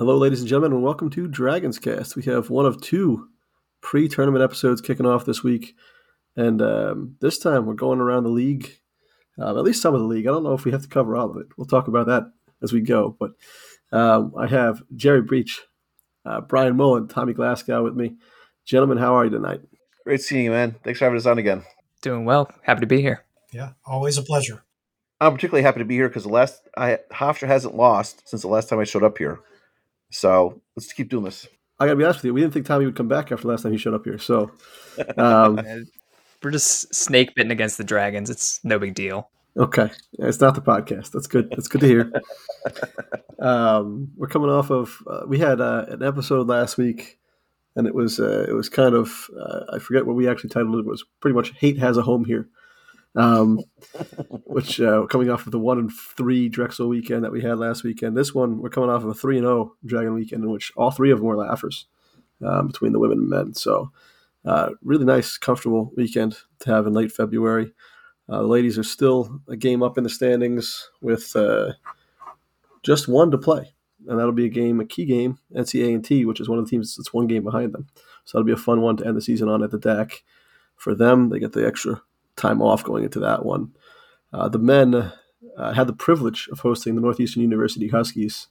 [0.00, 2.14] Hello, ladies and gentlemen, and welcome to Dragons Cast.
[2.14, 3.30] We have one of two
[3.80, 5.74] pre-tournament episodes kicking off this week,
[6.36, 8.78] and um, this time we're going around the league,
[9.40, 10.28] uh, at least some of the league.
[10.28, 11.48] I don't know if we have to cover all of it.
[11.56, 12.30] We'll talk about that
[12.62, 13.16] as we go.
[13.18, 13.32] But
[13.90, 15.62] um, I have Jerry Beach,
[16.24, 18.18] uh, Brian Mullen, Tommy Glasgow with me.
[18.64, 19.62] Gentlemen, how are you tonight?
[20.04, 20.76] Great seeing you, man.
[20.84, 21.64] Thanks for having us on again.
[22.02, 22.52] Doing well.
[22.62, 23.24] Happy to be here.
[23.52, 24.62] Yeah, always a pleasure.
[25.20, 28.48] I'm particularly happy to be here because the last I Hofstra hasn't lost since the
[28.48, 29.40] last time I showed up here.
[30.10, 31.46] So let's keep doing this.
[31.78, 33.62] I gotta be honest with you, we didn't think Tommy would come back after last
[33.62, 34.18] time he showed up here.
[34.18, 34.50] So
[35.16, 35.60] um,
[36.42, 38.30] we're just snake bitten against the dragons.
[38.30, 39.30] It's no big deal.
[39.56, 41.10] Okay, it's not the podcast.
[41.10, 41.50] That's good.
[41.50, 42.12] That's good to hear.
[43.40, 47.18] um, we're coming off of uh, we had uh, an episode last week,
[47.74, 50.76] and it was uh, it was kind of uh, I forget what we actually titled
[50.76, 50.80] it.
[50.80, 50.86] it.
[50.86, 52.48] Was pretty much hate has a home here,
[53.16, 53.60] um,
[54.44, 57.84] which uh, coming off of the one and three Drexel weekend that we had last
[57.84, 58.16] weekend.
[58.16, 60.72] This one we're coming off of a three and zero oh Dragon weekend in which
[60.76, 61.86] all three of them were laughers
[62.44, 63.54] um, between the women and men.
[63.54, 63.90] So
[64.44, 67.72] uh, really nice, comfortable weekend to have in late February.
[68.28, 71.72] Uh, the ladies are still a game up in the standings with uh,
[72.82, 73.72] just one to play,
[74.06, 76.64] and that'll be a game, a key game, NCA and T, which is one of
[76.64, 77.86] the teams that's one game behind them.
[78.24, 80.22] So that'll be a fun one to end the season on at the deck.
[80.76, 82.02] For them, they get the extra
[82.38, 83.72] time off going into that one.
[84.32, 88.48] Uh, the men uh, had the privilege of hosting the Northeastern University Huskies,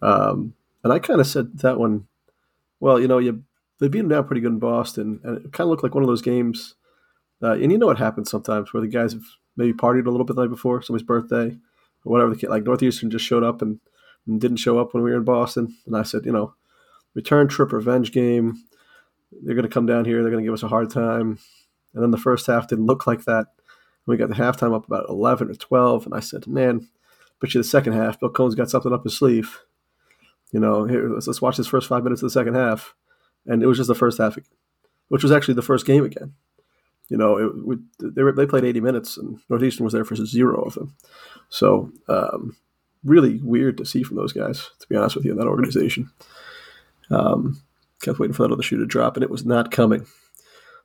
[0.00, 2.06] um, and I kind of said that one.
[2.80, 3.44] Well, you know, you
[3.78, 6.02] they beat them down pretty good in Boston, and it kind of looked like one
[6.02, 6.74] of those games
[7.42, 9.24] uh, and you know what happens sometimes where the guys have
[9.56, 11.56] maybe partied a little bit the night before, somebody's birthday,
[12.04, 12.34] or whatever.
[12.34, 13.80] The like Northeastern just showed up and,
[14.26, 16.54] and didn't show up when we were in Boston, and I said, you know,
[17.14, 18.62] return trip revenge game.
[19.42, 20.22] They're going to come down here.
[20.22, 21.38] They're going to give us a hard time.
[21.94, 23.46] And then the first half didn't look like that.
[24.06, 26.88] We got the halftime up about 11 or 12, and I said, man,
[27.40, 29.60] bet you the second half, Bill Coen's got something up his sleeve.
[30.52, 32.94] You know, here, let's, let's watch this first five minutes of the second half.
[33.46, 34.50] And it was just the first half, again.
[35.08, 36.34] which was actually the first game again.
[37.08, 37.78] You know, it,
[38.14, 40.96] they, were, they played 80 minutes, and Northeastern was there for zero of them.
[41.48, 42.56] So, um,
[43.04, 46.10] really weird to see from those guys, to be honest with you, in that organization.
[47.10, 47.62] Um,
[48.02, 50.06] kept waiting for that other shoe to drop, and it was not coming.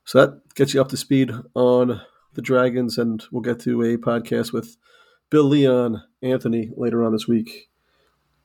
[0.07, 2.00] So that gets you up to speed on
[2.34, 4.78] the Dragons, and we'll get to a podcast with
[5.29, 7.68] Bill Leon, Anthony later on this week.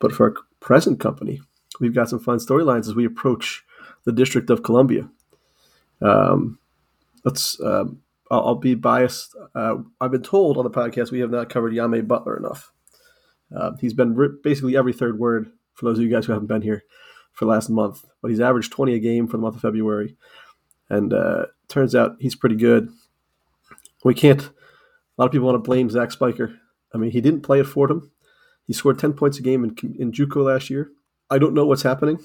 [0.00, 1.40] But for our present company,
[1.78, 3.64] we've got some fun storylines as we approach
[4.02, 5.08] the District of Columbia.
[6.00, 6.58] Um,
[7.24, 7.60] let's.
[7.60, 9.36] Um, I'll, be biased.
[9.54, 12.72] Uh, I've been told on the podcast we have not covered Yame Butler enough.
[13.54, 16.48] Uh, he's been re- basically every third word for those of you guys who haven't
[16.48, 16.82] been here
[17.32, 20.16] for the last month, but he's averaged 20 a game for the month of February,
[20.92, 22.90] and uh, turns out he's pretty good.
[24.04, 24.42] We can't.
[24.42, 24.50] A
[25.16, 26.54] lot of people want to blame Zach Spiker.
[26.94, 28.12] I mean, he didn't play at Fordham.
[28.66, 30.90] He scored 10 points a game in, in JUCO last year.
[31.30, 32.18] I don't know what's happening,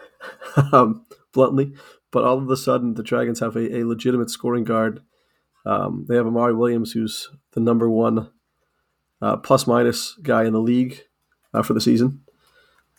[0.72, 1.74] um, bluntly,
[2.10, 5.02] but all of a sudden, the Dragons have a, a legitimate scoring guard.
[5.66, 8.30] Um, they have Amari Williams, who's the number one
[9.20, 11.02] uh, plus minus guy in the league
[11.52, 12.22] uh, for the season.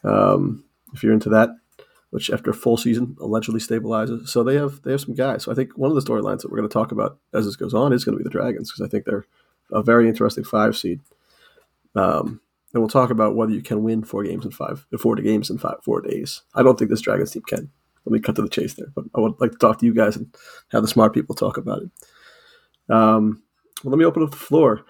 [0.03, 1.49] Um, if you're into that,
[2.11, 4.27] which after a full season allegedly stabilizes.
[4.29, 5.43] So they have they have some guys.
[5.43, 7.55] So I think one of the storylines that we're going to talk about as this
[7.55, 9.25] goes on is going to be the Dragons because I think they're
[9.71, 11.01] a very interesting five seed.
[11.95, 12.41] Um,
[12.73, 15.57] and we'll talk about whether you can win four games in five, four games in
[15.57, 16.43] five, four days.
[16.53, 17.71] I don't think this Dragons team can
[18.05, 18.91] let me cut to the chase there.
[18.93, 20.33] But I would like to talk to you guys and
[20.71, 21.89] have the smart people talk about it.
[22.93, 23.43] Um,
[23.83, 24.85] well, let me open up the floor.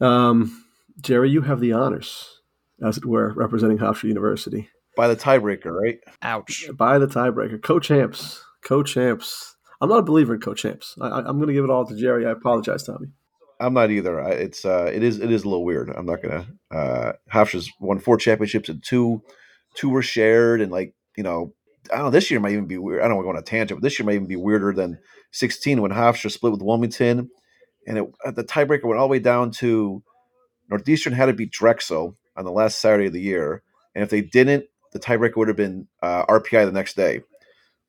[0.00, 0.64] Um,
[1.00, 2.40] Jerry, you have the honors,
[2.84, 4.68] as it were, representing Hofstra University.
[4.96, 5.98] By the tiebreaker, right?
[6.22, 6.68] Ouch.
[6.74, 7.62] By the tiebreaker.
[7.62, 8.42] Co-champs.
[8.64, 9.56] Co-champs.
[9.80, 10.96] I'm not a believer in co-champs.
[11.00, 12.26] I, am going to give it all to Jerry.
[12.26, 13.08] I apologize, Tommy.
[13.60, 14.18] I'm not either.
[14.20, 15.90] It's uh, it is it is a little weird.
[15.90, 16.46] I'm not gonna.
[16.70, 19.22] Uh, Hofstra's won four championships and two,
[19.74, 21.54] two were shared, and like you know,
[21.90, 22.10] I don't know.
[22.10, 23.00] This year might even be weird.
[23.00, 24.74] I don't want to go on a tangent, but this year might even be weirder
[24.74, 24.98] than
[25.32, 27.30] 16 when Hofstra split with Wilmington,
[27.86, 30.02] and it, uh, the tiebreaker went all the way down to
[30.68, 33.62] Northeastern had to beat Drexel on the last Saturday of the year,
[33.94, 34.66] and if they didn't,
[35.00, 37.20] the tiebreaker would have been uh, RPI the next day,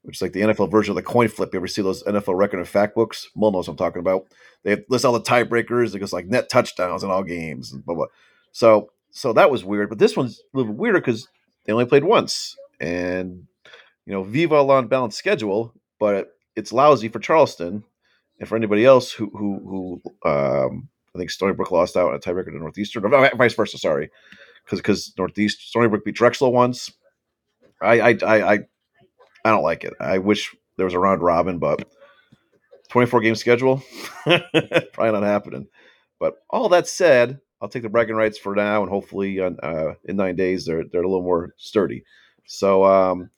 [0.03, 1.53] which is like the NFL version of the coin flip.
[1.53, 3.29] You ever see those NFL record and fact books?
[3.35, 4.27] Mull knows what I'm talking about.
[4.63, 5.95] They list all the tiebreakers.
[5.95, 8.07] It goes like net touchdowns in all games and blah blah.
[8.51, 11.27] So so that was weird, but this one's a little weirder because
[11.65, 13.47] they only played once, and
[14.05, 17.83] you know, Viva la balanced schedule, but it's lousy for Charleston
[18.39, 22.15] and for anybody else who who who um, I think Stony Brook lost out on
[22.15, 23.77] a tiebreaker to Northeastern, or vice versa.
[23.77, 24.09] Sorry,
[24.63, 26.91] because because Northeast Stony Brook beat Drexel once.
[27.81, 28.59] I I I I,
[29.45, 29.93] I don't like it.
[29.99, 31.87] I wish there was a round robin, but
[32.89, 33.83] 24 game schedule
[34.23, 35.67] probably not happening.
[36.19, 39.93] But all that said, I'll take the bragging rights for now, and hopefully, on, uh,
[40.05, 42.03] in nine days, they're they're a little more sturdy.
[42.45, 43.29] So, um,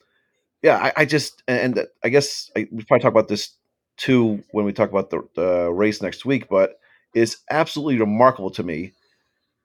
[0.61, 3.55] yeah, I, I just and I guess I, we probably talk about this
[3.97, 6.47] too when we talk about the, the race next week.
[6.49, 6.79] But
[7.13, 8.93] it's absolutely remarkable to me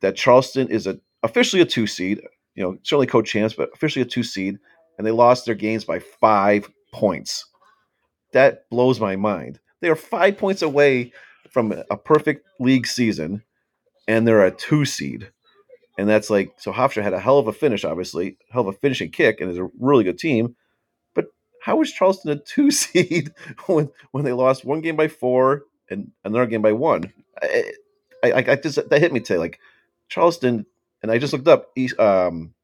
[0.00, 2.20] that Charleston is a officially a two seed.
[2.54, 4.58] You know, certainly coach chance, but officially a two seed,
[4.96, 7.46] and they lost their games by five points.
[8.32, 9.60] That blows my mind.
[9.80, 11.12] They are five points away
[11.50, 13.42] from a perfect league season,
[14.08, 15.30] and they're a two seed.
[15.96, 16.72] And that's like so.
[16.72, 19.58] Hofstra had a hell of a finish, obviously, hell of a finishing kick, and is
[19.58, 20.56] a really good team.
[21.14, 21.26] But
[21.62, 23.32] how was Charleston a two seed
[23.66, 27.12] when when they lost one game by four and another game by one?
[27.40, 27.72] I,
[28.24, 29.38] I, I just that hit me today.
[29.38, 29.60] Like
[30.08, 30.66] Charleston,
[31.04, 31.70] and I just looked up.
[31.98, 32.54] Um,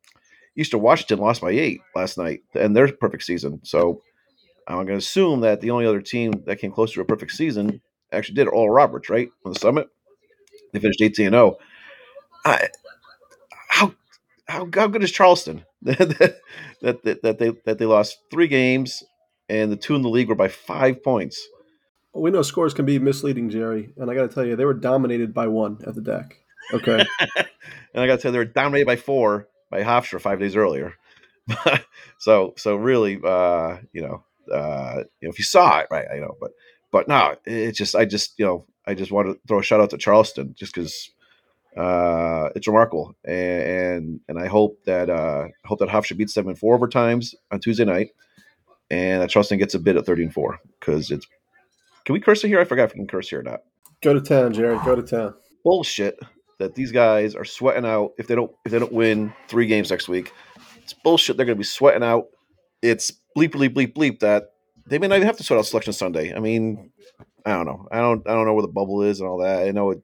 [0.57, 3.61] Eastern Washington lost by eight last night, and their perfect season.
[3.65, 4.01] So
[4.67, 7.33] I'm going to assume that the only other team that came close to a perfect
[7.33, 9.89] season actually did Oral Roberts, right on the summit.
[10.73, 11.57] They finished 18 and 0.
[12.47, 12.69] I,
[13.69, 13.95] how
[14.47, 16.41] how how good is Charleston that,
[16.81, 19.05] that that they that they lost three games
[19.51, 21.47] and the two in the league were by five points.
[22.15, 24.73] We know scores can be misleading, Jerry, and I got to tell you, they were
[24.73, 26.39] dominated by one at the deck.
[26.73, 27.05] Okay,
[27.37, 30.57] and I got to tell you, they were dominated by four by Hofstra five days
[30.57, 30.95] earlier.
[32.19, 36.19] so so really, uh, you know, uh, you know, if you saw it, right, I
[36.19, 36.53] know, but
[36.91, 39.81] but no, it's just I just you know I just want to throw a shout
[39.81, 41.11] out to Charleston just because
[41.77, 46.49] uh, it's remarkable, and, and and I hope that uh, hope that Hofstra beats them
[46.49, 48.11] in four overtimes on Tuesday night,
[48.91, 51.27] and that Charleston gets a bid at thirty and four because it's.
[52.05, 52.61] Can we curse it here?
[52.61, 53.61] I forgot if we can curse here or not.
[54.03, 54.79] Go to town, Jerry.
[54.85, 55.35] Go to town.
[55.63, 56.19] Bullshit
[56.61, 59.91] that these guys are sweating out if they don't if they don't win three games
[59.91, 60.33] next week.
[60.83, 61.37] It's bullshit.
[61.37, 62.27] They're going to be sweating out.
[62.83, 64.53] It's bleep bleep bleep bleep that
[64.87, 66.35] they may not even have to sweat out selection Sunday.
[66.35, 66.93] I mean,
[67.45, 67.89] I don't know.
[67.91, 69.67] I don't I don't know where the bubble is and all that.
[69.67, 70.03] I know it,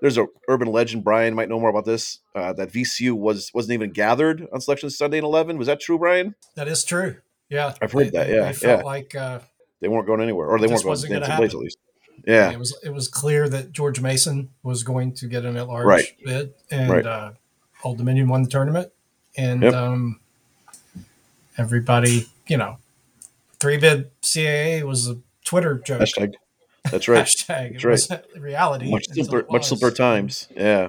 [0.00, 1.04] there's a urban legend.
[1.04, 2.20] Brian might know more about this.
[2.34, 5.58] Uh, that VCU was wasn't even gathered on selection Sunday in eleven.
[5.58, 6.34] Was that true, Brian?
[6.54, 7.16] That is true.
[7.48, 8.28] Yeah, I've heard they, that.
[8.28, 8.84] Yeah, they felt yeah.
[8.84, 9.40] like uh,
[9.80, 11.78] they weren't going anywhere, or they weren't going to place at least.
[12.24, 15.68] Yeah, it was it was clear that George Mason was going to get an at
[15.68, 16.06] large right.
[16.24, 17.06] bid, and right.
[17.06, 17.32] uh,
[17.84, 18.90] Old Dominion won the tournament,
[19.36, 19.74] and Yep.
[19.74, 20.20] um,
[21.56, 22.78] everybody, you know,
[23.60, 26.00] three bid CAA was a Twitter joke.
[26.00, 26.34] hashtag.
[26.90, 27.24] That's right.
[27.26, 27.80] Hashtag.
[27.82, 28.10] That's was
[28.40, 28.90] reality.
[28.90, 30.48] much simpler, much simpler times.
[30.54, 30.88] Yeah.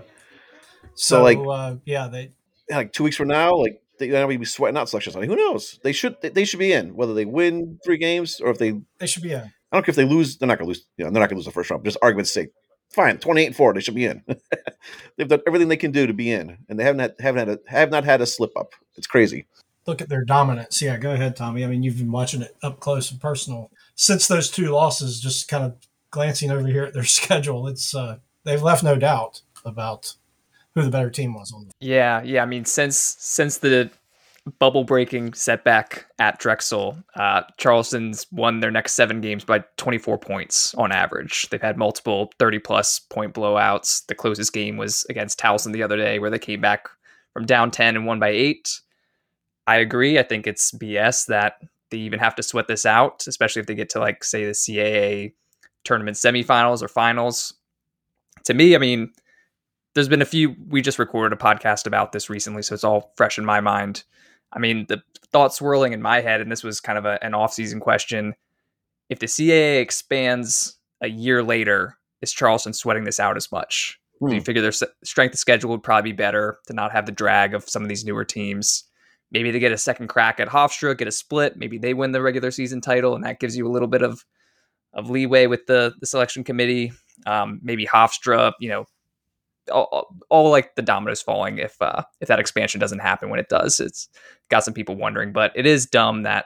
[0.95, 2.31] So, So, like- uh, yeah, they
[2.69, 5.27] like two weeks from now, like they they're gonna be sweating out selection Sunday.
[5.27, 5.79] Who knows?
[5.83, 8.81] They should they, they should be in whether they win three games or if they.
[8.99, 9.51] they should be in.
[9.71, 10.37] I don't care if they lose.
[10.37, 10.85] They're not gonna lose.
[10.97, 11.83] You know, they're not gonna lose the first round.
[11.83, 12.49] Just argument's sake.
[12.89, 14.23] Fine, twenty eight four, They should be in.
[15.17, 17.59] They've done everything they can do to be in, and they haven't had, haven't had
[17.59, 18.71] a, have not had a slip up.
[18.95, 19.45] It's crazy.
[19.85, 20.81] Look at their dominance.
[20.81, 21.63] Yeah, go ahead, Tommy.
[21.63, 25.19] I mean, you've been watching it up close and personal since those two losses.
[25.19, 25.75] Just kind of
[26.11, 30.15] glancing over here at their schedule, it's uh, they've left no doubt about
[30.75, 31.69] who the better team was on.
[31.79, 32.41] Yeah, yeah.
[32.41, 33.89] I mean, since since the
[34.59, 40.73] bubble breaking setback at Drexel, uh, Charleston's won their next seven games by 24 points
[40.75, 41.49] on average.
[41.49, 44.05] They've had multiple 30 plus point blowouts.
[44.07, 46.89] The closest game was against Towson the other day, where they came back
[47.33, 48.79] from down 10 and won by eight.
[49.65, 50.17] I agree.
[50.17, 51.55] I think it's BS that
[51.91, 54.51] they even have to sweat this out, especially if they get to like say the
[54.51, 55.33] CAA
[55.83, 57.53] tournament semifinals or finals.
[58.45, 59.11] To me, I mean,
[59.97, 63.11] there's been a few we just recorded a podcast about this recently so it's all
[63.17, 64.03] fresh in my mind
[64.53, 65.01] i mean the
[65.31, 68.33] thought swirling in my head and this was kind of a, an off-season question
[69.09, 73.99] if the caa expands a year later is charleston sweating this out as much?
[74.19, 74.45] Do you Hmm.
[74.45, 77.53] figure their s- strength of schedule would probably be better to not have the drag
[77.53, 78.83] of some of these newer teams?
[79.31, 82.21] Maybe they get a second crack at hofstra get a split maybe they win the
[82.23, 84.25] regular season title and that gives you a little bit of
[84.93, 86.91] of leeway with the the selection committee.
[87.27, 88.85] Um, maybe hofstra you know
[89.69, 93.49] all, all, like the dominoes falling if uh, if that expansion doesn't happen when it
[93.49, 93.79] does.
[93.79, 94.09] It's
[94.49, 96.45] got some people wondering, but it is dumb that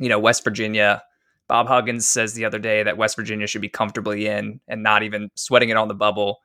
[0.00, 1.02] you know West Virginia.
[1.48, 5.02] Bob Huggins says the other day that West Virginia should be comfortably in and not
[5.04, 6.38] even sweating it on the bubble.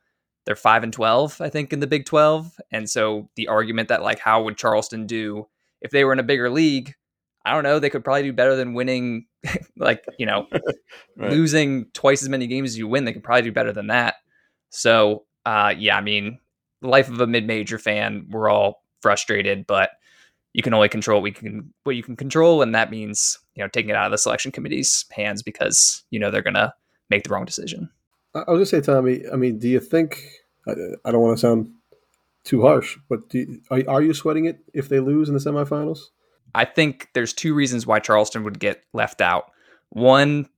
[0.44, 4.02] They're five and twelve, I think, in the Big Twelve, and so the argument that
[4.02, 5.46] like how would Charleston do
[5.80, 6.94] if they were in a bigger league?
[7.44, 7.80] I don't know.
[7.80, 9.26] They could probably do better than winning,
[9.76, 10.46] like you know,
[11.16, 11.30] Right.
[11.30, 13.04] losing twice as many games as you win.
[13.04, 14.14] They could probably do better than that.
[14.70, 16.38] So, uh, yeah, I mean,
[16.80, 19.90] the life of a mid-major fan, we're all frustrated, but
[20.52, 23.62] you can only control what we can what you can control, and that means you
[23.62, 26.74] know taking it out of the selection committee's hands because you know they're gonna
[27.10, 27.90] make the wrong decision.
[28.34, 29.22] I was gonna say, Tommy.
[29.32, 30.24] I mean, do you think?
[30.66, 30.72] I,
[31.04, 31.72] I don't want to sound
[32.44, 36.10] too harsh, but do are, are you sweating it if they lose in the semifinals?
[36.54, 39.50] I think there's two reasons why Charleston would get left out.
[39.88, 40.48] One,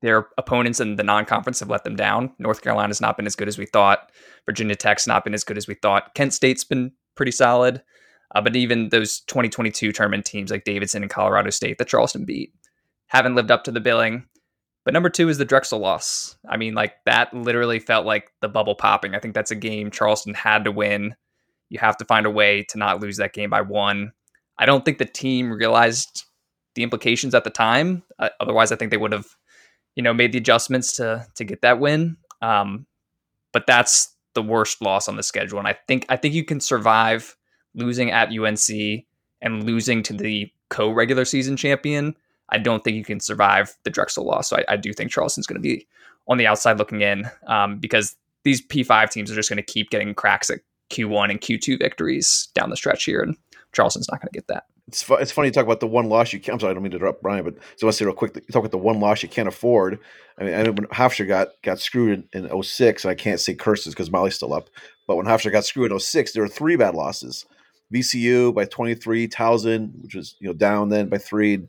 [0.00, 2.32] their opponents in the non-conference have let them down.
[2.38, 4.10] North Carolina's not been as good as we thought.
[4.46, 6.14] Virginia Tech's not been as good as we thought.
[6.14, 7.82] Kent State's been pretty solid.
[8.34, 12.52] Uh, but even those 2022 tournament teams like Davidson and Colorado State that Charleston beat
[13.08, 14.24] haven't lived up to the billing.
[14.84, 16.36] But number two is the Drexel loss.
[16.48, 19.14] I mean, like that literally felt like the bubble popping.
[19.14, 21.14] I think that's a game Charleston had to win.
[21.68, 24.12] You have to find a way to not lose that game by one.
[24.58, 26.24] I don't think the team realized
[26.74, 28.02] the implications at the time.
[28.18, 29.26] Uh, otherwise, I think they would have,
[29.94, 32.16] you know, made the adjustments to to get that win.
[32.40, 32.86] Um,
[33.52, 36.60] but that's the worst loss on the schedule, and I think I think you can
[36.60, 37.36] survive
[37.74, 39.04] losing at UNC
[39.40, 42.14] and losing to the co regular season champion
[42.52, 44.50] I don't think you can survive the Drexel loss.
[44.50, 45.86] So I, I do think Charleston's going to be
[46.28, 49.90] on the outside looking in um, because these P5 teams are just going to keep
[49.90, 50.60] getting cracks at
[50.90, 53.36] Q1 and Q2 victories down the stretch here, and
[53.72, 54.66] Charleston's not going to get that.
[54.88, 56.54] It's, fu- it's funny you talk about the one loss you can't.
[56.54, 58.34] I'm sorry, I don't mean to interrupt Brian, but so to say real quick.
[58.34, 59.98] You talk about the one loss you can't afford.
[60.38, 63.54] I mean, I when Hofstra got got screwed in, in 06, and I can't say
[63.54, 64.68] curses because Molly's still up.
[65.06, 67.46] But when Hofstra got screwed in 06, there were three bad losses.
[67.92, 71.68] VCU by 23, Towson, which was you know down then by three,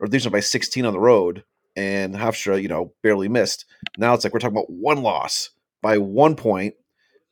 [0.00, 1.44] or these are by 16 on the road,
[1.76, 3.64] and Hofstra, you know, barely missed.
[3.96, 6.74] Now it's like we're talking about one loss by one point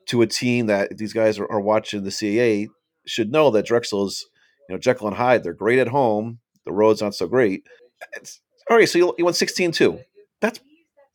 [0.07, 2.69] to a team that these guys are, are watching the CAA
[3.07, 4.27] should know that Drexel is,
[4.71, 5.43] you know, Jekyll and Hyde.
[5.43, 6.39] They're great at home.
[6.65, 7.65] The road's not so great.
[8.13, 9.99] It's, all right, so you, you won 16 2.
[10.41, 10.61] That's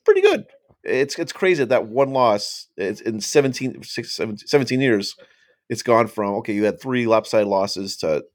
[0.03, 0.45] pretty good.
[0.83, 5.15] It's it's crazy that, that one loss it's in 17, 17, 17 years,
[5.69, 8.25] it's gone from, okay, you had three lopsided losses to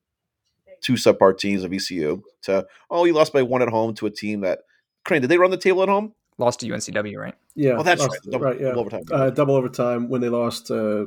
[0.81, 4.11] two subpar teams of ECU to oh you lost by one at home to a
[4.11, 4.61] team that
[5.05, 6.15] Crane did they run the table at home?
[6.39, 7.35] Lost to UNCW, right?
[7.55, 8.33] Yeah, Oh, that's lost- right.
[8.33, 8.59] Double, right.
[8.61, 9.03] Yeah, double overtime.
[9.13, 11.05] uh, double overtime when they lost uh,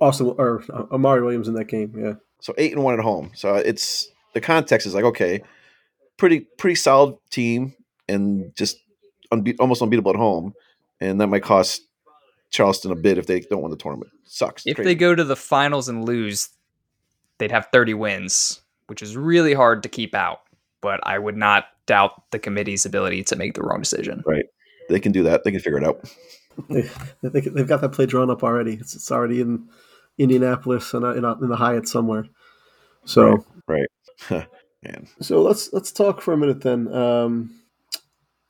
[0.00, 1.94] Austin or uh, Amari Williams in that game.
[1.96, 3.30] Yeah, So eight and one at home.
[3.34, 5.42] So it's the context is like okay,
[6.16, 7.74] pretty pretty solid team
[8.08, 8.78] and just
[9.32, 10.54] unbe- almost unbeatable at home,
[11.00, 11.82] and that might cost
[12.50, 14.12] Charleston a bit if they don't win the tournament.
[14.24, 14.66] Sucks.
[14.66, 14.88] If Crazy.
[14.88, 16.50] they go to the finals and lose,
[17.38, 20.40] they'd have 30 wins, which is really hard to keep out.
[20.80, 24.22] But I would not doubt the committee's ability to make the wrong decision.
[24.26, 24.44] Right.
[24.88, 25.44] They can do that.
[25.44, 26.08] They can figure it out.
[26.68, 26.82] they,
[27.22, 28.74] they, they've got that play drawn up already.
[28.74, 29.68] It's, it's already in
[30.18, 32.26] Indianapolis and uh, in, in the Hyatt somewhere.
[33.04, 33.88] So Right.
[34.30, 35.08] Man.
[35.20, 36.92] So let's let's talk for a minute then.
[36.92, 37.60] Um,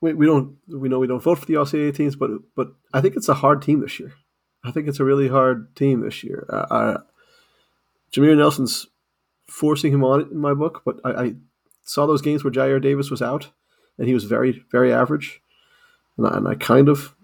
[0.00, 3.00] we, we don't we know we don't vote for the RCA teams, but but I
[3.00, 4.12] think it's a hard team this year.
[4.64, 6.46] I think it's a really hard team this year.
[6.48, 6.98] Uh, uh,
[8.12, 8.86] Jameer Nelson's
[9.46, 11.34] forcing him on it in my book, but I, I
[11.84, 13.50] saw those games where Jair Davis was out,
[13.98, 15.40] and he was very very average,
[16.18, 17.14] and I, and I kind of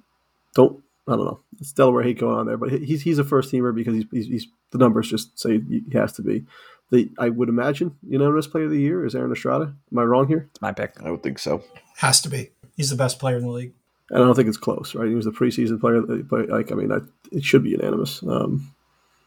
[0.54, 1.40] don't I don't know.
[1.60, 4.26] It's Delaware hate going on there, but he's he's a first teamer because he's, he's,
[4.26, 6.44] he's the numbers just say he has to be.
[6.90, 9.74] The I would imagine unanimous player of the year is Aaron Estrada.
[9.92, 10.48] Am I wrong here?
[10.50, 10.96] It's my pick.
[11.02, 11.62] I would think so.
[11.96, 12.50] Has to be.
[12.76, 13.72] He's the best player in the league.
[14.10, 15.08] And I don't think it's close, right?
[15.08, 16.00] He was the preseason player,
[16.46, 16.98] like I mean, I,
[17.30, 18.74] it should be unanimous, um,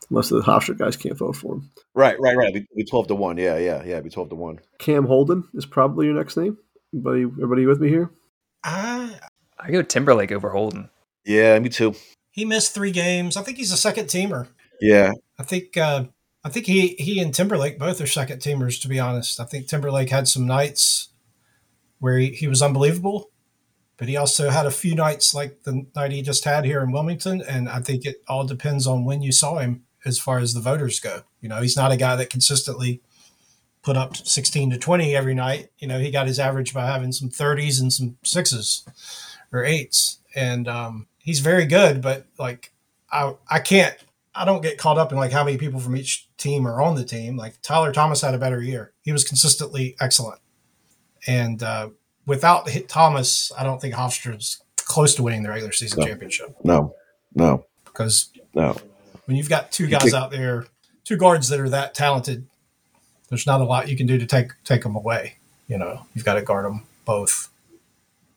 [0.10, 1.72] unless the Hofstra guys can't vote for him.
[1.94, 2.54] Right, right, right.
[2.54, 3.38] Be, be twelve to one.
[3.38, 4.02] Yeah, yeah, yeah.
[4.02, 4.60] Be twelve to one.
[4.80, 6.58] Cam Holden is probably your next name.
[6.94, 8.12] Everybody, everybody with me here?
[8.66, 9.16] I,
[9.58, 10.90] I go Timberlake over Holden.
[11.26, 11.96] Yeah, me too.
[12.32, 13.38] he missed three games.
[13.38, 14.48] I think he's a second teamer.
[14.82, 16.06] Yeah, I think uh,
[16.44, 18.82] I think he he and Timberlake both are second teamers.
[18.82, 21.10] To be honest, I think Timberlake had some nights
[22.00, 23.30] where he, he was unbelievable,
[23.96, 26.92] but he also had a few nights like the night he just had here in
[26.92, 27.42] Wilmington.
[27.42, 30.60] And I think it all depends on when you saw him as far as the
[30.60, 31.22] voters go.
[31.40, 33.02] You know, he's not a guy that consistently
[33.84, 35.70] put up 16 to 20 every night.
[35.78, 38.86] You know, he got his average by having some 30s and some sixes
[39.54, 40.20] or eights.
[40.36, 42.72] And um, he's very good, but like
[43.12, 43.96] I I can't
[44.36, 46.96] I don't get caught up in like how many people from each team are on
[46.96, 47.38] the team.
[47.38, 48.92] Like Tyler Thomas had a better year.
[49.02, 50.40] He was consistently excellent.
[51.26, 51.90] And uh,
[52.26, 56.06] without Hit Thomas, I don't think Hofstra's close to winning the regular season No.
[56.06, 56.94] championship no,
[57.34, 58.76] no, because no.
[59.26, 60.66] when you've got two guys out there,
[61.06, 62.46] two guards that are that talented,
[63.30, 65.38] there's not a lot you can do to take take them away.
[65.68, 67.50] You know, you've got to guard them both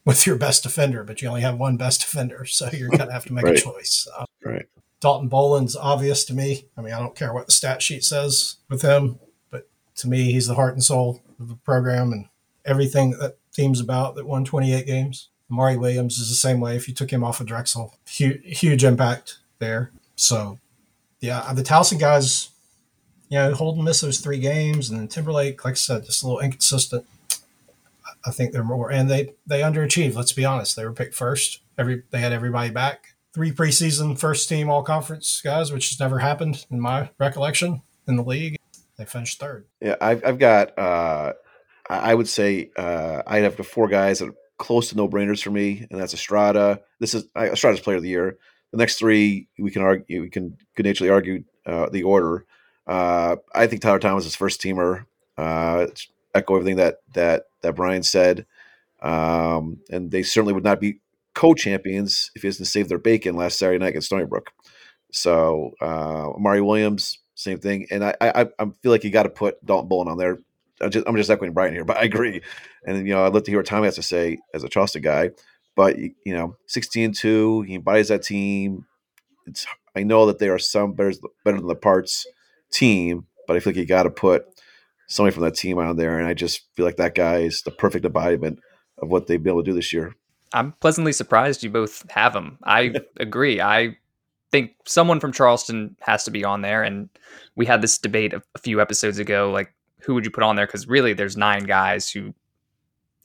[0.07, 3.27] with your best defender, but you only have one best defender, so you're gonna have
[3.27, 3.59] to make Right.
[3.59, 4.09] a choice.
[4.43, 4.67] Right.
[5.01, 6.67] Dalton Bolon's obvious to me.
[6.79, 9.19] I mean, I don't care what the stat sheet says with him,
[9.51, 12.27] but to me, he's the heart and soul of the program and
[12.65, 15.29] everything that, that team's about that won 28 games.
[15.51, 16.77] Amari Williams is the same way.
[16.77, 19.93] If you took him off of Drexel, huge, huge impact there.
[20.17, 20.59] So,
[21.21, 22.49] yeah, the Towson guys,
[23.29, 26.27] you know, Holden missed those three games, and then Timberlake, like I said, just a
[26.27, 27.05] little inconsistent.
[28.27, 30.15] I- think they're more, and they they underachieved.
[30.15, 31.61] Let's be honest; they were picked first.
[31.79, 33.15] Every they had everybody back.
[33.35, 38.17] Three preseason first team all conference guys, which has never happened in my recollection in
[38.17, 38.57] the league.
[38.99, 39.67] They finished third.
[39.81, 40.79] Yeah, I've I've got.
[40.79, 41.33] uh
[41.89, 45.51] I would say uh I'd have four guys that are close to no brainers for
[45.51, 46.81] me, and that's Estrada.
[46.99, 48.39] This is Estrada's Player of the Year.
[48.73, 52.45] The next three we can argue, we can good naturedly argue uh, the order.
[52.87, 55.05] Uh, I think Tyler Thomas is first teamer.
[55.37, 55.87] Uh,
[56.37, 58.47] echo everything that that that Brian said,
[59.03, 61.01] um, and they certainly would not be
[61.35, 64.53] co-champions if he doesn't save their bacon last Saturday night against Stony Brook.
[65.13, 69.31] So uh, Amari Williams, same thing, and I I, I feel like you got to
[69.31, 70.39] put Dalton Bolon on there.
[70.81, 72.43] I'm just, I'm just echoing Brian here, but I agree.
[72.87, 75.03] And you know, I'd love to hear what Tommy has to say as a Charleston
[75.03, 75.31] guy.
[75.75, 78.87] But you know, 16-2, he embodies that team.
[79.47, 81.13] It's I know that they are some better
[81.45, 82.27] better than the parts
[82.71, 84.45] team, but I feel like you got to put
[85.09, 87.71] somebody from that team on there, and I just feel like that guy is the
[87.71, 88.59] perfect embodiment
[88.99, 90.15] of what they've been able to do this year.
[90.53, 92.59] I'm pleasantly surprised you both have him.
[92.65, 93.61] I agree.
[93.61, 93.97] I
[94.51, 97.09] think someone from Charleston has to be on there, and
[97.57, 99.51] we had this debate a, a few episodes ago.
[99.51, 100.67] Like, who would you put on there?
[100.67, 102.35] Because really, there's nine guys who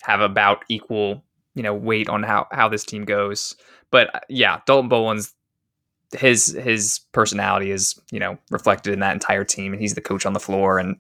[0.02, 1.24] have about equal,
[1.54, 3.56] you know, weight on how how this team goes.
[3.92, 5.34] But uh, yeah, Dalton Bowen's
[6.18, 10.26] his his personality is you know reflected in that entire team, and he's the coach
[10.26, 10.80] on the floor.
[10.80, 10.98] And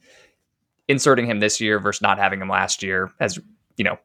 [0.88, 3.40] inserting him this year versus not having him last year has
[3.78, 3.98] you know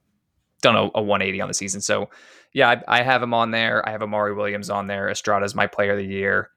[0.62, 1.80] done a, a 180 on the season.
[1.80, 2.08] So
[2.52, 3.86] yeah, I, I, have him on there.
[3.86, 5.10] I have Amari Williams on there.
[5.10, 6.50] Estrada's my player of the year.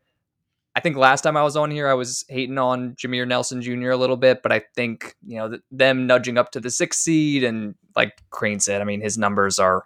[0.75, 3.89] I think last time I was on here, I was hating on Jameer Nelson Jr.
[3.89, 7.43] a little bit, but I think you know them nudging up to the sixth seed,
[7.43, 9.85] and like Crane said, I mean his numbers are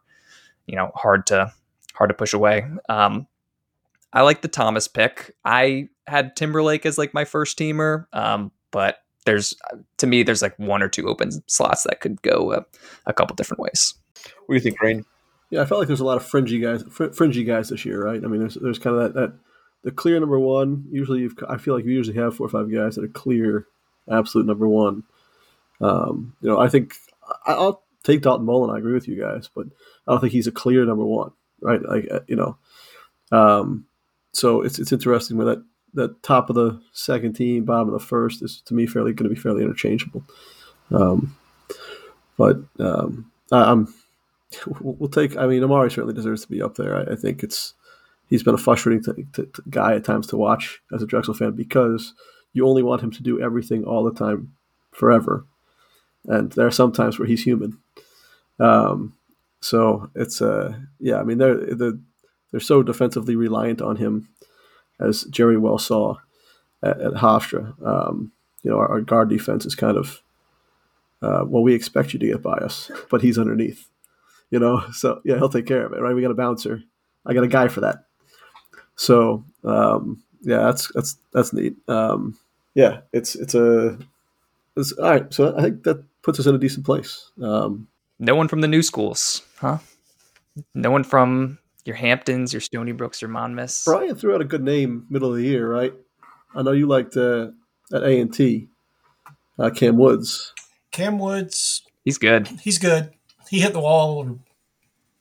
[0.67, 1.51] you know hard to
[1.93, 2.65] hard to push away.
[2.89, 3.27] Um,
[4.11, 5.35] I like the Thomas pick.
[5.43, 9.55] I had Timberlake as like my first teamer, um, but there's
[9.97, 12.65] to me there's like one or two open slots that could go a,
[13.05, 13.95] a couple different ways.
[14.45, 15.05] What do you think, Crane?
[15.49, 18.03] Yeah, I felt like there's a lot of fringy guys, fr- fringy guys this year,
[18.03, 18.23] right?
[18.23, 19.33] I mean, there's there's kind of that, that
[19.83, 20.85] the clear number one.
[20.91, 23.67] Usually, you've, I feel like you usually have four or five guys that are clear,
[24.09, 25.03] absolute number one.
[25.79, 26.95] Um, you know, I think
[27.45, 28.73] I, will take Dalton Mullen.
[28.73, 29.67] I agree with you guys, but
[30.07, 31.81] I don't think he's a clear number one, right?
[31.81, 32.57] Like uh, you know,
[33.31, 33.85] um,
[34.31, 38.05] so it's it's interesting with that that top of the second team, bottom of the
[38.05, 40.23] first is to me fairly going to be fairly interchangeable.
[40.91, 41.35] Um,
[42.37, 43.93] but um, I, am
[44.79, 45.37] we'll take.
[45.37, 46.95] I mean, Amari certainly deserves to be up there.
[46.97, 47.73] I, I think it's
[48.29, 49.03] he's been a frustrating
[49.69, 52.13] guy at times to watch as a Drexel fan because
[52.53, 54.53] you only want him to do everything all the time,
[54.91, 55.45] forever,
[56.25, 57.77] and there are some times where he's human.
[58.59, 59.13] Um,
[59.61, 61.17] so it's uh yeah.
[61.17, 61.99] I mean, they're the
[62.51, 64.29] they're so defensively reliant on him,
[65.03, 66.17] as Jerry well saw
[66.81, 67.75] at, at Hofstra.
[67.85, 68.31] Um,
[68.63, 70.21] you know, our, our, guard defense is kind of
[71.21, 73.87] uh, well, we expect you to get by us, but he's underneath
[74.53, 74.83] you know.
[74.91, 76.15] So yeah, he'll take care of it, right?
[76.15, 76.83] We got a bouncer.
[77.25, 78.05] I got a guy for that.
[78.95, 81.75] So um, yeah, that's that's that's neat.
[81.89, 82.37] Um,
[82.75, 83.97] yeah, it's it's a
[84.77, 85.33] it's, all right.
[85.33, 87.31] So I think that puts us in a decent place.
[87.41, 87.87] Um,
[88.19, 89.79] no one from the new schools, huh?
[90.75, 93.85] No one from your Hamptons, your Stony Brooks, your Monmouths.
[93.85, 95.93] Brian threw out a good name middle of the year, right?
[96.55, 97.47] I know you liked uh,
[97.93, 98.69] at A and T,
[99.57, 100.53] uh, Cam Woods.
[100.91, 102.47] Cam Woods, he's good.
[102.61, 103.11] He's good
[103.53, 104.39] he hit the wall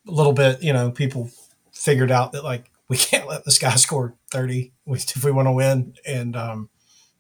[0.09, 0.63] a little bit.
[0.63, 1.31] You know, people
[1.71, 5.53] figured out that like we can't let this guy score thirty if we want to
[5.53, 6.71] win, and um,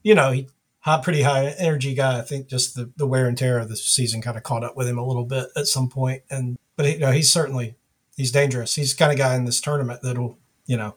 [0.02, 0.48] you know, he
[0.81, 2.18] high, pretty high energy guy.
[2.18, 4.74] I think just the, the wear and tear of the season kind of caught up
[4.74, 6.22] with him a little bit at some point.
[6.22, 7.76] point, and but he, you know, he's certainly
[8.16, 8.75] he's dangerous.
[8.75, 10.96] He's the kind of guy in this tournament that'll you know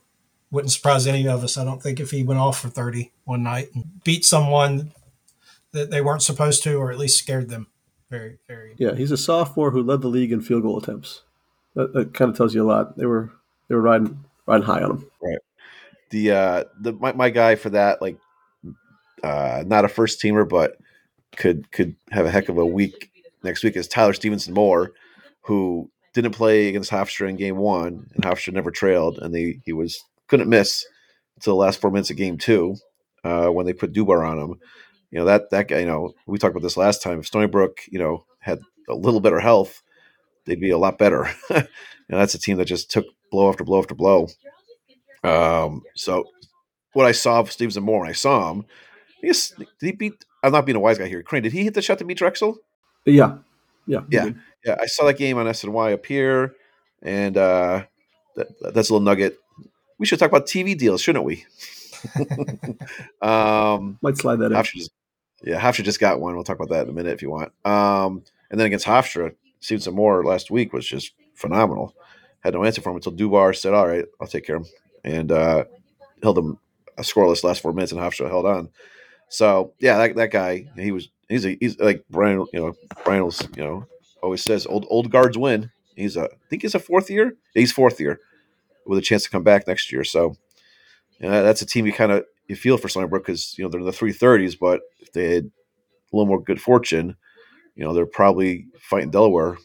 [0.51, 1.57] wouldn't surprise any of us.
[1.57, 4.91] I don't think if he went off for 30 one night and beat someone
[5.71, 7.67] that they weren't supposed to, or at least scared them
[8.09, 8.75] very, very.
[8.77, 11.23] Yeah, he's a sophomore who led the league in field goal attempts.
[11.73, 12.97] That, that kind of tells you a lot.
[12.97, 13.31] They were
[13.67, 15.11] they were riding riding high on him.
[15.21, 15.39] Right.
[16.11, 18.17] The uh the my, my guy for that like
[19.23, 20.77] uh not a first teamer but
[21.35, 23.11] could could have a heck of a week
[23.43, 24.93] next week is Tyler Stephenson-Moore,
[25.41, 29.73] who didn't play against Hofstra in game one, and Hofstra never trailed, and they he
[29.73, 30.83] was couldn't miss
[31.35, 32.75] until the last four minutes of game two,
[33.23, 34.59] uh, when they put Dubar on him
[35.15, 35.79] you know that that guy.
[35.79, 37.19] You know, we talked about this last time.
[37.19, 39.81] If Stony Brook, you know, had a little better health,
[40.45, 41.29] they'd be a lot better.
[41.49, 41.55] you
[42.09, 44.27] know, that's a team that just took blow after blow after blow.
[45.23, 46.25] Um, so
[46.91, 48.65] what I saw of Stephenson-Moore when I saw him,
[49.23, 50.25] yes, did he beat?
[50.43, 51.23] I'm not being a wise guy here.
[51.23, 52.57] Crane, did he hit the shot to beat Drexel?
[53.05, 53.37] Yeah,
[53.87, 54.31] yeah, yeah,
[54.65, 54.75] yeah.
[54.79, 56.55] I saw that game on SNY up here,
[57.01, 57.83] and uh,
[58.35, 59.37] that, that's a little nugget.
[59.97, 61.45] We should talk about TV deals, shouldn't we?
[63.21, 64.63] um, Might slide that in.
[64.63, 64.91] Just,
[65.43, 66.35] yeah, Hofstra just got one.
[66.35, 67.51] We'll talk about that in a minute if you want.
[67.65, 71.95] Um, and then against Hofstra, seen some more last week was just phenomenal.
[72.41, 74.71] Had no answer for him until Dubar said, "All right, I'll take care of him,"
[75.03, 75.65] and uh,
[76.21, 76.57] held him
[76.97, 78.69] a scoreless last four minutes, and Hofstra held on.
[79.29, 82.73] So yeah, that, that guy, he was he's a, he's like Brian, you know,
[83.03, 83.87] Brian was you know
[84.21, 85.71] always says old old guards win.
[85.95, 87.35] He's a, I think he's a fourth year.
[87.53, 88.19] He's fourth year
[88.85, 90.03] with a chance to come back next year.
[90.03, 90.35] So,
[91.19, 93.63] you know, that's a team you kind of you feel for Stony Brook because you
[93.63, 97.15] know they're in the three thirties, but if they had a little more good fortune,
[97.75, 99.57] you know, they're probably fighting Delaware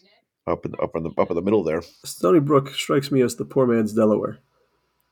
[0.47, 1.81] up in up in the up in the middle there.
[2.03, 4.39] Stony Brook strikes me as the poor man's Delaware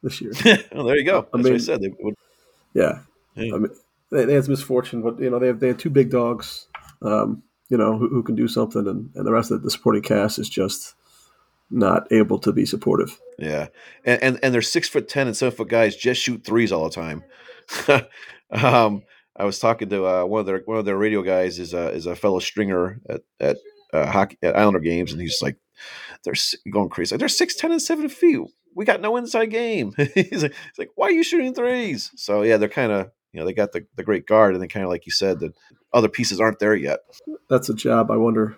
[0.03, 0.31] this year.
[0.73, 1.21] well, there you go.
[1.21, 1.81] That's I mean, what I said.
[1.81, 2.15] They would,
[2.73, 2.99] yeah.
[3.35, 3.55] yeah.
[3.55, 3.69] I mean,
[4.11, 6.67] they, they, had misfortune, but you know they have they had two big dogs,
[7.01, 10.01] um, you know, who, who, can do something, and, and the rest of the supporting
[10.01, 10.95] cast is just
[11.69, 13.19] not able to be supportive.
[13.37, 13.67] Yeah,
[14.03, 16.89] and and, and they're six foot ten and seven foot guys just shoot threes all
[16.89, 17.23] the time.
[18.51, 19.03] um,
[19.35, 21.89] I was talking to uh, one of their one of their radio guys is a
[21.91, 23.57] is a fellow stringer at at
[23.93, 25.57] uh, hockey at Islander games, and he's like,
[26.23, 26.33] they're
[26.71, 27.15] going crazy.
[27.15, 28.41] Like, they're six ten and seven feet.
[28.75, 29.93] We got no inside game.
[30.13, 32.11] he's, like, he's like, why are you shooting threes?
[32.15, 34.69] So yeah, they're kind of you know they got the, the great guard, and then
[34.69, 35.53] kind of like you said, the
[35.93, 36.99] other pieces aren't there yet.
[37.49, 38.11] That's a job.
[38.11, 38.57] I wonder.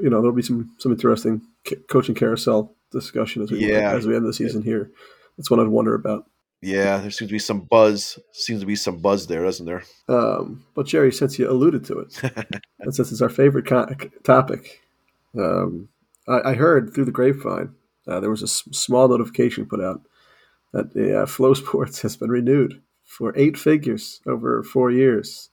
[0.00, 1.42] You know, there'll be some some interesting
[1.88, 3.92] coaching carousel discussion as we yeah.
[3.92, 4.90] as we end the season here.
[5.36, 6.30] That's what I'd wonder about.
[6.62, 8.18] Yeah, there seems to be some buzz.
[8.32, 9.84] Seems to be some buzz there, doesn't there?
[10.08, 12.22] Um, but Jerry, since you alluded to it,
[12.80, 14.82] and since it's our favorite topic,
[15.38, 15.88] um,
[16.26, 17.74] I, I, heard through the grapevine
[18.08, 20.02] uh, there was a s- small notification put out
[20.72, 25.48] that the uh, FloSports has been renewed for eight figures over four years.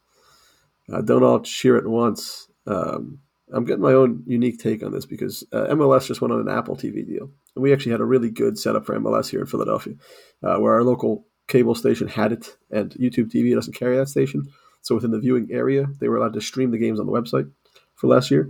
[0.92, 2.50] Uh, don't all cheer at once.
[2.68, 3.20] Um,
[3.54, 6.50] I'm getting my own unique take on this because uh, MLS just went on an
[6.50, 9.46] Apple TV deal, and we actually had a really good setup for MLS here in
[9.46, 9.94] Philadelphia,
[10.42, 14.48] uh, where our local cable station had it, and YouTube TV doesn't carry that station.
[14.82, 17.50] So within the viewing area, they were allowed to stream the games on the website
[17.96, 18.50] for last year.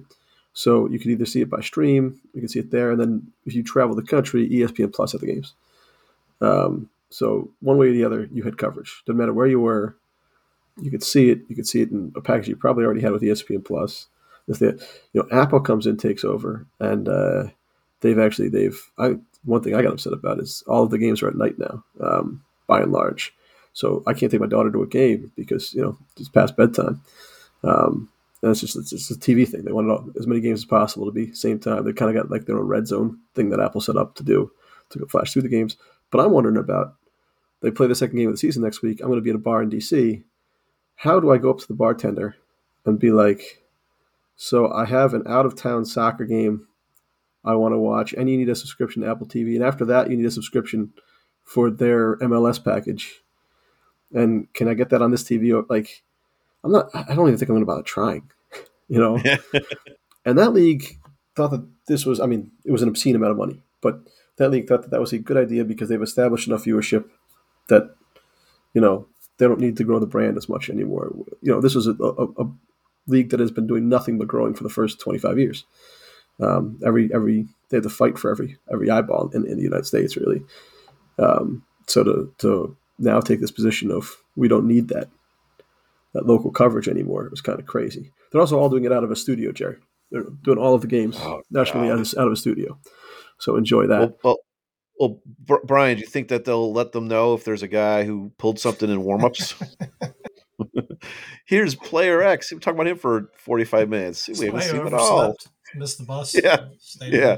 [0.53, 3.33] So you could either see it by stream, you can see it there, and then
[3.45, 5.53] if you travel the country, ESPN Plus at the games.
[6.41, 9.04] Um, so one way or the other, you had coverage.
[9.06, 9.95] Doesn't matter where you were,
[10.82, 11.41] you could see it.
[11.47, 14.08] You could see it in a package you probably already had with ESPN Plus.
[14.47, 17.45] If the you know Apple comes in, takes over, and uh,
[18.02, 21.21] they've actually they've I one thing I got upset about is all of the games
[21.21, 23.34] are at night now, um, by and large.
[23.73, 27.02] So I can't take my daughter to a game because you know it's past bedtime.
[27.63, 28.10] Um,
[28.41, 29.63] and it's just it's just a TV thing.
[29.63, 31.86] They want all, as many games as possible to be same time.
[31.86, 34.23] They kind of got like their own red zone thing that Apple set up to
[34.23, 34.52] do
[34.89, 35.78] to go flash through the games.
[36.12, 36.95] But I'm wondering about
[37.63, 38.99] they play the second game of the season next week.
[38.99, 40.21] I'm going to be at a bar in DC.
[40.95, 42.36] How do I go up to the bartender
[42.86, 43.63] and be like,
[44.36, 46.67] so I have an out of town soccer game
[47.45, 49.56] I want to watch, and you need a subscription to Apple TV.
[49.56, 50.91] And after that, you need a subscription
[51.43, 53.21] for their MLS package.
[54.13, 55.65] And can I get that on this TV?
[55.69, 56.04] Like,
[56.65, 58.30] I'm not, I don't even think I'm going to bother trying,
[58.89, 59.17] you know?
[60.26, 60.99] and that league
[61.36, 64.02] thought that this was, I mean, it was an obscene amount of money, but
[64.38, 67.10] that league thought that that was a good idea because they've established enough viewership
[67.67, 67.95] that,
[68.73, 71.13] you know, they don't need to grow the brand as much anymore.
[71.41, 72.52] You know, this was a, a, a
[73.08, 75.65] league that has been doing nothing but growing for the first 25 years.
[76.39, 79.86] Um, every every they have to fight for every every eyeball in, in the United
[79.86, 80.41] States, really.
[81.19, 85.10] Um, so to to now take this position of we don't need that
[86.13, 88.12] that local coverage anymore it was kind of crazy.
[88.32, 89.78] They're also all doing it out of a studio, Jerry.
[90.12, 92.78] They're doing all of the games oh, nationally out of, out of, a studio.
[93.39, 93.99] So enjoy that.
[93.99, 94.38] Well, well,
[94.99, 95.19] well,
[95.63, 98.60] Brian, do you think that they'll let them know if there's a guy who pulled
[98.60, 99.56] something in warmups?
[101.45, 102.51] Here's player X.
[102.51, 104.27] We talking about him for 45 minutes.
[104.27, 105.36] We haven't seen him at all.
[105.75, 106.36] Missed the bus.
[106.36, 106.67] Yeah.
[107.01, 107.38] Yeah.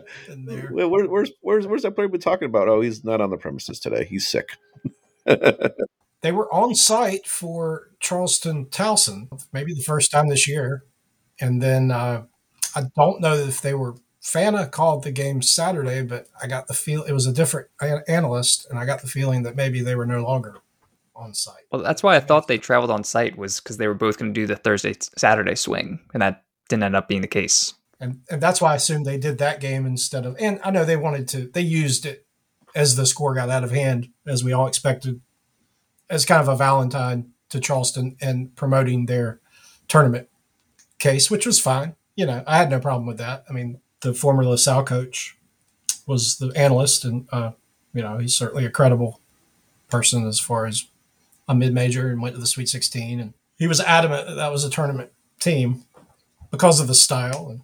[0.69, 2.67] Where, where's, where's, where's that player been talking about?
[2.67, 4.03] Oh, he's not on the premises today.
[4.03, 4.49] He's sick.
[5.25, 10.83] they were on site for Charleston Towson, maybe the first time this year.
[11.39, 12.23] And then uh,
[12.75, 16.73] I don't know if they were Fana called the game Saturday, but I got the
[16.73, 17.67] feel it was a different
[18.07, 20.57] analyst, and I got the feeling that maybe they were no longer
[21.15, 21.63] on site.
[21.71, 24.33] Well, that's why I thought they traveled on site was because they were both going
[24.33, 27.75] to do the Thursday Saturday swing, and that didn't end up being the case.
[27.99, 30.35] And and that's why I assumed they did that game instead of.
[30.39, 31.47] And I know they wanted to.
[31.47, 32.25] They used it
[32.73, 35.21] as the score got out of hand, as we all expected,
[36.09, 39.39] as kind of a Valentine to Charleston and promoting their
[39.87, 40.29] tournament
[40.97, 41.95] case, which was fine.
[42.15, 43.45] You know, I had no problem with that.
[43.47, 45.37] I mean, the former LaSalle coach
[46.05, 47.51] was the analyst, and uh,
[47.93, 49.19] you know, he's certainly a credible
[49.89, 50.85] person as far as
[51.47, 53.19] a mid major and went to the Sweet 16.
[53.19, 55.85] And he was adamant that that was a tournament team
[56.51, 57.49] because of the style.
[57.49, 57.61] And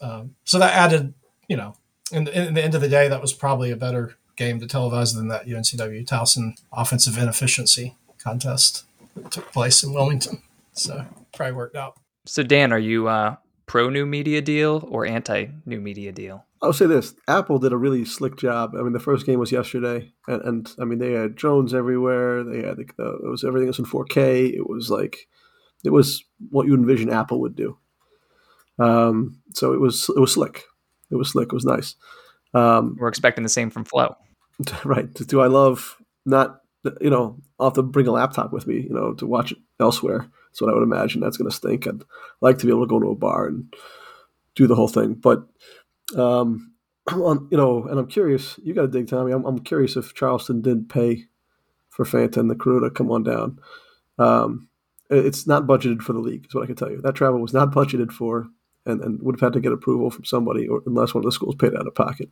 [0.00, 1.14] um, so that added,
[1.48, 1.76] you know,
[2.10, 4.66] in the, in the end of the day, that was probably a better game to
[4.66, 10.42] televise than that UNCW Towson offensive inefficiency contest that took place in Wilmington.
[10.72, 11.96] So probably worked out.
[12.24, 16.44] So Dan, are you uh, pro new media deal or anti new media deal?
[16.62, 18.74] I'll say this: Apple did a really slick job.
[18.78, 22.44] I mean, the first game was yesterday, and, and I mean they had drones everywhere.
[22.44, 24.52] They had the, the, it was everything was in 4K.
[24.54, 25.28] It was like
[25.84, 27.78] it was what you envision Apple would do.
[28.78, 30.64] Um, so it was it was slick.
[31.10, 31.48] It was slick.
[31.48, 31.96] It was nice.
[32.54, 34.16] Um, We're expecting the same from Flow.
[34.84, 35.12] right.
[35.12, 36.60] Do I love not?
[37.00, 38.80] You know, I'll have to bring a laptop with me.
[38.80, 40.28] You know, to watch it elsewhere.
[40.60, 41.20] What I would imagine.
[41.20, 41.86] That's going to stink.
[41.86, 42.02] I'd
[42.40, 43.72] like to be able to go to a bar and
[44.54, 45.46] do the whole thing, but
[46.16, 46.72] um,
[47.12, 48.58] on, you know, and I'm curious.
[48.62, 49.32] You got to dig, Tommy.
[49.32, 51.24] I'm, I'm curious if Charleston did pay
[51.90, 53.58] for Fanta and the crew to come on down.
[54.18, 54.68] Um,
[55.10, 57.00] it's not budgeted for the league, is what I can tell you.
[57.02, 58.46] That travel was not budgeted for,
[58.86, 61.32] and, and would have had to get approval from somebody, or unless one of the
[61.32, 62.30] schools paid out of pocket.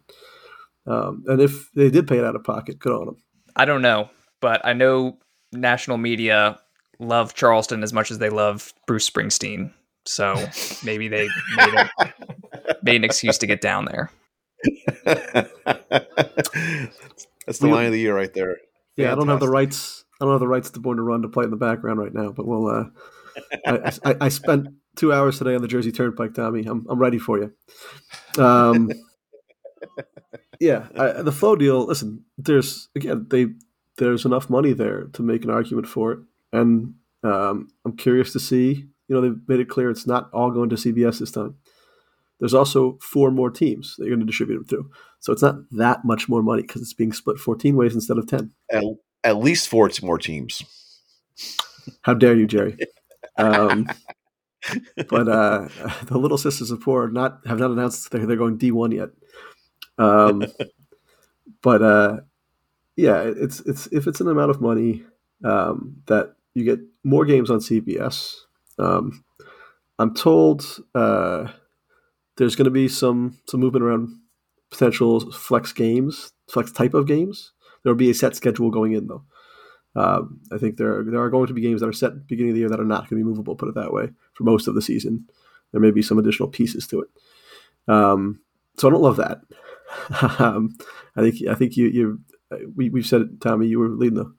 [0.86, 3.16] Um, and if they did pay it out of pocket, good on them.
[3.54, 4.08] I don't know,
[4.40, 5.18] but I know
[5.52, 6.58] national media
[7.00, 9.72] love Charleston as much as they love Bruce Springsteen.
[10.04, 10.34] So
[10.84, 11.90] maybe they made, a,
[12.82, 14.10] made an excuse to get down there.
[17.46, 18.58] That's the We- line of the year right there.
[18.96, 20.04] Yeah, I don't have the rights.
[20.20, 22.12] I don't have the rights to Born to Run to play in the background right
[22.12, 22.66] now, but we'll.
[22.68, 22.84] Uh,
[23.66, 26.64] I, I, I spent two hours today on the Jersey Turnpike, Tommy.
[26.66, 27.52] I'm I'm ready for you.
[28.42, 28.90] Um,
[30.60, 31.86] yeah, I, the flow deal.
[31.86, 33.46] Listen, there's again, they
[33.96, 36.18] there's enough money there to make an argument for it,
[36.52, 38.86] and um, I'm curious to see.
[39.08, 41.56] You know, they've made it clear it's not all going to CBS this time.
[42.38, 45.56] There's also four more teams that you're going to distribute them through, so it's not
[45.72, 48.52] that much more money because it's being split 14 ways instead of 10.
[48.70, 48.84] At,
[49.24, 50.62] at least four more teams.
[52.02, 52.76] How dare you, Jerry?
[53.36, 53.86] Um,
[55.08, 55.68] but uh,
[56.04, 59.08] the Little Sisters of Poor not have not announced they're, they're going D one yet.
[59.98, 60.44] Um,
[61.62, 62.16] but uh,
[62.96, 65.04] yeah, it's it's if it's an amount of money
[65.44, 68.34] um, that you get more games on CBS.
[68.78, 69.24] Um,
[69.98, 71.48] I'm told uh,
[72.36, 74.18] there's going to be some some movement around
[74.70, 77.52] potential flex games, flex type of games.
[77.82, 79.24] There will be a set schedule going in though.
[79.96, 82.50] Um, I think there are, there are going to be games that are set beginning
[82.50, 83.56] of the year that are not going to be movable.
[83.56, 85.26] Put it that way for most of the season.
[85.72, 87.08] There may be some additional pieces to it.
[87.88, 88.40] Um,
[88.76, 89.40] so I don't love that.
[90.40, 90.76] um,
[91.16, 92.20] I think I think you you
[92.74, 93.66] we we've said it, Tommy.
[93.66, 94.32] You were leading the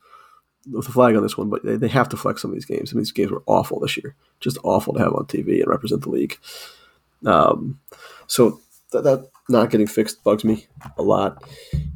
[0.66, 2.92] the flag on this one, but they, they have to flex some of these games.
[2.92, 5.68] I mean, these games were awful this year, just awful to have on TV and
[5.68, 6.38] represent the league.
[7.26, 7.80] Um,
[8.28, 8.60] so
[8.92, 11.44] that, that not getting fixed bugs me a lot.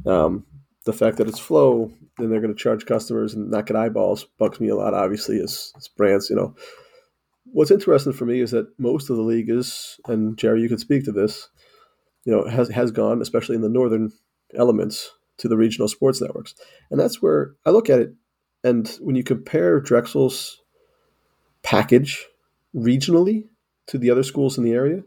[0.04, 0.44] Um,
[0.84, 4.24] the fact that it's flow, then they're going to charge customers and not get eyeballs
[4.38, 4.94] bugs me a lot.
[4.94, 6.54] Obviously, as, as brands, you know.
[7.52, 10.78] What's interesting for me is that most of the league is, and Jerry, you can
[10.78, 11.48] speak to this.
[12.24, 14.12] You know, has has gone, especially in the northern
[14.56, 16.54] elements, to the regional sports networks,
[16.90, 18.14] and that's where I look at it.
[18.66, 20.60] And when you compare Drexel's
[21.62, 22.26] package
[22.74, 23.44] regionally
[23.86, 25.04] to the other schools in the area,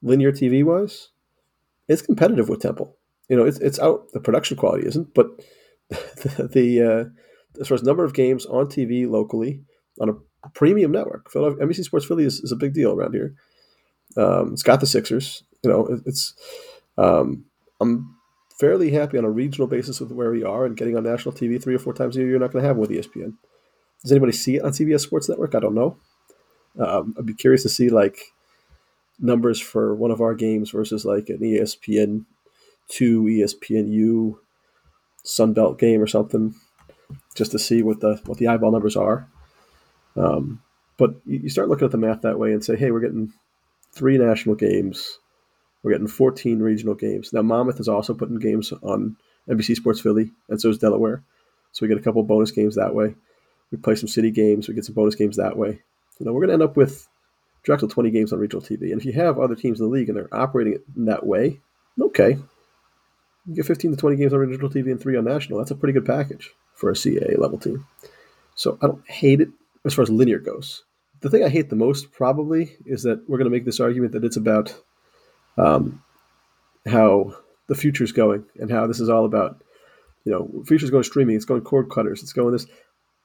[0.00, 1.10] linear TV wise,
[1.88, 2.96] it's competitive with Temple.
[3.28, 4.12] You know, it's it's out.
[4.14, 5.26] The production quality isn't, but
[5.90, 9.60] the, the uh, as far as number of games on TV locally
[10.00, 13.34] on a premium network, NBC Sports Philly is, is a big deal around here.
[14.16, 15.42] Um, it's got the Sixers.
[15.62, 16.32] You know, it, it's.
[16.96, 17.44] Um,
[17.78, 18.15] I'm
[18.58, 21.62] fairly happy on a regional basis with where we are and getting on national TV
[21.62, 22.30] three or four times a year.
[22.30, 23.34] You're not going to have with ESPN.
[24.02, 25.54] Does anybody see it on CBS Sports Network?
[25.54, 25.96] I don't know.
[26.78, 28.18] Um, I'd be curious to see like
[29.18, 32.24] numbers for one of our games versus like an ESPN
[32.88, 34.38] two, ESPNU
[35.24, 36.54] Sunbelt game or something,
[37.34, 39.28] just to see what the what the eyeball numbers are.
[40.16, 40.62] Um,
[40.96, 43.32] but you start looking at the math that way and say, hey, we're getting
[43.92, 45.18] three national games.
[45.82, 47.32] We're getting 14 regional games.
[47.32, 49.16] Now, Monmouth is also putting games on
[49.48, 51.22] NBC Sports Philly, and so is Delaware.
[51.72, 53.14] So we get a couple bonus games that way.
[53.70, 54.68] We play some city games.
[54.68, 55.80] We get some bonus games that way.
[56.18, 57.06] You know, we're going to end up with
[57.62, 58.92] Drexel 20 games on regional TV.
[58.92, 61.26] And if you have other teams in the league and they're operating it in that
[61.26, 61.60] way,
[62.00, 62.38] okay.
[63.46, 65.58] You get 15 to 20 games on regional TV and three on national.
[65.58, 67.86] That's a pretty good package for a CAA level team.
[68.54, 69.50] So I don't hate it
[69.84, 70.84] as far as linear goes.
[71.20, 74.12] The thing I hate the most probably is that we're going to make this argument
[74.12, 74.74] that it's about
[75.56, 76.02] um,
[76.86, 77.34] how
[77.68, 79.62] the future's going and how this is all about,
[80.24, 82.66] you know, future's going streaming, it's going cord cutters, it's going this.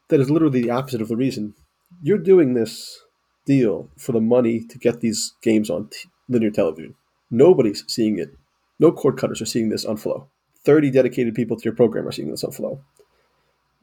[0.09, 1.53] That is literally the opposite of the reason.
[2.01, 3.01] You're doing this
[3.45, 6.95] deal for the money to get these games on t- linear television.
[7.29, 8.35] Nobody's seeing it.
[8.79, 10.27] No cord cutters are seeing this on Flow.
[10.63, 12.81] 30 dedicated people to your program are seeing this on Flow.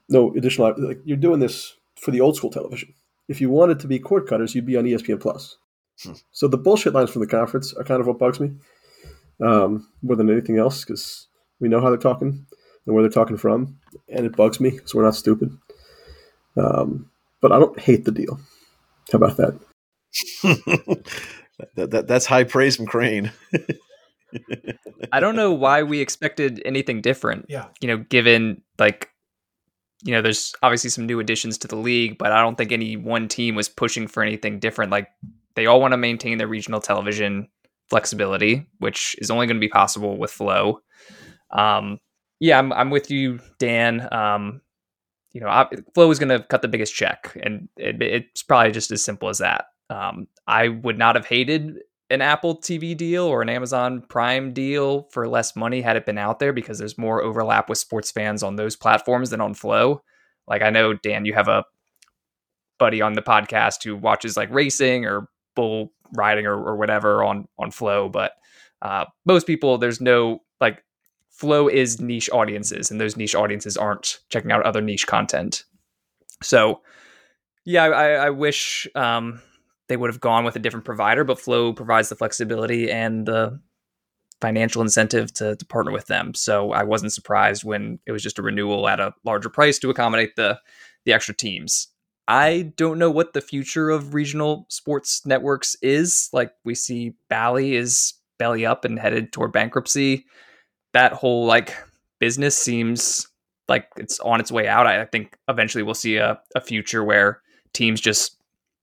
[0.08, 2.94] No additional, like, you're doing this for the old school television.
[3.28, 5.56] If you wanted to be cord cutters, you'd be on ESPN Plus.
[6.32, 8.52] So the bullshit lines from the conference are kind of what bugs me
[9.44, 11.26] um, more than anything else because
[11.60, 12.46] we know how they're talking
[12.86, 15.56] and where they're talking from, and it bugs me because we're not stupid.
[16.56, 18.40] Um, but I don't hate the deal.
[19.12, 19.58] How about that?
[21.76, 23.32] that, that that's high praise from Crane.
[25.12, 27.46] I don't know why we expected anything different.
[27.48, 27.66] Yeah.
[27.80, 29.10] You know, given like
[30.04, 32.96] you know, there's obviously some new additions to the league, but I don't think any
[32.96, 34.92] one team was pushing for anything different.
[34.92, 35.08] Like
[35.58, 37.48] they all want to maintain their regional television.
[37.90, 40.80] flexibility, which is only going to be possible with Flow.
[41.50, 41.98] Um,
[42.38, 44.06] yeah, I'm, I'm with you, Dan.
[44.12, 44.60] Um,
[45.32, 48.72] you know, I, Flow is going to cut the biggest check, and it, it's probably
[48.72, 49.66] just as simple as that.
[49.90, 51.78] Um, I would not have hated
[52.10, 56.18] an Apple TV deal or an Amazon Prime deal for less money had it been
[56.18, 60.02] out there because there's more overlap with sports fans on those platforms than on Flow.
[60.46, 61.64] Like I know Dan, you have a
[62.78, 65.28] buddy on the podcast who watches like racing or
[66.14, 68.32] riding or, or whatever on on Flo, but
[68.82, 70.82] uh, most people there's no like
[71.30, 75.64] Flo is niche audiences, and those niche audiences aren't checking out other niche content.
[76.42, 76.80] So,
[77.64, 79.40] yeah, I, I wish um,
[79.88, 83.60] they would have gone with a different provider, but Flo provides the flexibility and the
[84.40, 86.34] financial incentive to, to partner with them.
[86.34, 89.90] So I wasn't surprised when it was just a renewal at a larger price to
[89.90, 90.58] accommodate the
[91.04, 91.88] the extra teams.
[92.28, 96.28] I don't know what the future of regional sports networks is.
[96.32, 100.26] Like we see Bally is belly up and headed toward bankruptcy
[100.92, 101.74] that whole like
[102.18, 103.26] business seems
[103.68, 104.86] like it's on its way out.
[104.86, 107.40] I, think eventually we'll see a, a future where
[107.72, 108.36] teams just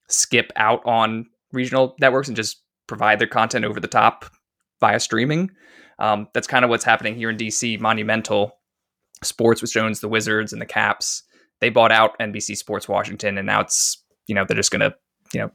[0.08, 4.26] skip out on regional networks and just provide their content over the top
[4.80, 5.50] via streaming.
[5.98, 7.80] Um, that's kind of what's happening here in DC.
[7.80, 8.52] Monumental
[9.22, 11.22] Sports, which owns the Wizards and the Caps,
[11.60, 14.94] they bought out NBC Sports Washington, and now it's you know they're just going to
[15.32, 15.50] you know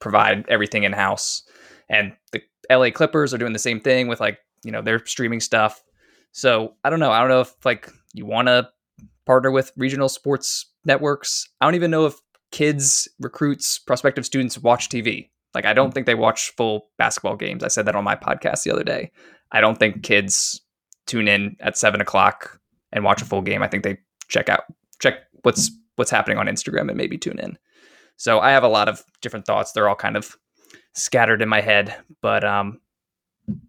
[0.00, 1.42] provide everything in house.
[1.88, 5.40] And the LA Clippers are doing the same thing with like you know their streaming
[5.40, 5.82] stuff.
[6.32, 7.10] So I don't know.
[7.10, 8.68] I don't know if like you want to
[9.26, 11.48] partner with regional sports networks.
[11.60, 12.14] I don't even know if
[12.52, 15.30] kids, recruits, prospective students watch TV.
[15.54, 17.64] Like I don't think they watch full basketball games.
[17.64, 19.10] I said that on my podcast the other day.
[19.52, 20.60] I don't think kids
[21.06, 22.60] tune in at seven o'clock
[22.92, 23.62] and watch a full game.
[23.62, 23.98] I think they
[24.28, 24.62] check out
[25.00, 27.58] check what's what's happening on Instagram and maybe tune in.
[28.16, 29.72] So I have a lot of different thoughts.
[29.72, 30.36] They're all kind of
[30.94, 32.80] scattered in my head, but um,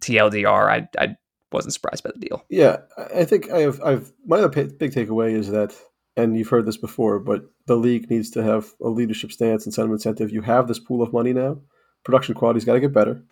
[0.00, 1.16] TLDR, I I
[1.52, 2.44] wasn't surprised by the deal.
[2.48, 2.78] Yeah,
[3.14, 3.80] I think I have.
[3.82, 5.74] I've my other big takeaway is that,
[6.16, 9.74] and you've heard this before, but the league needs to have a leadership stance and
[9.74, 10.32] set some incentive.
[10.32, 11.58] You have this pool of money now.
[12.04, 13.22] Production quality's got to get better.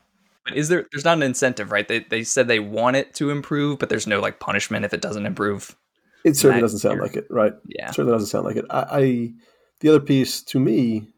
[0.45, 0.87] But is there?
[0.93, 1.87] There's not an incentive, right?
[1.87, 5.03] They they said they want it to improve, but there's no like punishment if it
[5.03, 5.77] doesn't improve.
[6.25, 7.53] It certainly doesn't sound like it, right?
[7.67, 8.67] Yeah, it certainly doesn't sound like it.
[8.71, 9.33] I, I
[9.81, 11.09] the other piece to me,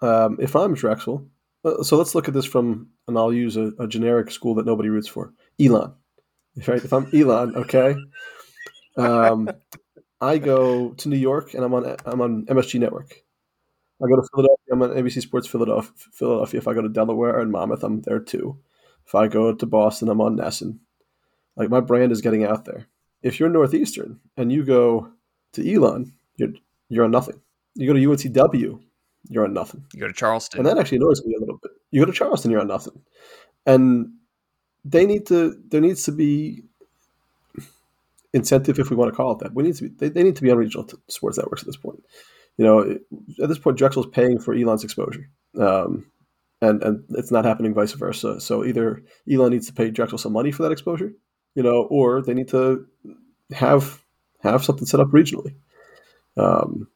[0.00, 1.26] um, if I'm Drexel,
[1.64, 4.66] uh, so let's look at this from, and I'll use a, a generic school that
[4.66, 5.94] nobody roots for, Elon.
[6.66, 6.84] Right?
[6.84, 7.96] If I'm Elon, okay,
[8.96, 9.50] um,
[10.20, 13.14] I go to New York and I'm on I'm on MSG Network.
[14.02, 15.92] I go to Philadelphia, I'm on ABC Sports Philadelphia.
[16.12, 16.58] Philadelphia.
[16.58, 18.58] If I go to Delaware and Monmouth, I'm there too.
[19.06, 20.78] If I go to Boston, I'm on NESN.
[21.56, 22.88] Like my brand is getting out there.
[23.24, 25.10] If you're Northeastern and you go
[25.54, 26.50] to Elon, you're
[26.90, 27.40] you're on nothing.
[27.74, 28.80] You go to UNCW,
[29.30, 29.84] you're on nothing.
[29.94, 31.72] You go to Charleston, and that actually annoys me a little bit.
[31.90, 33.00] You go to Charleston, you're on nothing,
[33.66, 34.12] and
[34.84, 35.56] they need to.
[35.68, 36.62] There needs to be
[38.34, 39.54] incentive, if we want to call it that.
[39.54, 39.88] We need to be.
[39.88, 42.04] They, they need to be on regional t- sports networks at this point.
[42.58, 42.98] You know,
[43.42, 46.06] at this point, Drexel's paying for Elon's exposure, um,
[46.60, 48.38] and and it's not happening vice versa.
[48.40, 51.14] So either Elon needs to pay Drexel some money for that exposure,
[51.54, 52.86] you know, or they need to
[53.52, 54.02] have
[54.42, 55.54] have something set up regionally.
[56.36, 56.88] Um,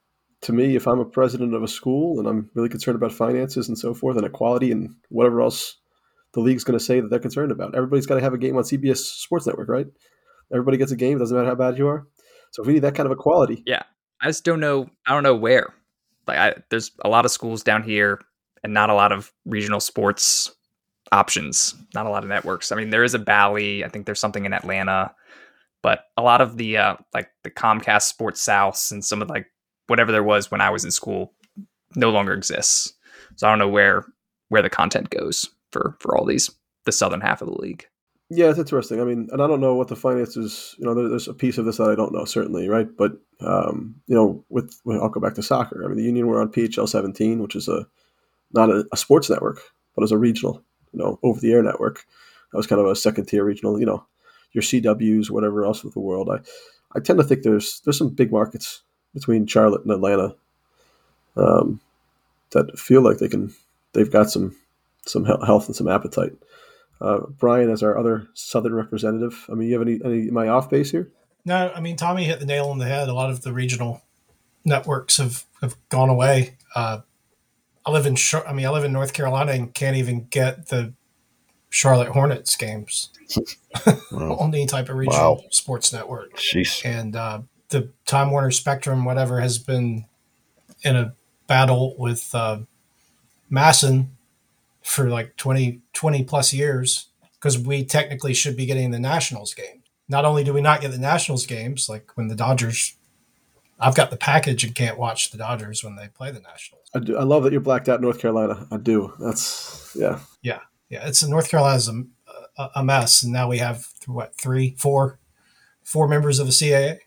[0.43, 3.69] to me, if I'm a president of a school and I'm really concerned about finances
[3.69, 5.77] and so forth and equality and whatever else
[6.35, 8.57] the league's going to say that they're concerned about, everybody's got to have a game
[8.57, 9.87] on CBS Sports Network, right?
[10.53, 11.17] Everybody gets a game.
[11.17, 12.07] It doesn't matter how bad you are.
[12.51, 13.83] So if we need that kind of equality, yeah,
[14.21, 14.89] I just don't know.
[15.07, 15.75] I don't know where.
[16.27, 18.21] Like, I, there's a lot of schools down here
[18.63, 20.55] and not a lot of regional sports
[21.13, 21.75] options.
[21.95, 22.73] Not a lot of networks.
[22.73, 23.85] I mean, there is a Bally.
[23.85, 25.15] I think there's something in Atlanta,
[25.83, 29.47] but a lot of the uh, like the Comcast Sports South and some of like
[29.87, 31.33] whatever there was when I was in school
[31.95, 32.93] no longer exists.
[33.37, 34.05] So I don't know where
[34.49, 36.51] where the content goes for for all these
[36.85, 37.87] the southern half of the league.
[38.31, 39.01] Yeah, it's interesting.
[39.01, 40.75] I mean, and I don't know what the finances.
[40.79, 42.89] You know, there, there's a piece of this that I don't know certainly, right?
[42.97, 45.83] But um, you know, with, with I'll go back to soccer.
[45.85, 47.87] I mean, the Union were on PHL 17, which is a
[48.53, 49.61] not a, a sports network,
[49.95, 52.07] but as a regional, you know, over the air network.
[52.53, 53.79] That was kind of a second tier regional.
[53.79, 54.07] You know,
[54.53, 56.29] your CWs, whatever else with the world.
[56.31, 56.41] I
[56.97, 58.83] I tend to think there's there's some big markets
[59.15, 60.35] between Charlotte and Atlanta
[61.37, 61.81] um,
[62.51, 63.55] that feel like they can
[63.93, 64.57] they've got some
[65.07, 66.33] some health and some appetite.
[67.01, 70.29] Uh, Brian, as our other Southern representative, I mean, you have any, any?
[70.29, 71.11] Am I off base here?
[71.45, 73.09] No, I mean Tommy hit the nail on the head.
[73.09, 74.03] A lot of the regional
[74.65, 76.57] networks have have gone away.
[76.75, 77.01] Uh,
[77.89, 78.17] I live in
[78.47, 80.93] I mean I live in North Carolina and can't even get the
[81.71, 83.09] Charlotte Hornets games
[84.13, 84.37] wow.
[84.41, 85.43] on any type of regional wow.
[85.51, 86.37] sports network.
[86.37, 86.85] Jeez.
[86.85, 90.05] And uh, the Time Warner Spectrum, whatever, has been
[90.83, 91.15] in a
[91.47, 92.59] battle with uh,
[93.51, 94.09] MASN
[94.83, 99.83] for like 20, 20 plus years because we technically should be getting the Nationals game.
[100.11, 102.98] Not only do we not get the Nationals games, like when the Dodgers,
[103.81, 106.91] I've got the package and can't watch the Dodgers when they play the Nationals.
[106.95, 107.17] I do.
[107.17, 108.67] I love that you're blacked out North Carolina.
[108.71, 109.13] I do.
[109.21, 110.21] That's yeah.
[110.43, 111.07] Yeah, yeah.
[111.07, 111.89] It's North Carolina's
[112.59, 115.19] a, a mess, and now we have what three, four,
[115.83, 116.99] four members of the CAA.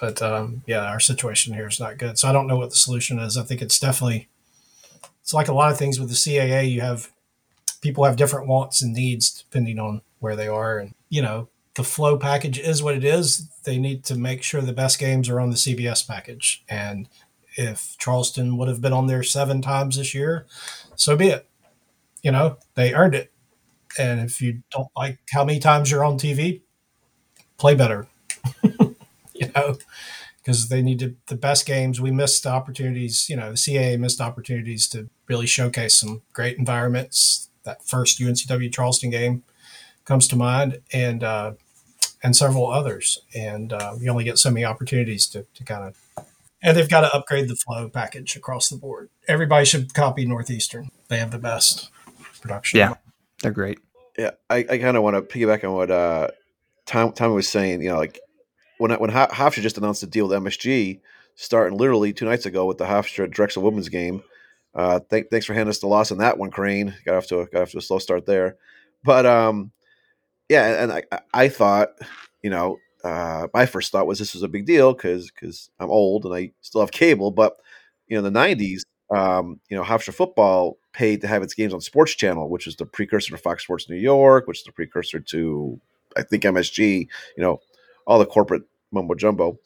[0.00, 2.18] But um, yeah, our situation here is not good.
[2.18, 3.36] So I don't know what the solution is.
[3.36, 4.28] I think it's definitely
[5.20, 6.70] it's like a lot of things with the CAA.
[6.70, 7.12] You have
[7.82, 11.84] people have different wants and needs depending on where they are, and you know the
[11.84, 13.48] Flo package is what it is.
[13.64, 17.08] They need to make sure the best games are on the CBS package, and
[17.54, 20.46] if Charleston would have been on there seven times this year,
[20.96, 21.48] so be it.
[22.22, 23.32] You know, they earned it.
[23.98, 26.62] And if you don't like how many times you're on TV,
[27.58, 28.06] play better.
[28.62, 29.76] you know,
[30.38, 32.00] because they needed the best games.
[32.00, 33.28] We missed opportunities.
[33.28, 37.48] You know, the CAA missed opportunities to really showcase some great environments.
[37.64, 39.44] That first UNCW Charleston game
[40.04, 41.52] comes to mind, and uh,
[42.22, 43.20] and several others.
[43.34, 46.26] And uh, you only get so many opportunities to, to kind of
[46.62, 49.10] and they've got to upgrade the Flo package across the board.
[49.26, 50.90] Everybody should copy Northeastern.
[51.08, 51.90] They have the best
[52.40, 52.78] production.
[52.78, 52.94] Yeah,
[53.42, 53.80] they're great.
[54.16, 56.28] Yeah, I, I kind of want to piggyback on what uh,
[56.86, 57.82] Tom Tommy was saying.
[57.82, 58.20] You know, like
[58.78, 61.00] when when Hofstra just announced a deal with MSG,
[61.34, 64.22] starting literally two nights ago with the Hofstra Drexel women's game.
[64.74, 66.94] Uh, th- thanks for handing us the loss on that one, Crane.
[67.04, 68.56] Got off to a, got off to a slow start there,
[69.04, 69.70] but um,
[70.52, 71.90] yeah, and I I thought
[72.42, 75.90] you know uh, my first thought was this was a big deal because because I'm
[75.90, 77.30] old and I still have cable.
[77.30, 77.56] But
[78.08, 81.72] you know, in the '90s, um, you know, Hofstra football paid to have its games
[81.72, 84.72] on Sports Channel, which is the precursor to Fox Sports New York, which is the
[84.72, 85.80] precursor to
[86.16, 87.08] I think MSG.
[87.36, 87.60] You know,
[88.06, 89.58] all the corporate mumbo jumbo,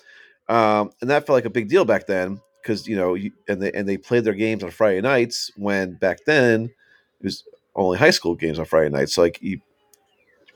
[0.48, 3.16] um, and that felt like a big deal back then because you know,
[3.48, 7.44] and they and they played their games on Friday nights when back then it was
[7.74, 9.14] only high school games on Friday nights.
[9.14, 9.60] So like you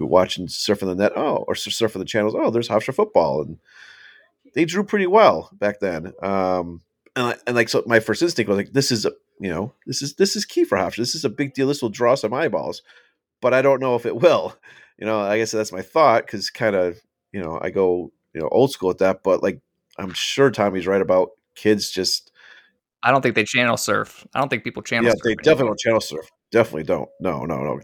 [0.06, 1.12] watching surfing the net.
[1.16, 2.34] Oh, or surfing the channels.
[2.36, 3.58] Oh, there's Hofstra football, and
[4.54, 6.12] they drew pretty well back then.
[6.22, 6.82] Um,
[7.16, 9.72] and I, and like so, my first instinct was like, this is a you know
[9.86, 10.98] this is this is key for Hofstra.
[10.98, 11.68] This is a big deal.
[11.68, 12.82] This will draw some eyeballs,
[13.40, 14.56] but I don't know if it will.
[15.00, 17.00] You know, I guess that's my thought because kind of
[17.32, 19.58] you know I go you know old school at that, but like
[19.96, 22.30] I'm sure Tommy's right about kids just.
[23.02, 24.26] I don't think they channel surf.
[24.34, 25.06] I don't think people channel.
[25.08, 26.30] Yeah, they definitely don't channel surf.
[26.52, 27.08] Definitely don't.
[27.18, 27.80] No, no, no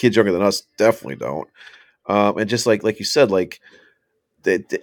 [0.00, 1.48] kids younger than us definitely don't.
[2.06, 3.60] Um, and just like like you said, like
[4.42, 4.78] they, they,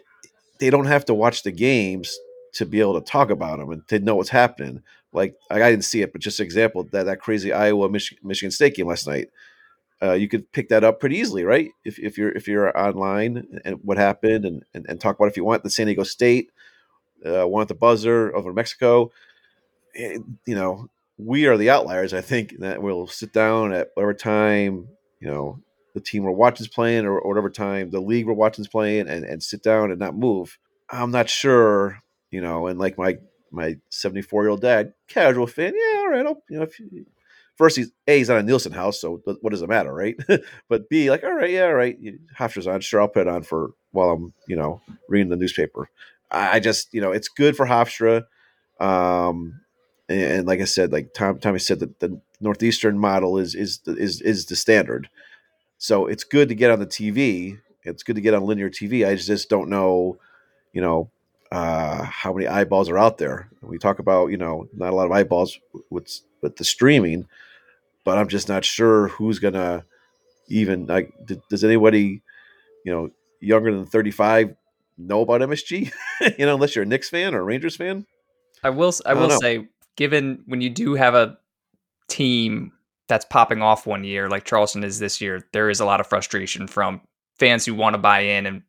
[0.59, 2.17] they don't have to watch the games
[2.53, 4.83] to be able to talk about them and to know what's happening.
[5.11, 8.75] Like I didn't see it, but just example that that crazy Iowa Mich- Michigan State
[8.75, 9.29] game last night.
[9.99, 11.71] Uh, you could pick that up pretty easily, right?
[11.83, 15.37] If, if you're if you're online and what happened and, and, and talk about if
[15.37, 16.51] you want the San Diego State,
[17.25, 19.11] uh, the buzzer over Mexico.
[19.95, 20.87] It, you know,
[21.17, 22.13] we are the outliers.
[22.13, 24.87] I think that we'll sit down at whatever time
[25.19, 25.59] you know
[25.93, 28.69] the team we're watching is playing or, or whatever time the league we're watching is
[28.69, 30.57] playing and, and sit down and not move
[30.89, 31.99] i'm not sure
[32.31, 33.17] you know and like my
[33.51, 37.05] my 74 year old dad casual fan yeah all right I'll, you know if you,
[37.55, 40.15] first he's a he's on a nielsen house so what does it matter right?
[40.69, 41.97] But b like all right yeah all right
[42.37, 45.89] hofstra's on sure i'll put it on for while i'm you know reading the newspaper.
[46.29, 48.25] I just you know it's good for hofstra
[48.79, 49.61] um
[50.09, 53.79] and, and like i said like tom tommy said that the northeastern model is is
[53.85, 55.09] is is the standard.
[55.77, 57.59] So it's good to get on the TV.
[57.83, 59.07] It's good to get on linear TV.
[59.07, 60.17] I just don't know,
[60.73, 61.09] you know,
[61.51, 63.49] uh, how many eyeballs are out there.
[63.61, 65.59] We talk about you know not a lot of eyeballs
[65.89, 67.27] with with the streaming,
[68.03, 69.85] but I'm just not sure who's gonna
[70.47, 71.13] even like.
[71.49, 72.21] Does anybody,
[72.83, 74.55] you know, younger than 35
[74.97, 75.91] know about MSG?
[76.37, 78.05] you know, unless you're a Knicks fan or a Rangers fan.
[78.63, 78.93] I will.
[79.05, 79.39] I, I will know.
[79.39, 81.37] say, given when you do have a
[82.17, 82.71] team
[83.07, 86.07] that's popping off one year like Charleston is this year, there is a lot of
[86.07, 87.01] frustration from
[87.37, 88.63] fans who want to buy in and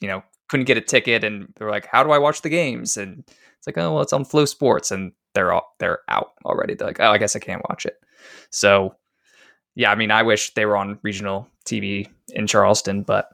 [0.00, 2.96] you know couldn't get a ticket and they're like, "How do I watch the games?"
[2.96, 6.74] And it's like, "Oh, well, it's on FloSports, and they're all they're out already.
[6.74, 7.96] They're like, "Oh, I guess I can't watch it."
[8.50, 8.94] So,
[9.74, 13.28] yeah, I mean, I wish they were on regional TV in Charleston, but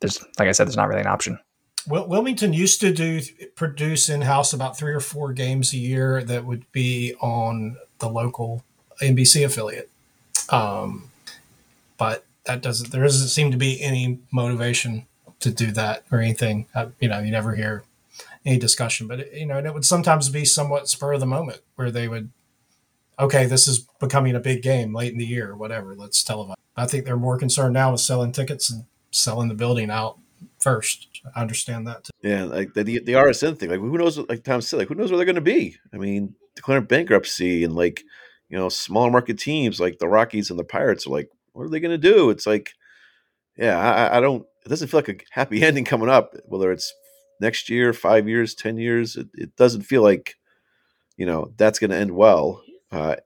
[0.00, 1.38] there's like I said, there's not really an option.
[1.86, 3.22] Well, Wilmington used to do
[3.56, 8.08] produce in house about three or four games a year that would be on the
[8.08, 8.62] local
[9.00, 9.90] NBC affiliate.
[10.48, 11.10] Um,
[11.98, 15.06] but that doesn't there doesn't seem to be any motivation
[15.40, 16.66] to do that or anything.
[16.74, 17.84] Uh, you know, you never hear
[18.44, 21.26] any discussion, but it, you know, and it would sometimes be somewhat spur of the
[21.26, 22.30] moment where they would,
[23.18, 25.94] okay, this is becoming a big game late in the year, whatever.
[25.94, 26.54] Let's televise.
[26.76, 30.18] I think they're more concerned now with selling tickets and selling the building out
[30.58, 31.08] first.
[31.34, 32.04] I understand that.
[32.04, 32.10] Too.
[32.22, 33.70] Yeah, like the the RSN thing.
[33.70, 34.18] Like who knows?
[34.18, 35.76] Like Tom said, like who knows where they're going to be?
[35.92, 38.04] I mean, declaring bankruptcy and like
[38.50, 41.68] you know, smaller market teams like the Rockies and the Pirates are like, what are
[41.68, 42.30] they going to do?
[42.30, 42.72] It's like,
[43.56, 44.44] yeah, I, I, don't.
[44.64, 46.34] It doesn't feel like a happy ending coming up.
[46.46, 46.92] Whether it's
[47.40, 50.34] next year, five years, ten years, it, it doesn't feel like,
[51.16, 52.62] you know, that's going to end well.
[52.90, 53.16] Uh,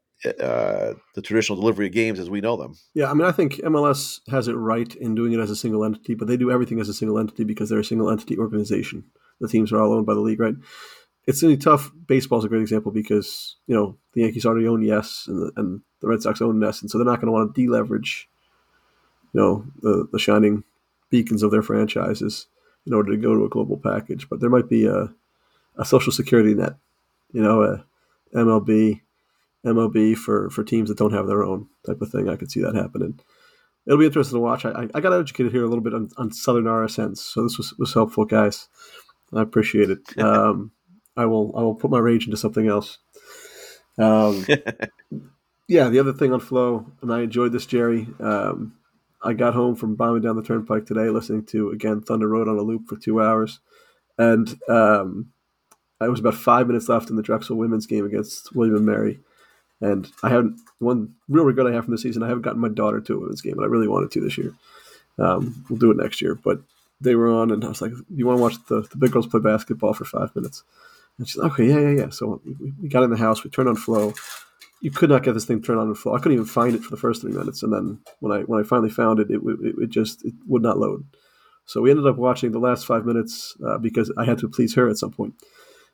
[0.41, 2.75] uh, the traditional delivery of games as we know them.
[2.95, 5.85] Yeah, I mean, I think MLS has it right in doing it as a single
[5.85, 9.05] entity, but they do everything as a single entity because they're a single entity organization.
[9.41, 10.55] The teams are all owned by the league, right?
[11.27, 11.91] It's really tough.
[12.07, 15.81] Baseball's a great example because you know the Yankees already own Yes, and the, and
[16.01, 18.29] the Red Sox own NESN, and so they're not going to want to deleverage,
[19.33, 20.65] you know, the the shining
[21.11, 22.47] beacons of their franchises
[22.87, 24.29] in order to go to a global package.
[24.29, 25.15] But there might be a
[25.77, 26.75] a social security net,
[27.33, 27.85] you know, a
[28.37, 29.01] MLB
[29.65, 32.29] MLB for for teams that don't have their own type of thing.
[32.29, 33.19] I could see that happening.
[33.87, 34.65] It'll be interesting to watch.
[34.65, 37.75] I, I got educated here a little bit on, on Southern RSNs, so this was,
[37.79, 38.69] was helpful, guys.
[39.33, 40.01] I appreciate it.
[40.19, 40.73] Um,
[41.17, 42.99] I will I will put my rage into something else.
[43.99, 44.47] Um,
[45.69, 48.09] yeah, the other thing on Flo, and I enjoyed this, Jerry.
[48.21, 48.75] Um,
[49.23, 52.59] I got home from bombing down the turnpike today, listening to again Thunder Road on
[52.59, 53.61] a loop for two hours,
[54.19, 55.33] and um,
[56.01, 59.21] I was about five minutes left in the Drexel women's game against William and Mary
[59.85, 62.23] and I haven't one real regret I have from the season.
[62.23, 64.39] I haven't gotten my daughter to a women's game, and I really wanted to this
[64.39, 64.55] year.
[65.19, 66.35] Um, we'll do it next year.
[66.35, 66.61] But
[67.01, 69.27] they were on, and I was like, "You want to watch the, the big girls
[69.27, 70.63] play basketball for five minutes?"
[71.19, 73.45] And she's like, "Okay, yeah, yeah, yeah." So we, we got in the house.
[73.45, 74.15] We turned on Flo.
[74.81, 76.15] You could not get this thing turned on in Flo.
[76.15, 78.61] I couldn't even find it for the first three minutes, and then when I when
[78.61, 81.05] I finally found it, it it, it just it would not load.
[81.67, 84.75] So we ended up watching the last five minutes uh, because I had to please
[84.75, 85.35] her at some point.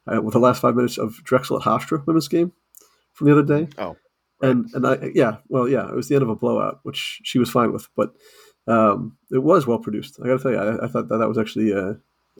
[0.06, 2.52] Uh, with the last five minutes of Drexel at Hofstra women's game,
[3.12, 3.68] from the other day.
[3.78, 3.96] Oh,
[4.40, 4.50] right.
[4.50, 7.38] and and I yeah, well yeah, it was the end of a blowout, which she
[7.38, 8.14] was fine with, but
[8.66, 10.18] um, it was well produced.
[10.22, 11.94] I got to tell you, I, I, thought that that was actually uh,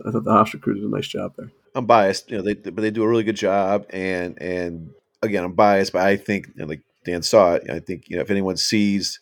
[0.07, 1.51] I thought the Hofstra crew did a nice job there.
[1.75, 4.91] I'm biased, you know, they but they do a really good job, and and
[5.23, 7.71] again, I'm biased, but I think you know, like Dan saw it.
[7.71, 9.21] I think you know if anyone sees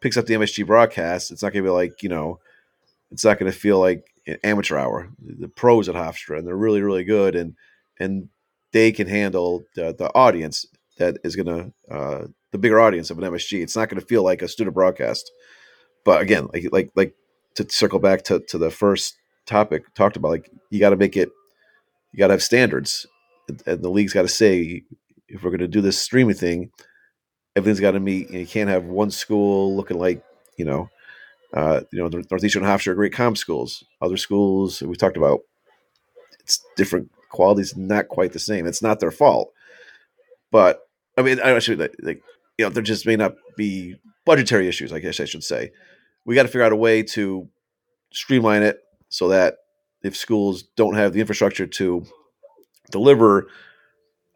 [0.00, 2.40] picks up the MSG broadcast, it's not going to be like you know,
[3.10, 5.08] it's not going to feel like an amateur hour.
[5.18, 7.54] The pros at Hofstra, and they're really really good, and
[8.00, 8.28] and
[8.72, 10.66] they can handle the, the audience
[10.98, 13.62] that is going to uh, the bigger audience of an MSG.
[13.62, 15.30] It's not going to feel like a student broadcast.
[16.04, 17.14] But again, like like like
[17.54, 19.16] to circle back to to the first
[19.46, 21.30] topic talked about, like you got to make it,
[22.12, 23.06] you got to have standards,
[23.66, 24.82] and the league's got to say
[25.28, 26.70] if we're going to do this streaming thing,
[27.56, 28.30] everything's got to meet.
[28.30, 30.22] You, can't have one school looking like
[30.56, 30.88] you know.
[31.54, 33.84] Uh, you know, the Northeastern Hofstra are great comp schools.
[34.00, 35.40] Other schools we talked about,
[36.40, 38.66] it's different quality's not quite the same.
[38.66, 39.52] It's not their fault,
[40.50, 40.80] but
[41.18, 42.22] I mean, I should like,
[42.58, 44.92] you know, there just may not be budgetary issues.
[44.92, 45.72] I guess I should say.
[46.24, 47.48] We got to figure out a way to
[48.12, 49.56] streamline it so that
[50.02, 52.04] if schools don't have the infrastructure to
[52.90, 53.48] deliver,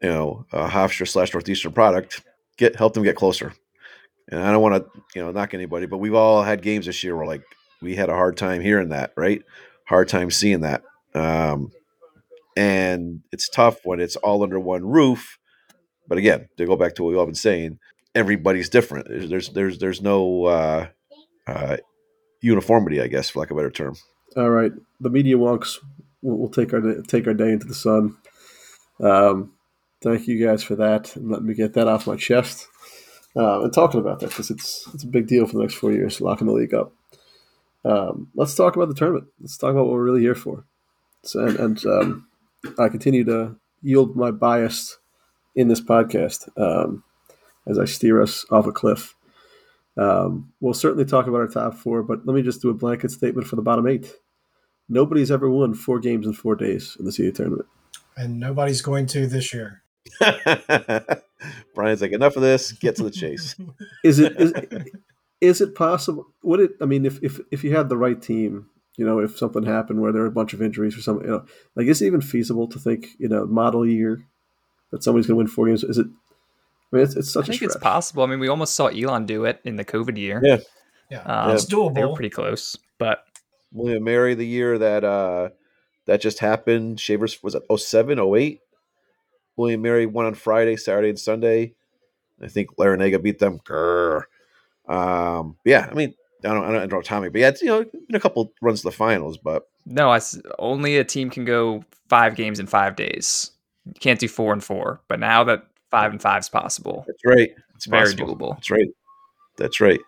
[0.01, 2.23] you know, a Hofstra slash Northeastern product,
[2.57, 3.53] get help them get closer.
[4.29, 7.03] And I don't want to, you know, knock anybody, but we've all had games this
[7.03, 7.43] year where like
[7.81, 9.41] we had a hard time hearing that, right?
[9.87, 10.83] Hard time seeing that.
[11.13, 11.71] Um,
[12.57, 15.37] and it's tough when it's all under one roof.
[16.07, 17.79] But again, to go back to what we've all been saying,
[18.15, 19.07] everybody's different.
[19.29, 20.87] There's there's there's no uh,
[21.45, 21.77] uh,
[22.41, 23.95] uniformity, I guess, for lack of a better term.
[24.37, 25.77] All right, the media wonks
[26.21, 28.15] will we'll take our take our day into the sun.
[28.99, 29.53] Um,
[30.03, 32.67] thank you guys for that, and let me get that off my chest.
[33.35, 35.91] Uh, and talking about that because it's it's a big deal for the next four
[35.91, 36.93] years, locking the league up.
[37.83, 39.25] Um, let's talk about the tournament.
[39.39, 40.65] Let's talk about what we're really here for.
[41.23, 42.27] So, and, and um,
[42.77, 44.99] I continue to yield my bias
[45.55, 47.03] in this podcast um,
[47.65, 49.15] as I steer us off a cliff.
[49.97, 53.09] Um, we'll certainly talk about our top four, but let me just do a blanket
[53.09, 54.13] statement for the bottom eight.
[54.89, 57.65] Nobody's ever won four games in four days in the CAA tournament.
[58.15, 59.83] And nobody's going to this year.
[61.75, 62.71] Brian's like, enough of this.
[62.71, 63.55] Get to the chase.
[64.03, 64.53] is it is,
[65.41, 66.25] is it possible?
[66.43, 66.71] Would it?
[66.81, 70.01] I mean, if if if you had the right team, you know, if something happened
[70.01, 72.21] where there are a bunch of injuries or something, you know, like is it even
[72.21, 74.23] feasible to think, you know, model year
[74.91, 75.83] that somebody's going to win four games?
[75.83, 76.07] Is it?
[76.07, 77.49] I mean, it's, it's such.
[77.49, 78.23] I think it's possible.
[78.23, 80.41] I mean, we almost saw Elon do it in the COVID year.
[80.43, 80.57] Yeah,
[81.11, 81.93] yeah, um, it's doable.
[81.93, 83.19] They were pretty close, but
[83.71, 85.49] William Mary the year that uh
[86.05, 86.99] that just happened.
[86.99, 88.61] Shavers was it 07, 08?
[89.57, 91.73] William Mary won on Friday, Saturday, and Sunday.
[92.41, 93.59] I think Larrañaga beat them.
[93.59, 94.23] Grr.
[94.87, 96.13] Um, yeah, I mean,
[96.43, 98.81] I don't, I don't know Tommy, but yeah, it's you know been a couple runs
[98.81, 100.21] to the finals, but no, I
[100.59, 103.51] only a team can go five games in five days.
[103.85, 107.25] You can't do four and four, but now that five and five is possible, that's
[107.25, 107.49] right.
[107.75, 108.35] It's very possible.
[108.35, 108.55] doable.
[108.55, 108.87] That's right.
[109.57, 109.99] That's right.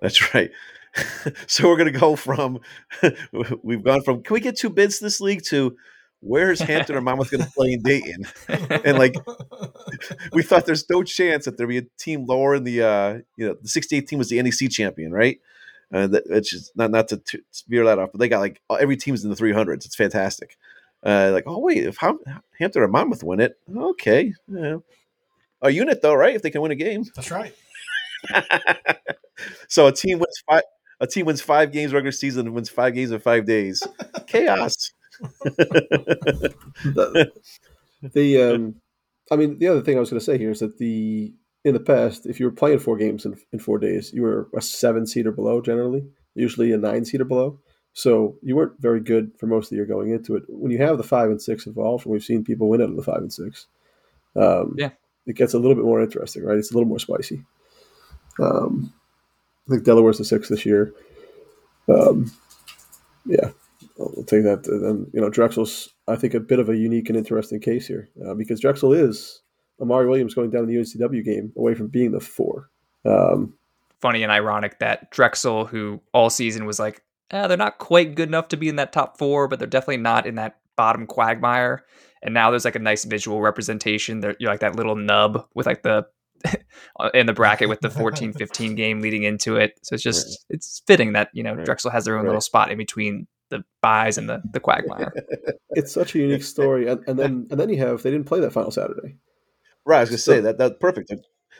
[0.00, 0.50] That's right.
[1.46, 2.60] so we're gonna go from
[3.62, 5.76] we've gone from can we get two bids this league to
[6.20, 8.26] where's Hampton or Monmouth going to play in Dayton?
[8.48, 9.14] And like,
[10.32, 13.46] we thought there's no chance that there'd be a team lower in the, uh, you
[13.46, 15.38] know, the 68 team was the NEC champion, right?
[15.92, 18.60] Uh, that, it's just not not to, to veer that off, but they got like
[18.80, 19.86] every team's in the 300s.
[19.86, 20.56] It's fantastic.
[21.04, 22.18] Uh, like, oh wait, if Ham-
[22.58, 24.78] Hampton or Monmouth win it, okay, yeah.
[25.62, 26.34] a unit though, right?
[26.34, 27.54] If they can win a game, That's right.
[29.68, 30.62] so a team wins five.
[31.00, 33.82] A team wins five games regular season and wins five games in five days.
[34.26, 34.92] Chaos.
[35.44, 37.32] the,
[38.14, 38.74] the um,
[39.30, 41.32] I mean, the other thing I was going to say here is that the
[41.64, 44.48] in the past, if you were playing four games in, in four days, you were
[44.56, 47.58] a seven seed or below generally, usually a nine seed or below.
[47.92, 50.44] So you weren't very good for most of the year going into it.
[50.48, 52.96] When you have the five and six involved, and we've seen people win out of
[52.96, 53.66] the five and six,
[54.36, 54.90] um, Yeah.
[55.26, 56.58] it gets a little bit more interesting, right?
[56.58, 57.42] It's a little more spicy.
[58.38, 58.92] Um,
[59.66, 60.92] I think Delaware's the sixth this year.
[61.88, 62.30] Um,
[63.24, 63.50] yeah,
[63.98, 64.66] I'll I'll take that.
[64.66, 67.86] And then you know Drexel's, I think, a bit of a unique and interesting case
[67.86, 69.42] here uh, because Drexel is
[69.80, 72.70] Amari Williams going down in the UNCW game away from being the four.
[73.04, 73.54] Um,
[74.00, 78.28] Funny and ironic that Drexel, who all season was like, eh, they're not quite good
[78.28, 81.84] enough to be in that top four, but they're definitely not in that bottom quagmire.
[82.22, 84.20] And now there's like a nice visual representation.
[84.20, 86.06] There, you're like that little nub with like the
[87.14, 89.78] in the bracket with the 14-15 game leading into it.
[89.82, 91.64] So it's just it's fitting that you know Right.
[91.64, 92.28] Drexel has their own Right.
[92.30, 95.12] little spot in between the buys and the the quagmire.
[95.70, 98.40] it's such a unique story, and, and then and then you have they didn't play
[98.40, 99.16] that final Saturday.
[99.84, 101.12] Right, I was gonna So- say that that's perfect.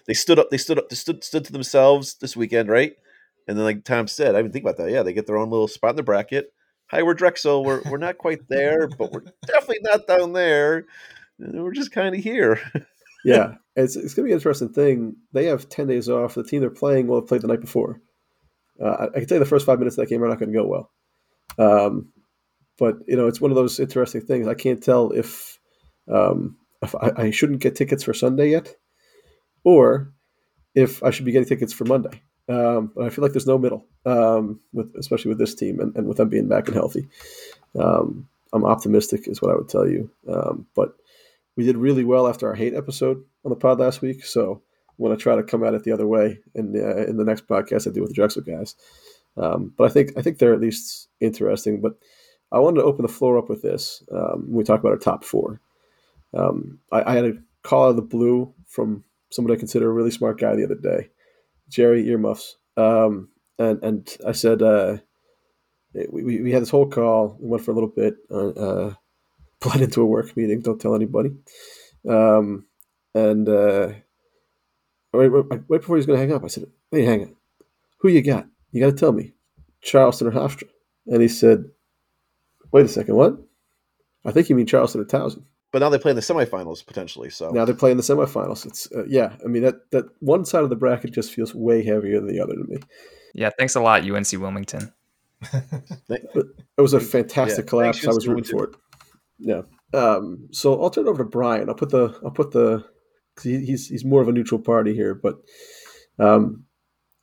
[0.07, 0.51] They stood up.
[0.51, 0.89] They stood up.
[0.89, 2.95] They stood stood to themselves this weekend, right?
[3.49, 4.91] And then, like Tom said, I didn't think about that.
[4.91, 6.53] Yeah, they get their own little spot in the bracket.
[6.91, 7.65] Hi, we're Drexel.
[7.65, 10.87] We're we're not quite there, but we're definitely not down there.
[11.39, 12.61] And We're just kind of here.
[13.27, 15.17] Yeah, it's it's gonna be an interesting thing.
[15.33, 16.35] They have ten days off.
[16.35, 18.01] The team they're playing will have played the night before.
[18.81, 20.39] Uh, I, I can tell you the first five minutes of that game are not
[20.39, 20.91] going to go well.
[21.59, 22.13] Um,
[22.79, 24.49] but you know, it's one of those interesting things.
[24.49, 25.59] I can't tell if
[26.09, 28.75] um, if I, I shouldn't get tickets for Sunday yet,
[29.65, 30.13] or
[30.75, 32.23] if I should be getting tickets for Monday.
[32.49, 35.97] Um, but I feel like there's no middle, um, with especially with this team and,
[35.97, 37.09] and with them being back and healthy.
[37.79, 40.11] Um, I'm optimistic, is what I would tell you.
[40.29, 40.95] Um, but
[41.57, 44.63] we did really well after our hate episode on the pod last week, so
[44.99, 47.25] I'm going to try to come at it the other way in uh, in the
[47.25, 48.75] next podcast I do with the Drexel guys.
[49.37, 51.81] Um, but I think I think they're at least interesting.
[51.81, 51.95] But
[52.53, 55.25] I wanted to open the floor up with this um, we talk about our top
[55.25, 55.61] four.
[56.35, 57.33] Um, I, I had a
[57.63, 60.75] call out of the blue from someone I consider a really smart guy the other
[60.75, 61.11] day,
[61.69, 64.99] Jerry Earmuffs, um, and and I said uh,
[66.11, 67.37] we, we had this whole call.
[67.41, 68.17] We went for a little bit.
[68.31, 68.93] Uh,
[69.61, 70.61] bled into a work meeting.
[70.61, 71.31] Don't tell anybody.
[72.09, 72.67] Um,
[73.15, 73.93] and uh,
[75.13, 77.37] right, right, right before he was going to hang up, I said, "Hey, hang on.
[77.99, 78.47] Who you got?
[78.73, 79.33] You got to tell me,
[79.81, 80.69] Charleston or Hofstra."
[81.07, 81.65] And he said,
[82.73, 83.17] "Wait a second.
[83.17, 83.39] What?
[84.25, 87.29] I think you mean Charleston or Towson." But now they play in the semifinals potentially.
[87.29, 88.65] So Now they're playing the semifinals.
[88.67, 89.37] It's uh, yeah.
[89.45, 92.41] I mean that that one side of the bracket just feels way heavier than the
[92.41, 92.79] other to me.
[93.35, 94.93] Yeah, thanks a lot, UNC Wilmington.
[96.09, 98.07] It was a fantastic Yeah, collapse.
[98.07, 98.75] I was rooting for it.
[99.39, 99.63] Yeah.
[99.95, 101.69] Um, so I'll turn it over to Brian.
[101.69, 102.85] I'll put the I'll put the
[103.35, 105.37] 'cause he, he's he's more of a neutral party here, but
[106.19, 106.65] um,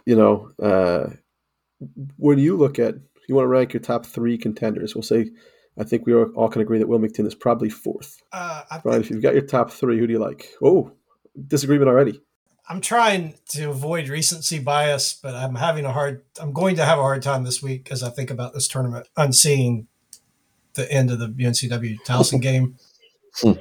[0.06, 1.10] you know, uh,
[2.18, 2.96] when you look at
[3.28, 5.32] you want to rank your top three contenders, we'll say
[5.78, 8.22] I think we all can agree that Wilmington is probably fourth.
[8.32, 10.50] Uh, I Brian, if you've got your top three, who do you like?
[10.62, 10.92] Oh,
[11.48, 12.22] disagreement already.
[12.70, 16.24] I'm trying to avoid recency bias, but I'm having a hard.
[16.40, 19.08] I'm going to have a hard time this week as I think about this tournament,
[19.18, 19.88] unseeing
[20.76, 22.76] the end of the UNCW Towson game,
[23.42, 23.54] Hmm.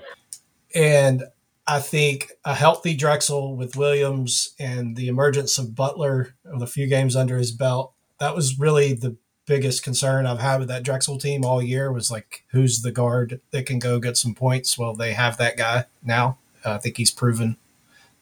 [0.75, 1.25] and
[1.67, 6.87] I think a healthy Drexel with Williams and the emergence of Butler with a few
[6.87, 7.93] games under his belt.
[8.19, 12.11] That was really the biggest concern I've had with that Drexel team all year was
[12.11, 14.77] like, who's the guard that can go get some points?
[14.79, 16.39] Well, they have that guy now.
[16.65, 17.57] I think he's proven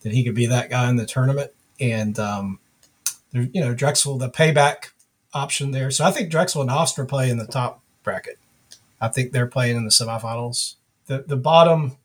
[0.03, 1.53] that he could be that guy in the tournament.
[1.79, 2.59] And um,
[3.33, 4.91] you know, Drexel, the payback
[5.33, 5.91] option there.
[5.91, 8.39] So I think Drexel and Hofstra play in the top bracket.
[9.01, 10.77] I think they're playing in the semifinals.
[11.07, 11.97] The the bottom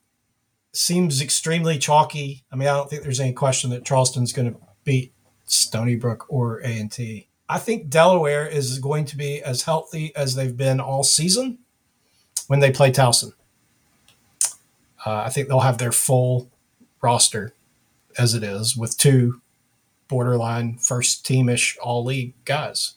[0.73, 2.43] seems extremely chalky.
[2.51, 5.13] I mean, I don't think there's any question that Charleston's going to beat
[5.45, 7.27] Stony Brook or A and T.
[7.47, 11.59] I think Delaware is going to be as healthy as they've been all season
[12.47, 13.33] when they play Towson.
[15.05, 16.49] Uh, I think they'll have their full
[17.01, 17.53] roster
[18.17, 19.41] as it is with two
[20.07, 22.93] borderline first teamish all league guys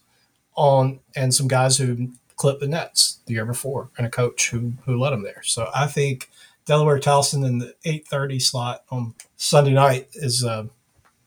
[0.55, 4.73] on and some guys who clipped the nets the year before and a coach who
[4.87, 5.43] who led them there.
[5.43, 6.31] So I think
[6.65, 10.65] Delaware Towson in the 8:30 slot on Sunday night is uh,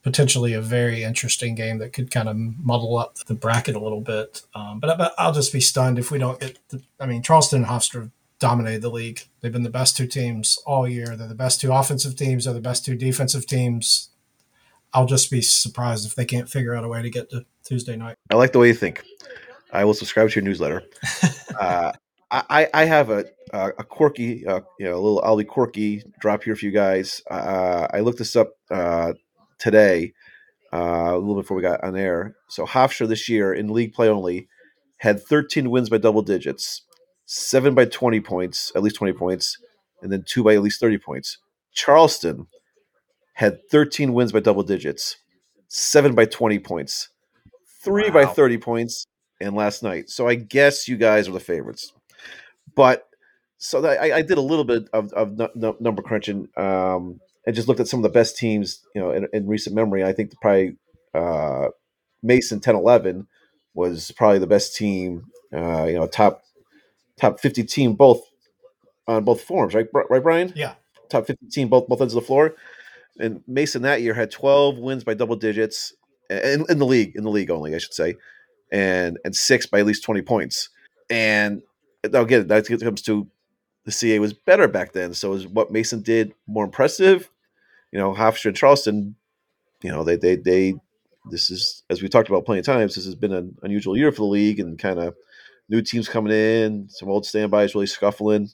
[0.04, 4.02] potentially a very interesting game that could kind of muddle up the bracket a little
[4.02, 4.42] bit.
[4.56, 6.58] Um, but, but I'll just be stunned if we don't get.
[6.70, 9.22] The, I mean, Charleston and Hofstra dominated the league.
[9.40, 11.16] They've been the best two teams all year.
[11.16, 12.46] They're the best two offensive teams.
[12.46, 14.10] They're the best two defensive teams.
[14.94, 17.96] I'll just be surprised if they can't figure out a way to get to Tuesday
[17.96, 18.16] night.
[18.30, 19.04] I like the way you think.
[19.72, 20.84] I will subscribe to your newsletter.
[21.60, 21.92] uh,
[22.32, 26.56] I, I have a a quirky, uh, you know, a little Ollie quirky drop here
[26.56, 27.22] for you guys.
[27.30, 29.14] Uh, I looked this up uh,
[29.60, 30.14] today,
[30.74, 32.36] uh, a little before we got on air.
[32.48, 34.48] So Hofstra this year in league play only
[34.98, 36.84] had 13 wins by double digits,
[37.26, 39.58] seven by 20 points, at least 20 points,
[40.02, 41.38] and then two by at least 30 points.
[41.74, 42.48] Charleston
[43.34, 45.18] had 13 wins by double digits,
[45.68, 47.10] seven by 20 points,
[47.84, 48.14] three wow.
[48.14, 49.06] by 30 points,
[49.42, 50.10] and last night.
[50.10, 51.94] So I guess you guys are the favorites.
[52.76, 53.08] But
[53.58, 55.38] so that, I, I, did a little bit of, of
[55.80, 59.28] number crunching um, and just looked at some of the best teams, you know, in,
[59.34, 60.04] in recent memory.
[60.04, 60.78] I think probably
[61.14, 61.68] uh,
[62.24, 63.28] Mason 10 11
[63.74, 66.42] was probably the best team, uh, you know, top
[67.20, 68.22] top 50 team both
[69.08, 69.88] on both forms, right?
[69.94, 70.54] Right, Brian?
[70.56, 70.74] Yeah.
[71.10, 72.56] Top 50 team, both both ends of the floor.
[73.20, 75.94] And Mason that year had 12 wins by double digits
[76.30, 78.16] in, in the league, in the league only, I should say,
[78.72, 80.70] and and six by at least 20 points.
[81.10, 81.62] And
[82.04, 83.28] again, that comes to
[83.86, 85.14] the CAA was better back then.
[85.14, 87.30] So is what Mason did more impressive?
[87.92, 89.16] You know, Hofstra and Charleston,
[89.82, 90.76] you know, they they they
[91.30, 94.12] this is as we talked about plenty of times, this has been an unusual year
[94.12, 95.16] for the league and kind of
[95.70, 98.50] new teams coming in, some old standbys really scuffling.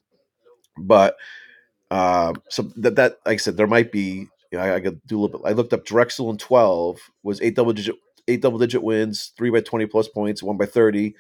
[0.78, 1.16] But
[1.92, 5.02] uh, so that that like I said, there might be you know, I, I could
[5.06, 5.50] do a little bit.
[5.50, 7.96] I looked up Drexel in twelve was eight double digit
[8.28, 11.16] eight double digit wins, three by twenty plus points, one by thirty.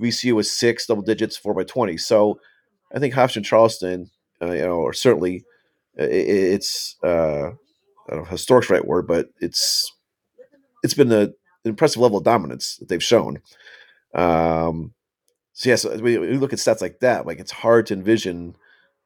[0.00, 1.96] VCU was six double digits, four by twenty.
[1.96, 2.40] So
[2.94, 4.10] I think Hofstra Charleston,
[4.42, 5.44] uh, you know, or certainly
[5.98, 7.50] uh, it, it's uh,
[8.08, 9.92] I don't know right word, but it's
[10.82, 11.34] it's been an
[11.64, 13.40] impressive level of dominance that they've shown.
[14.14, 14.94] Um,
[15.52, 17.26] so yes, yeah, so we, we look at stats like that.
[17.26, 18.56] Like it's hard to envision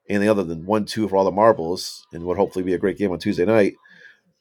[0.09, 2.99] anything other than one two for all the marbles, and would hopefully be a great
[2.99, 3.75] game on Tuesday night.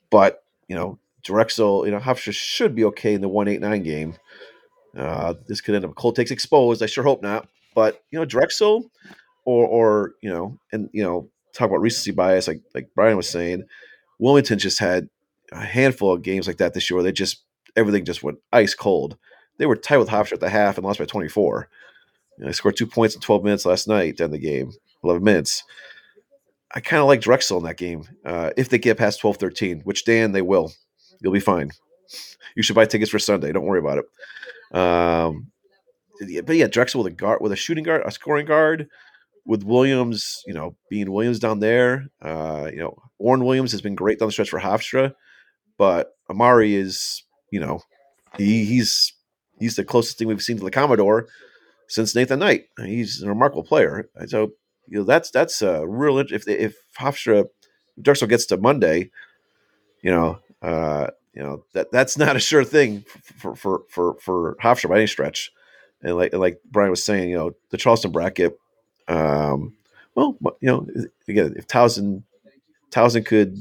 [0.09, 3.83] But you know, Drexel, you know, Hofstra should be okay in the one eight nine
[3.83, 4.15] game.
[4.97, 6.83] Uh, this could end up cold takes exposed.
[6.83, 7.47] I sure hope not.
[7.73, 8.91] But you know, Drexel,
[9.45, 13.29] or or you know, and you know, talk about recency bias, like like Brian was
[13.29, 13.63] saying,
[14.19, 15.09] Wilmington just had
[15.51, 17.43] a handful of games like that this year where they just
[17.75, 19.17] everything just went ice cold.
[19.57, 21.69] They were tied with Hofstra at the half and lost by 24.
[22.37, 24.71] You know, they scored two points in 12 minutes last night in the game,
[25.03, 25.63] 11 minutes.
[26.73, 29.81] I kind of like Drexel in that game uh, if they get past 12 13,
[29.81, 30.71] which Dan, they will.
[31.23, 31.71] You'll be fine.
[32.55, 33.51] You should buy tickets for Sunday.
[33.51, 34.77] Don't worry about it.
[34.77, 35.47] Um,
[36.19, 38.87] but yeah, Drexel with a guard, with a shooting guard, a scoring guard,
[39.45, 42.07] with Williams, you know, being Williams down there.
[42.21, 45.13] Uh, you know, Warren Williams has been great down the stretch for Hofstra,
[45.77, 47.81] but Amari is, you know,
[48.37, 49.13] he, he's
[49.59, 51.27] he's the closest thing we've seen to the Commodore
[51.87, 52.65] since Nathan Knight.
[52.83, 54.09] He's a remarkable player.
[54.27, 54.51] So
[54.87, 57.45] you know that's that's a real if if Hofstra
[58.01, 59.11] Drexel gets to Monday,
[60.01, 63.05] you know, uh, you know that that's not a sure thing
[63.37, 65.51] for for for for Hofstra by any stretch.
[66.01, 68.57] And like like Brian was saying, you know, the Charleston bracket.
[69.07, 69.75] Um,
[70.15, 70.87] well, you know,
[71.27, 72.23] again, if Towson
[72.91, 73.57] Towson could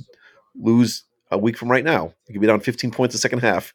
[0.54, 3.72] lose a week from right now, it could be down 15 points the second half,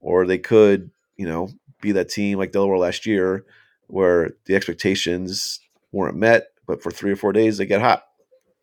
[0.00, 1.48] or they could, you know,
[1.80, 3.44] be that team like Delaware last year,
[3.86, 5.60] where the expectations
[5.90, 8.04] weren't met, but for three or four days they get hot,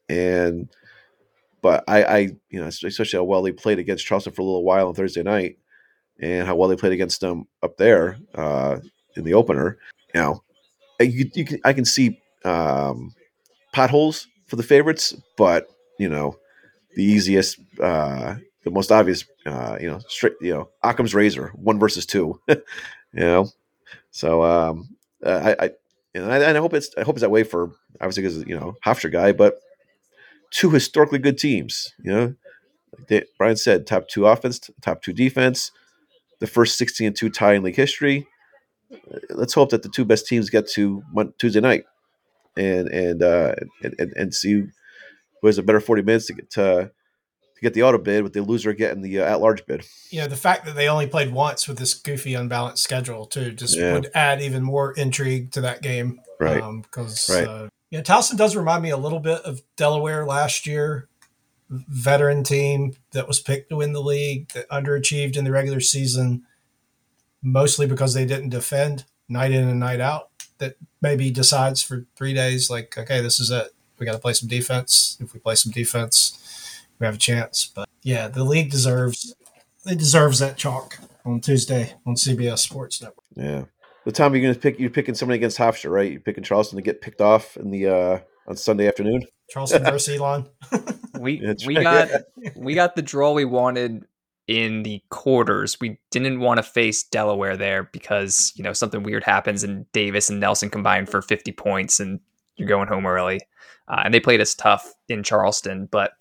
[0.08, 0.70] and
[1.62, 2.18] but I, I,
[2.50, 5.24] you know, especially how well they played against Charleston for a little while on Thursday
[5.24, 5.58] night,
[6.20, 8.78] and how well they played against them up there uh,
[9.16, 9.78] in the opener.
[10.14, 10.44] You know,
[11.00, 13.14] you, you can, I can see um,
[13.74, 16.38] potholes for the favorites, but you know,
[16.96, 21.80] the easiest, uh, the most obvious, uh, you know, straight, you know, Occam's razor, one
[21.80, 22.40] versus two.
[22.48, 22.60] you
[23.14, 23.50] know,
[24.12, 24.90] so um,
[25.26, 25.70] I, I,
[26.16, 28.60] and I, and I hope it's I hope it's that way for obviously because you
[28.60, 29.60] know Hofstra guy, but
[30.52, 31.94] two historically good teams.
[32.04, 32.36] You know,
[33.10, 35.72] like Brian said, top two offense, top two defense,
[36.40, 38.28] the first sixteen and two tie in league history.
[39.30, 41.04] Let's hope that the two best teams get to
[41.38, 41.84] Tuesday night,
[42.58, 44.64] and and uh, and, and, and see
[45.42, 46.92] who has a better forty minutes to get to,
[47.56, 49.86] to get the auto bid, with the loser getting the uh, at large bid.
[50.10, 53.52] You know, the fact that they only played once with this goofy, unbalanced schedule too
[53.52, 53.94] just yeah.
[53.94, 56.64] would add even more intrigue to that game, right?
[56.82, 57.70] Because um, right.
[57.92, 61.08] Uh, yeah, Towson does remind me a little bit of Delaware last year.
[61.70, 66.44] Veteran team that was picked to win the league that underachieved in the regular season,
[67.44, 70.30] mostly because they didn't defend night in and night out.
[70.58, 73.72] That maybe decides for three days, like, okay, this is it.
[73.98, 75.18] We got to play some defense.
[75.20, 77.72] If we play some defense, we have a chance.
[77.74, 79.34] But yeah, the league deserves
[79.86, 83.26] it deserves that chalk on Tuesday on CBS Sports Network.
[83.36, 83.66] Yeah,
[84.10, 86.12] The time you're gonna pick, you're picking somebody against Hofstra, right?
[86.12, 89.22] You're picking Charleston to get picked off in the uh on Sunday afternoon.
[89.52, 90.50] Charleston versus Elon.
[91.20, 92.10] We That's we right.
[92.10, 92.22] got
[92.56, 94.04] we got the draw we wanted
[94.48, 95.80] in the quarters.
[95.80, 100.32] We didn't want to face Delaware there because you know something weird happens and Davis
[100.32, 102.20] and Nelson combine for 50 points and
[102.56, 103.42] you're going home early.
[103.88, 106.14] Uh, and they played us tough in Charleston, but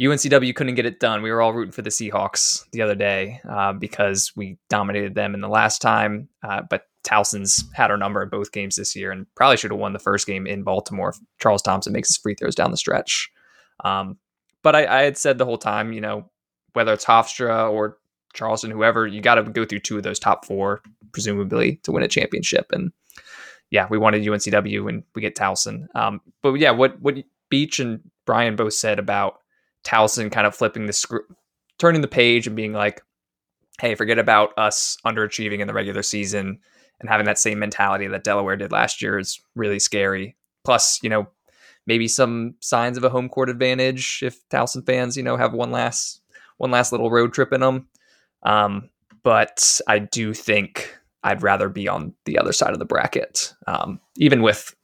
[0.00, 1.20] UNCW couldn't get it done.
[1.20, 5.34] We were all rooting for the Seahawks the other day uh, because we dominated them
[5.34, 6.28] in the last time.
[6.44, 9.80] Uh, but Towson's had our number in both games this year and probably should have
[9.80, 12.76] won the first game in Baltimore if Charles Thompson makes his free throws down the
[12.76, 13.30] stretch.
[13.84, 14.18] Um,
[14.62, 16.30] but I, I had said the whole time, you know,
[16.74, 17.98] whether it's Hofstra or
[18.34, 20.82] Charleston, whoever, you got to go through two of those top four,
[21.12, 22.70] presumably, to win a championship.
[22.72, 22.92] And
[23.70, 25.86] yeah, we wanted UNCW and we get Towson.
[25.94, 27.16] Um, but yeah, what what
[27.48, 29.40] Beach and Brian both said about
[29.84, 31.24] Towson kind of flipping the screw,
[31.78, 33.02] turning the page and being like,
[33.80, 36.60] hey, forget about us underachieving in the regular season
[37.02, 40.36] and having that same mentality that Delaware did last year is really scary.
[40.64, 41.28] Plus, you know,
[41.86, 45.70] maybe some signs of a home court advantage if Towson fans, you know, have one
[45.70, 46.20] last
[46.58, 47.88] one last little road trip in them.
[48.44, 48.88] Um,
[49.22, 54.00] but I do think I'd rather be on the other side of the bracket, um,
[54.16, 54.74] even with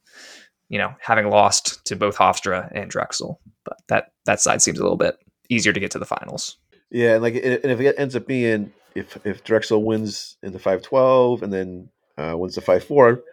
[0.69, 3.39] you know having lost to both Hofstra and Drexel.
[3.63, 5.17] But that that side seems a little bit
[5.49, 6.57] easier to get to the finals.
[6.91, 10.59] Yeah, and like, and if it ends up being if if Drexel wins in the
[10.59, 11.89] five twelve and then
[12.19, 13.23] uh, wins the five four,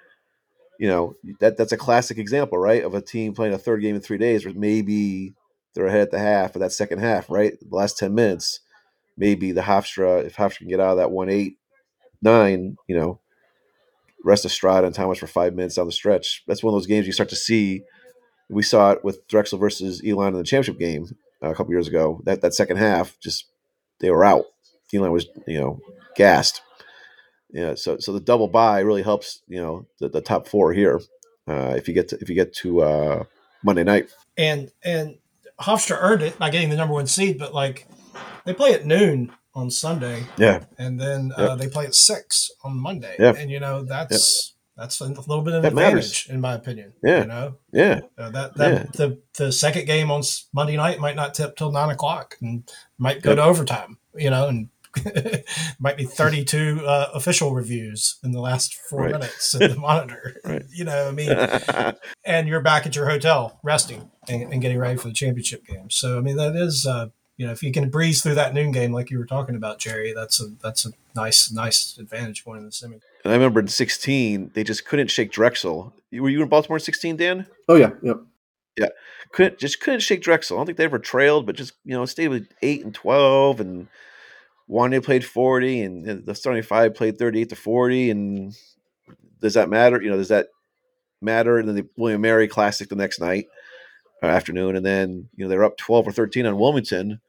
[0.79, 3.95] you know that that's a classic example, right, of a team playing a third game
[3.95, 5.35] in three days, where maybe
[5.75, 8.61] they're ahead at the half of that second half, right, the last ten minutes,
[9.17, 11.59] maybe the Hofstra if Hofstra can get out of that one eight
[12.23, 13.21] nine, you know,
[14.25, 16.45] rest Estrada and Thomas for five minutes down the stretch.
[16.47, 17.83] That's one of those games you start to see.
[18.49, 21.89] We saw it with Drexel versus Elon in the championship game uh, a couple years
[21.89, 22.21] ago.
[22.25, 23.47] That that second half, just
[24.01, 24.45] they were out.
[24.95, 25.81] Elon was you know
[26.17, 26.61] gassed.
[27.51, 31.01] Yeah, so so the double buy really helps you know the, the top four here.
[31.49, 33.25] Uh, if you get to, if you get to uh,
[33.63, 35.17] Monday night, and and
[35.61, 37.87] Hofstra earned it by getting the number one seed, but like
[38.45, 41.49] they play at noon on Sunday, yeah, and then Yep.
[41.51, 43.33] uh, they play at six on Monday, Yeah.
[43.37, 46.05] and you know that's that's a little bit of an That matters.
[46.11, 46.93] advantage in my opinion.
[47.03, 47.21] Yeah.
[47.23, 48.85] you know yeah, uh, that that Yeah.
[48.93, 50.23] the the second game on
[50.53, 52.69] Monday night might not tip till nine o'clock and
[52.99, 53.37] might go Yep.
[53.39, 53.99] to overtime.
[54.17, 54.69] You know, and
[55.79, 59.13] might be thirty two uh, official reviews in the last four Right.
[59.13, 60.37] minutes at the monitor.
[60.45, 60.63] Right.
[60.73, 61.31] You know, I mean,
[62.25, 65.91] and you're back at your hotel resting and, and getting ready for the championship game.
[65.91, 68.73] So I mean that is uh, you know if you can breeze through that noon
[68.73, 72.59] game like you were talking about, Jerry, that's a that's a nice nice advantage going
[72.59, 72.95] in the semi.
[73.25, 75.93] and I remember in sixteen they just couldn't shake Drexel.
[76.13, 77.47] Were you in Baltimore in sixteen, Dan?
[77.69, 78.15] Oh yeah, yeah.
[78.79, 78.89] Yeah.
[79.33, 80.57] Couldn't just couldn't shake Drexel.
[80.57, 83.61] I don't think they ever trailed, but just you know stayed with eight and twelve,
[83.61, 83.89] and
[84.69, 88.11] Juan'ya played forty, and the starting five played thirty-eight to forty.
[88.11, 88.55] And
[89.41, 90.01] does that matter?
[90.03, 90.49] You know, does that
[91.21, 91.59] matter?
[91.59, 93.47] And then the William Mary Classic the next night
[94.23, 97.21] uh, afternoon, and then you know they're up twelve or thirteen on Wilmington,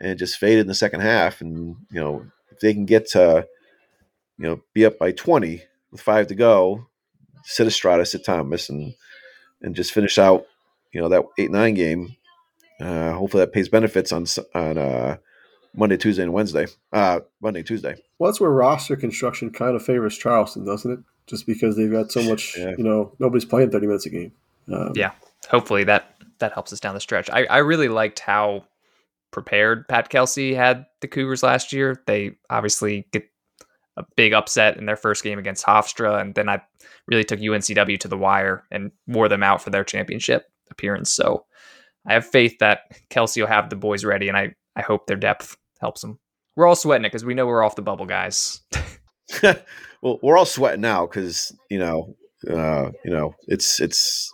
[0.00, 1.40] and just faded in the second half.
[1.40, 3.46] And you know if they can get to
[4.38, 6.86] you know be up by twenty with five to go,
[7.44, 8.94] sit Estrada, sit Thomas, and
[9.62, 10.46] and just finish out
[10.92, 12.16] you know that eight nine game.
[12.80, 15.16] Uh, hopefully that pays benefits on on uh,
[15.74, 16.66] Monday, Tuesday, and Wednesday.
[16.92, 17.96] Uh, Monday, Tuesday.
[18.18, 20.98] Well, that's where roster construction kind of favors Charleston, doesn't it?
[21.26, 22.74] Just because they've got so much, Yeah.
[22.76, 24.32] you know, nobody's playing thirty minutes a game.
[24.72, 25.12] Um, Yeah.
[25.50, 27.30] Hopefully that that helps us down the stretch.
[27.30, 28.64] I, I really liked how
[29.30, 32.02] prepared Pat Kelsey had the Cougars last year.
[32.06, 33.28] They obviously get
[33.96, 36.62] a big upset in their first game against Hofstra, and then I
[37.06, 41.12] really took UNCW to the wire and wore them out for their championship appearance.
[41.12, 41.44] So
[42.06, 45.16] I have faith that Kelsey will have the boys ready, and I, I hope their
[45.16, 46.18] depth helps them.
[46.56, 48.60] We're all sweating it because we know we're off the bubble, guys.
[49.42, 52.16] well, we're all sweating now because you know,
[52.48, 54.32] uh, you know, it's it's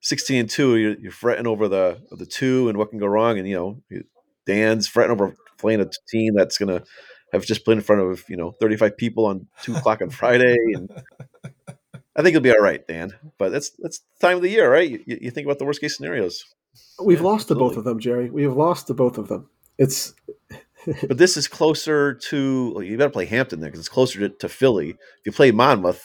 [0.00, 0.76] sixteen and two.
[0.76, 4.00] You're, you're fretting over the the two and what can go wrong, and you know,
[4.46, 6.82] Dan's fretting over playing a team that's gonna
[7.32, 10.10] have just played in front of you know thirty five people on two o'clock on
[10.10, 10.90] Friday, and
[12.14, 13.12] I think it'll be all right, Dan.
[13.38, 14.88] But that's that's the time of the year, right?
[14.88, 16.44] You, you think about the worst case scenarios.
[17.02, 18.30] We've Yeah, lost to both of them, Jerry.
[18.30, 19.50] We have lost to both of them.
[19.78, 20.14] It's
[21.08, 24.28] But this is closer to well, you better play Hampton there because it's closer to,
[24.28, 24.90] to Philly.
[24.90, 26.02] If you play Monmouth,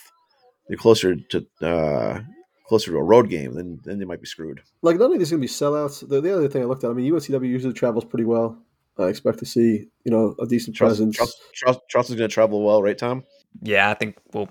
[0.70, 2.22] you're closer to uh,
[2.68, 3.54] closer to a road game.
[3.54, 4.62] Then then they might be screwed.
[4.82, 6.08] like none of these going to be sellouts.
[6.08, 8.58] The, the other thing I looked at, I mean, UNCW usually travels pretty well.
[8.98, 11.16] I expect to see, you know, a decent Charles, presence.
[11.16, 13.24] Charles, Charles, Charleston's going to travel well, right, Tom?
[13.62, 14.50] yeah, I think well,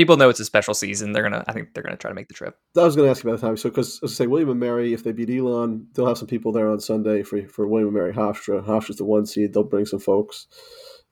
[0.00, 1.12] people know it's a special season.
[1.12, 2.56] They're gonna, I think they're gonna try to make the trip.
[2.74, 3.56] I was going to ask you about the time.
[3.58, 6.26] So, because as I say, William and Mary, if they beat Elon, they'll have some
[6.26, 8.64] people there on Sunday for for William and Mary Hofstra.
[8.64, 9.52] Hofstra's the one seed.
[9.52, 10.46] They'll bring some folks.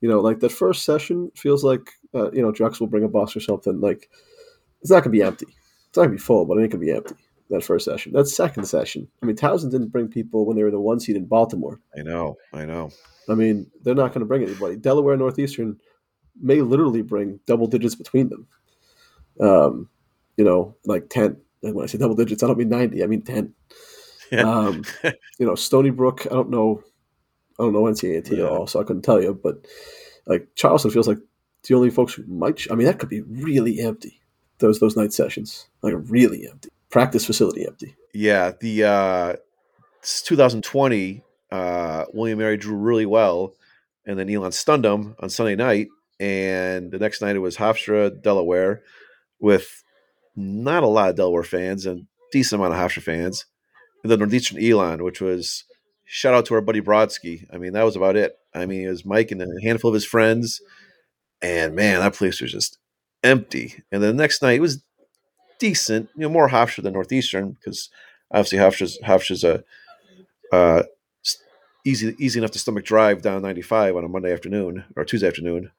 [0.01, 3.09] You know, like that first session feels like uh, you know Drexel will bring a
[3.09, 3.78] bus or something.
[3.78, 4.09] Like
[4.80, 5.47] it's not gonna be empty.
[5.89, 7.14] It's not gonna be full, but it ain't gonna be empty.
[7.51, 8.12] That first session.
[8.12, 9.09] That second session.
[9.22, 11.80] I mean, Towson didn't bring people when they were the one seed in Baltimore.
[11.99, 12.91] I know, I know.
[13.28, 14.76] I mean, they're not going to bring anybody.
[14.76, 15.78] Delaware Northeastern
[16.41, 18.47] may literally bring double digits between them.
[19.41, 19.89] Um,
[20.36, 21.36] you know, like ten.
[21.62, 23.03] And when I say double digits, I don't mean ninety.
[23.03, 23.55] I mean ten.
[24.30, 24.43] Yeah.
[24.43, 24.84] Um,
[25.39, 26.26] you know, Stony Brook.
[26.30, 26.82] I don't know.
[27.59, 28.45] I don't know NCAA Yeah.
[28.45, 29.32] at all, so I couldn't tell you.
[29.32, 29.66] But
[30.26, 31.16] like Charleston feels like
[31.66, 32.66] the only folks who might.
[32.70, 34.20] I mean, that could be really empty.
[34.59, 36.68] Those those night sessions, like really empty.
[36.91, 37.97] Practice facility empty.
[38.12, 39.36] Yeah, the uh,
[40.01, 43.55] it's 2020, uh, William Mary drew really well,
[44.05, 45.89] and then Elon stunned them on Sunday night,
[46.20, 48.82] and the next night it was Hofstra, Delaware,
[49.41, 49.82] with
[50.36, 53.47] not a lot of Delaware fans and decent amount of Hofstra fans,
[54.03, 55.64] and then Northeastern Elon, which was
[56.05, 57.45] shout out to our buddy Brodsky.
[57.53, 58.36] I mean, that was about it.
[58.55, 60.61] I mean, it was Mike and a handful of his friends,
[61.43, 62.78] and man, that place was just
[63.22, 63.82] empty.
[63.93, 64.82] And then the next night it was
[65.59, 67.91] decent, you know, more Hofstra than Northeastern because
[68.30, 69.64] obviously Hofstra's Hofstra's a
[70.53, 70.84] uh,
[71.84, 75.70] easy easy enough to stomach drive down 95 on a Monday afternoon or Tuesday afternoon.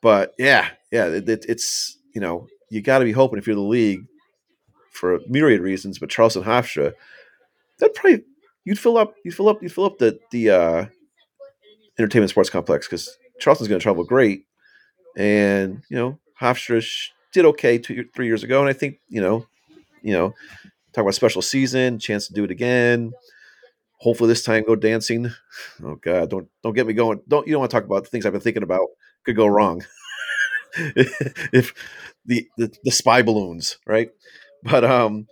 [0.00, 3.56] But yeah, yeah, it, it, it's you know you got to be hoping if you're
[3.56, 4.04] the league
[4.90, 6.92] for myriad reasons, but Charleston Hofstra,
[7.78, 8.24] that probably
[8.64, 10.86] you'd fill up you'd fill up you'd fill up the the uh,
[11.98, 14.44] entertainment sports complex because Charleston's going to travel great,
[15.16, 16.84] and you know Hofstra
[17.32, 19.46] did okay two three years ago, and I think you know
[20.02, 20.34] you know
[20.92, 23.12] talk about special season, chance to do it again.
[24.00, 25.30] Hopefully this time go dancing.
[25.82, 27.20] Oh God, don't don't get me going.
[27.28, 28.88] Don't you don't want to talk about the things I've been thinking about
[29.24, 29.84] could go wrong.
[31.52, 31.74] if
[32.26, 34.10] the, the the spy balloons, right?
[34.62, 35.26] But um,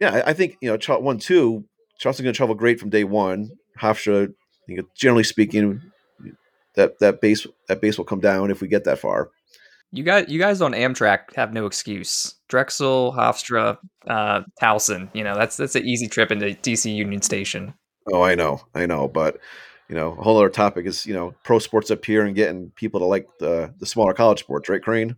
[0.00, 1.64] yeah, I, I think you know Char- one two.
[1.98, 3.50] Charleston's going to travel great from day one.
[3.80, 4.32] Hofstra,
[4.68, 5.80] you know, generally speaking,
[6.74, 9.30] that that base that base will come down if we get that far.
[9.92, 12.34] You guys, you guys on Amtrak have no excuse.
[12.48, 15.08] Drexel, Hofstra, uh, Towson.
[15.14, 17.74] You know that's that's an easy trip into DC Union Station.
[18.12, 19.38] Oh, I know, I know, but
[19.88, 22.70] you know, a whole other topic is you know pro sports up here and getting
[22.76, 25.16] people to like the the smaller college sports, right, Crane?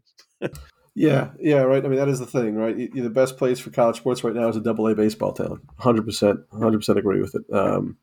[0.95, 1.85] Yeah, yeah, right.
[1.85, 2.77] I mean, that is the thing, right?
[2.77, 5.61] Y- The best place for college sports right now is a double A baseball town.
[5.81, 7.55] 100%, 100% agree with it.
[7.55, 7.97] Um,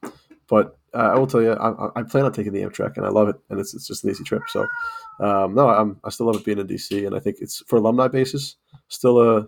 [0.47, 3.05] but uh, I will tell you, I, I- I plan on taking the Amtrak, and
[3.05, 4.43] I love it, and it's, it's just an easy trip.
[4.47, 4.61] So,
[5.19, 7.77] um, no, I'm, I still love it being in DC, and I think it's for
[7.77, 8.55] alumni basis
[8.87, 9.47] still a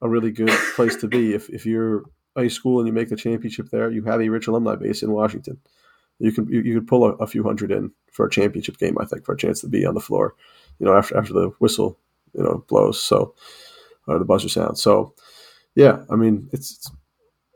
[0.00, 1.34] a really good place to be.
[1.34, 2.04] If if you're
[2.36, 5.12] a school and you make the championship there, you have a rich alumni base in
[5.12, 5.58] Washington.
[6.22, 8.96] You can you, you could pull a, a few hundred in for a championship game.
[9.00, 10.34] I think for a chance to be on the floor,
[10.78, 11.98] you know, after after the whistle
[12.34, 13.34] you know blows so
[14.06, 15.14] or the buzzer sounds so
[15.74, 16.90] yeah i mean it's it's,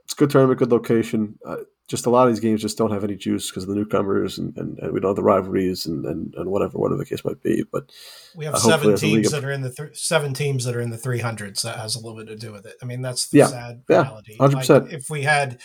[0.05, 1.57] it's a good tournament good location uh,
[1.89, 4.39] just a lot of these games just don't have any juice because of the newcomers
[4.39, 7.25] and, and, and we don't have the rivalries and, and, and whatever whatever the case
[7.25, 7.91] might be but
[8.37, 10.91] We have Uh, seven teams that are in the th- seven teams that are in
[10.91, 11.63] the three hundreds.
[11.63, 12.75] That has a little bit to do with it.
[12.83, 13.47] I mean, that's the Yeah.
[13.47, 14.03] sad Yeah.
[14.03, 14.37] reality.
[14.39, 14.85] 100%.
[14.85, 15.59] Like, if we had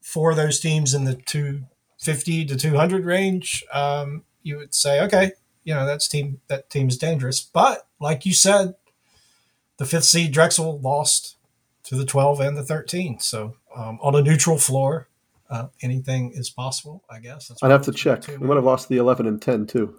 [0.00, 1.64] four of those teams in the two
[2.04, 5.32] fifty to two hundred range, um, you would say, okay,
[5.64, 7.40] you know, that's team that team's dangerous.
[7.40, 8.74] But like you said,
[9.78, 11.36] the fifth seed Drexel lost
[11.84, 13.18] to the twelve and the thirteen.
[13.20, 15.08] So um, on a neutral floor,
[15.50, 17.02] uh, anything is possible.
[17.08, 17.48] I guess.
[17.48, 19.96] That's i'd have to check two we might have lost the 11 and 10 too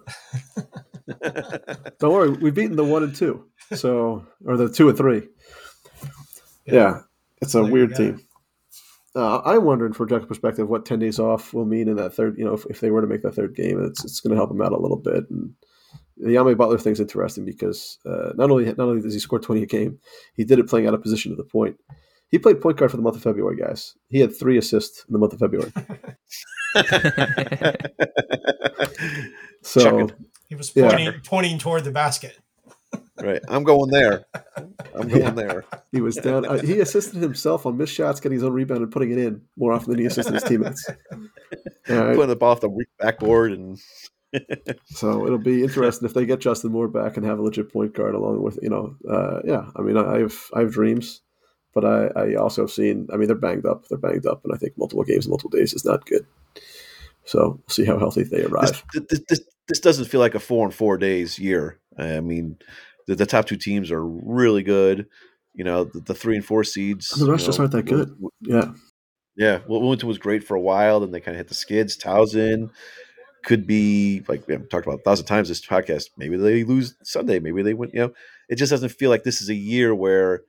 [2.00, 3.44] don't worry we've beaten the 1 and 2
[3.74, 5.28] so or the 2 and 3
[6.66, 7.02] yeah,
[7.40, 8.25] it's a There weird team
[9.16, 12.14] uh, I'm wondering, from a Drexel perspective, what ten days off will mean in that
[12.14, 12.36] third.
[12.38, 14.36] You know, if, if they were to make that third game, it's it's going to
[14.36, 15.24] help them out a little bit.
[15.30, 15.54] And
[16.18, 19.62] the Yame Butler thing's interesting because uh, not only not only does he score twenty
[19.62, 19.98] a game,
[20.34, 21.76] he did it playing out of position to the point.
[22.28, 23.94] He played point guard for the month of February, guys.
[24.08, 25.72] He had three assists in the month of February.
[29.62, 30.10] So Checking.
[30.48, 30.88] He was Yeah.
[30.90, 32.38] pointing pointing toward the basket.
[33.20, 34.24] Right, I'm going there.
[34.94, 35.30] I'm going Yeah.
[35.30, 35.64] there.
[35.92, 36.44] he was down.
[36.46, 39.42] Uh, he assisted himself on missed shots, getting his own rebound and putting it in
[39.56, 40.88] more often than he assisted his teammates.
[41.88, 42.16] Right.
[42.16, 43.78] Putting the ball off the backboard and
[44.86, 47.94] So it'll be interesting if they get Justin Moore back and have a legit point
[47.94, 49.66] guard along with you know, uh, yeah.
[49.76, 51.22] I mean, I have I have dreams,
[51.74, 53.06] but I, I also have seen.
[53.12, 53.86] I mean, they're banged up.
[53.88, 56.26] They're banged up, and I think multiple games, in multiple days is not good.
[57.24, 58.84] So we'll see how healthy they this, arrive.
[59.08, 61.78] this, this, this doesn't feel like a four and four days year.
[61.98, 62.58] I mean,
[63.06, 65.06] the, the top two teams are really good.
[65.54, 67.08] You know, the, the three and four seeds.
[67.10, 68.14] The rest you just aren't that good.
[68.40, 68.72] Yeah,
[69.36, 71.96] Yeah, well, Wilmington was great for a while, then they kind of hit the skids.
[71.96, 72.70] Towson
[73.46, 76.10] could be like we have talked about a thousand times this podcast.
[76.16, 77.38] Maybe they lose Sunday.
[77.38, 77.90] Maybe they win.
[77.94, 78.12] You know,
[78.48, 80.42] it just doesn't feel like this is a year where,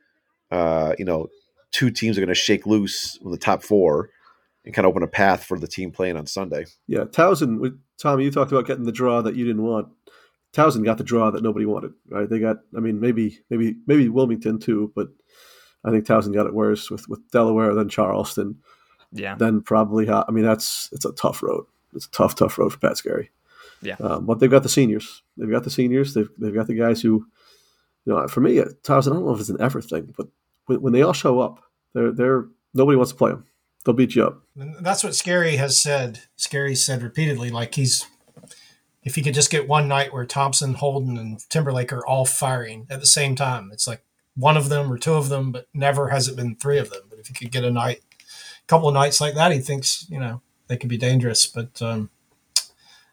[0.52, 1.28] uh, you know,
[1.72, 4.10] two teams are going to shake loose from the top four
[4.66, 6.66] and kind of open a path for the team playing on Sunday.
[6.88, 7.04] yeah.
[7.04, 9.90] Towson, Tommy, you talked about getting the draw that you didn't want.
[10.54, 12.30] Towson got the draw that nobody wanted, right?
[12.30, 15.10] They got, I mean, maybe, maybe, maybe Wilmington too, but
[15.84, 18.58] I think Towson got it worse with with Delaware, then Charleston,
[19.12, 19.36] Yeah.
[19.36, 20.10] then probably.
[20.10, 21.66] I mean, that's it's a tough road.
[21.94, 23.30] It's a tough, tough road for Pat Skerry.
[23.82, 23.96] Yeah.
[24.00, 25.22] Um, but they've got the seniors.
[25.38, 26.14] They've got the seniors.
[26.14, 27.26] They've they've got the guys who,
[28.06, 29.12] you know, for me, uh, Towson.
[29.12, 30.28] I don't know if it's an effort thing, but
[30.66, 33.46] when, when they all show up, they're they're nobody wants to play them.
[33.86, 34.42] They'll beat you up.
[34.60, 36.22] And that's what Skerry has said.
[36.36, 38.06] Skerry said repeatedly, like he's
[39.08, 42.86] if he could just get one night where Thompson, Holden, and Timberlake are all firing
[42.90, 44.04] at the same time, it's like
[44.36, 47.04] one of them or two of them, but never has it been three of them.
[47.10, 50.06] But if he could get a night, a couple of nights like that, he thinks
[50.10, 51.48] you know they could be dangerous.
[51.48, 52.10] But um,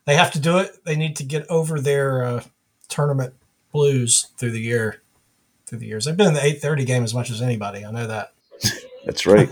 [0.05, 0.84] they have to do it.
[0.84, 2.42] They need to get over their uh,
[2.88, 3.34] tournament
[3.70, 5.01] blues through the year.
[5.66, 7.84] Through the years, they've been in the eight thirty game as much as anybody.
[7.84, 8.32] I know that.
[9.05, 9.49] That's right.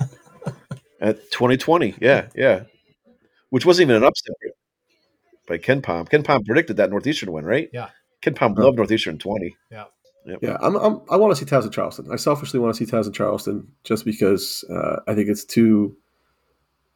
[1.00, 2.64] At 2020, yeah, yeah.
[3.50, 4.34] Which wasn't even an upset
[5.46, 6.06] by Ken Palm.
[6.06, 7.68] KenPom predicted that Northeastern win, right?
[7.72, 7.88] Yeah.
[8.22, 9.56] KenPom loved Northeastern 20.
[10.40, 12.06] Yeah, I'm, I'm, I want to see Towson Charleston.
[12.12, 15.96] I selfishly want to see Towson Charleston just because uh, I think it's two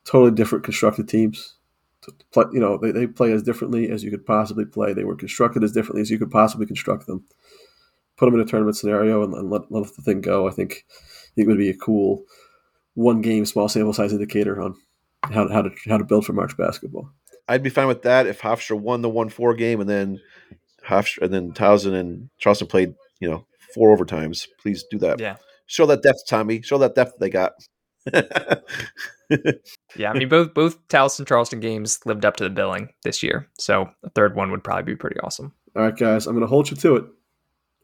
[0.05, 1.55] totally different constructed teams.
[2.03, 4.93] To play, you know, they, they play as differently as you could possibly play.
[4.93, 7.25] They were constructed as differently as you could possibly construct them.
[8.17, 10.47] Put them in a tournament scenario and, and let, let the thing go.
[10.47, 12.23] I think, I think it would be a cool
[12.95, 14.77] one game, small sample size indicator on
[15.23, 17.11] how, how to how to build for March basketball.
[17.49, 20.21] I'd be fine with that if Hofstra won the one four game and then
[20.87, 24.47] Hofstra and then Towson and Charleston played, you know, four overtimes.
[24.61, 25.21] Please do that.
[25.21, 25.37] Yeah.
[25.67, 26.63] Show that depth, Tommy.
[26.63, 27.53] Show that depth they got.
[29.97, 30.11] Yeah.
[30.11, 33.49] I mean, both both Towson Charleston games lived up to the billing this year.
[33.59, 35.53] So a third one would probably be pretty awesome.
[35.75, 37.05] All right, guys, I'm going to hold you to it.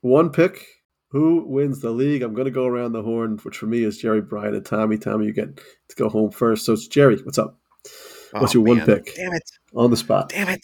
[0.02, 0.64] One pick.
[1.10, 2.22] Who wins the league?
[2.22, 4.96] I'm going to go around the horn, which for me is Jerry Bryan and Tommy.
[4.96, 6.64] Tommy, you get to go home first.
[6.64, 7.16] So it's Jerry.
[7.22, 7.58] What's up?
[8.32, 9.14] What's Oh, your one pick?
[9.14, 9.50] Damn it.
[9.74, 10.30] On the spot.
[10.30, 10.60] Damn it.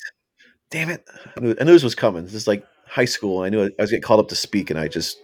[0.70, 1.04] Damn it.
[1.36, 2.24] I knew, I knew this was coming.
[2.24, 3.42] This is like high school.
[3.42, 5.18] I knew I was getting called up to speak and I just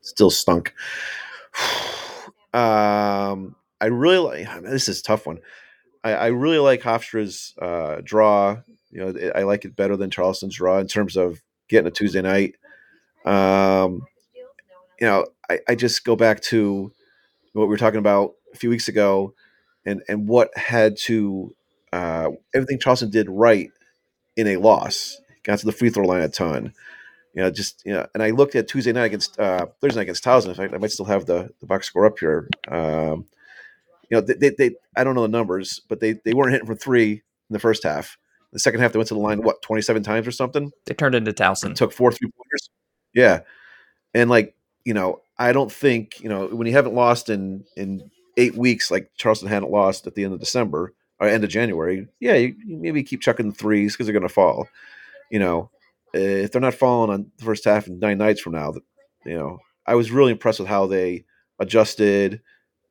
[0.00, 0.74] still stunk.
[2.54, 5.38] um, I really like this is a tough one.
[6.04, 8.58] I, I really like Hofstra's uh, draw.
[8.90, 12.22] You know, I like it better than Charleston's draw in terms of getting a Tuesday
[12.22, 12.54] night.
[13.24, 14.02] Um,
[15.00, 16.92] you know, I, I just go back to
[17.52, 19.34] what we were talking about a few weeks ago
[19.86, 21.54] and, and what had to,
[21.92, 23.70] uh, everything Charleston did right
[24.36, 25.20] in a loss.
[25.44, 26.72] Got to the free throw line a ton.
[27.34, 30.02] You know, just you know, and I looked at Tuesday night against uh, Thursday night
[30.02, 30.48] against Towson.
[30.48, 32.48] In fact, I might still have the, the box score up here.
[32.68, 33.26] Um,
[34.10, 36.66] you know, they, they, they I don't know the numbers, but they they weren't hitting
[36.66, 37.20] from three in
[37.50, 38.18] the first half.
[38.52, 40.70] The second half, they went to the line what twenty seven times or something.
[40.84, 41.74] They turned into Towson.
[41.74, 42.70] Took four three pointers.
[43.14, 43.40] Yeah,
[44.12, 48.10] and like you know, I don't think you know when you haven't lost in in
[48.36, 50.92] eight weeks, like Charleston hadn't lost at the end of December
[51.22, 52.08] or end of January.
[52.18, 54.68] Yeah, you, you maybe keep chucking threes because they're going to fall.
[55.30, 55.70] You know,
[56.12, 58.74] if they're not falling on the first half and nine nights from now,
[59.24, 61.24] you know, I was really impressed with how they
[61.60, 62.42] adjusted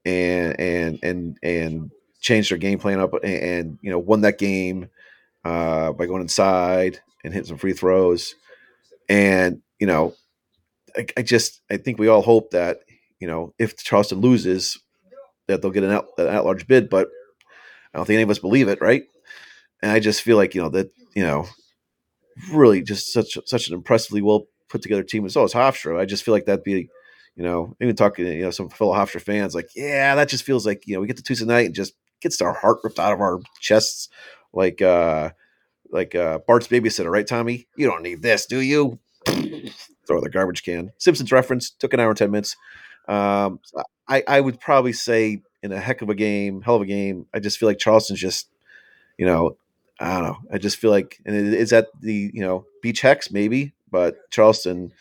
[0.06, 4.40] and and and and changed their game plan up and, and you know won that
[4.40, 4.88] game
[5.44, 8.34] uh, by going inside and hitting some free throws.
[9.10, 10.16] And you know,
[10.96, 12.80] I, I just I think we all hope that
[13.20, 14.80] you know if Charleston loses,
[15.48, 17.10] that they'll get an at, an at large bid, but
[17.94, 19.04] I don't think any of us believe it, right?
[19.82, 21.46] And I just feel like you know that you know
[22.52, 25.24] really just such such an impressively well put together team.
[25.24, 26.00] And so is Hofstra.
[26.00, 26.90] I just feel like that'd be
[27.36, 30.44] you know even talking to you know some fellow Hofstra fans like yeah that just
[30.44, 33.00] feels like you know we get to Tuesday night and just gets our heart ripped
[33.00, 34.10] out of our chests
[34.54, 35.32] like uh
[35.92, 37.68] like uh Bart's babysitter, right, Tommy?
[37.76, 39.00] You don't need this, do you?
[40.08, 40.92] Throw the garbage can.
[40.98, 42.56] Simpsons reference took an hour and ten minutes.
[43.08, 43.60] Um,
[44.08, 47.28] I I would probably say in a heck of a game, hell of a game.
[47.34, 48.50] I just feel like Charleston's just,
[49.18, 49.58] you know,
[50.00, 50.38] I don't know.
[50.52, 54.30] I just feel like, and it is at the you know beach hex maybe, but
[54.32, 54.92] Charleston,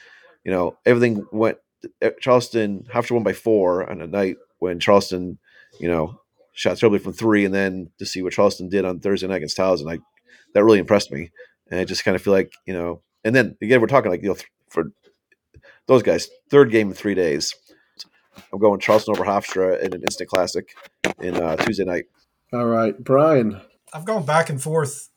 [0.44, 1.58] you know, everything went.
[2.02, 5.38] Eh, Charleston Hofstra won by four on a night when Charleston,
[5.78, 6.20] you know,
[6.52, 9.56] shot terribly from three, and then to see what Charleston did on Thursday night against
[9.56, 9.98] Towson, I
[10.52, 11.30] that really impressed me.
[11.70, 14.22] And I just kind of feel like you know, and then again, we're talking like
[14.22, 14.36] you know
[14.68, 14.92] for
[15.86, 17.54] those guys, third game in three days.
[18.52, 20.74] I'm going Charleston over Hofstra in an instant classic
[21.20, 22.04] in uh, Tuesday night.
[22.52, 23.60] All right, Brian.
[23.92, 25.08] I've gone back and forth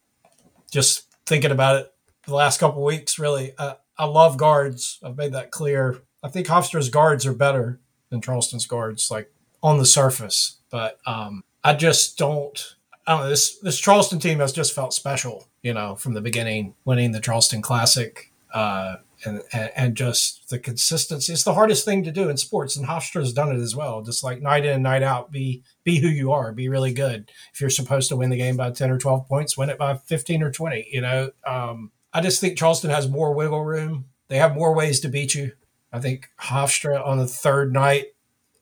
[0.71, 1.93] just thinking about it
[2.25, 3.19] the last couple of weeks.
[3.19, 4.99] Really, uh, I love guards.
[5.03, 6.01] I've made that clear.
[6.23, 7.79] I think Hofstra's guards are better
[8.09, 9.31] than Charleston's guards, like
[9.61, 10.57] on the surface.
[10.69, 12.75] But um, I just don't.
[13.05, 13.29] I don't know.
[13.29, 17.19] This this Charleston team has just felt special, you know, from the beginning, winning the
[17.19, 21.33] Charleston Classic, uh, and, and and just the consistency.
[21.33, 24.01] It's the hardest thing to do in sports, and Hofstra's done it as well.
[24.01, 27.31] Just like night in and night out, be be who you are, be really good.
[27.53, 29.95] If you're supposed to win the game by ten or twelve points, win it by
[29.97, 30.87] fifteen or twenty.
[30.91, 34.05] You know, um, I just think Charleston has more wiggle room.
[34.27, 35.51] They have more ways to beat you.
[35.91, 38.07] I think Hofstra on the third night,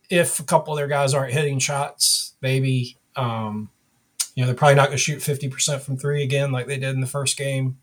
[0.09, 3.69] if a couple of their guys aren't hitting shots, maybe um,
[4.35, 6.77] you know they're probably not going to shoot fifty percent from three again like they
[6.77, 7.77] did in the first game.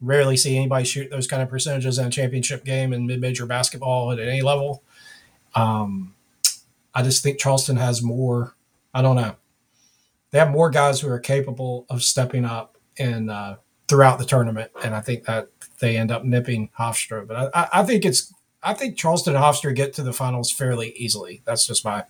[0.00, 4.12] Rarely see anybody shoot those kind of percentages in a championship game in mid-major basketball
[4.12, 4.82] at any level.
[5.54, 6.14] Um,
[6.94, 8.54] I just think Charleston has more.
[8.94, 9.36] I don't know.
[10.30, 13.56] They have more guys who are capable of stepping up and uh,
[13.88, 15.48] throughout the tournament, and I think that
[15.80, 17.26] they end up nipping Hofstra.
[17.26, 20.90] But I, I think it's I think Charleston and Hofstra get to the finals fairly
[20.96, 21.42] easily.
[21.44, 22.04] That's just my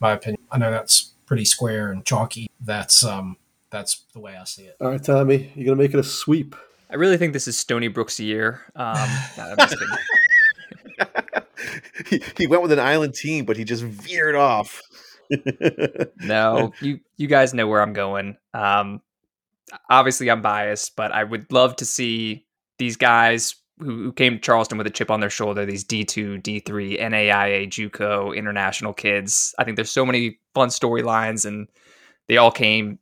[0.00, 0.42] my opinion.
[0.50, 2.50] I know that's pretty square and chalky.
[2.60, 3.36] That's um
[3.70, 4.76] that's the way I see it.
[4.80, 6.54] All right, Tommy, you're gonna make it a sweep.
[6.90, 8.60] I really think this is Stony Brook's year.
[8.76, 8.96] Um,
[9.38, 9.96] I'm just kidding.
[12.08, 14.80] he, he went with an island team, but he just veered off.
[16.20, 18.36] no, you you guys know where I'm going.
[18.52, 19.00] Um,
[19.88, 22.46] obviously, I'm biased, but I would love to see
[22.78, 25.64] these guys who, who came to Charleston with a chip on their shoulder.
[25.64, 29.54] These D2, D3, NAIA, JUCO, international kids.
[29.58, 31.68] I think there's so many fun storylines, and
[32.28, 32.98] they all came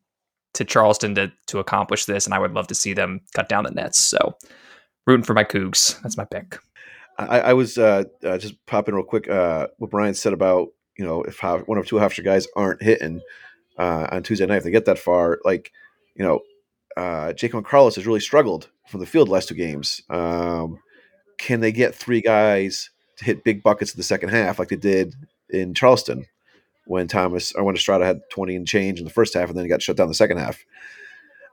[0.55, 2.27] to Charleston to to accomplish this.
[2.27, 3.99] And I would love to see them cut down the nets.
[3.99, 4.37] So,
[5.07, 6.01] rooting for my Cougs.
[6.03, 6.59] That's my pick.
[7.19, 9.29] I, I was uh, uh, just popping real quick.
[9.29, 10.69] Uh, what Brian said about
[10.99, 13.21] you know if one or two Hofstra guys aren't hitting
[13.79, 15.73] uh, on Tuesday night, if they get that far, like
[16.15, 16.41] you know,
[16.97, 20.03] uh, Jaquan Carlos has really struggled from the field the last two games.
[20.11, 20.79] Um,
[21.39, 24.77] can they get three guys to hit big buckets in the second half like they
[24.77, 25.15] did
[25.51, 26.27] in Charleston
[26.87, 29.65] when Thomas or when Estrada had twenty and change in the first half and then
[29.65, 30.65] he got shut down the second half?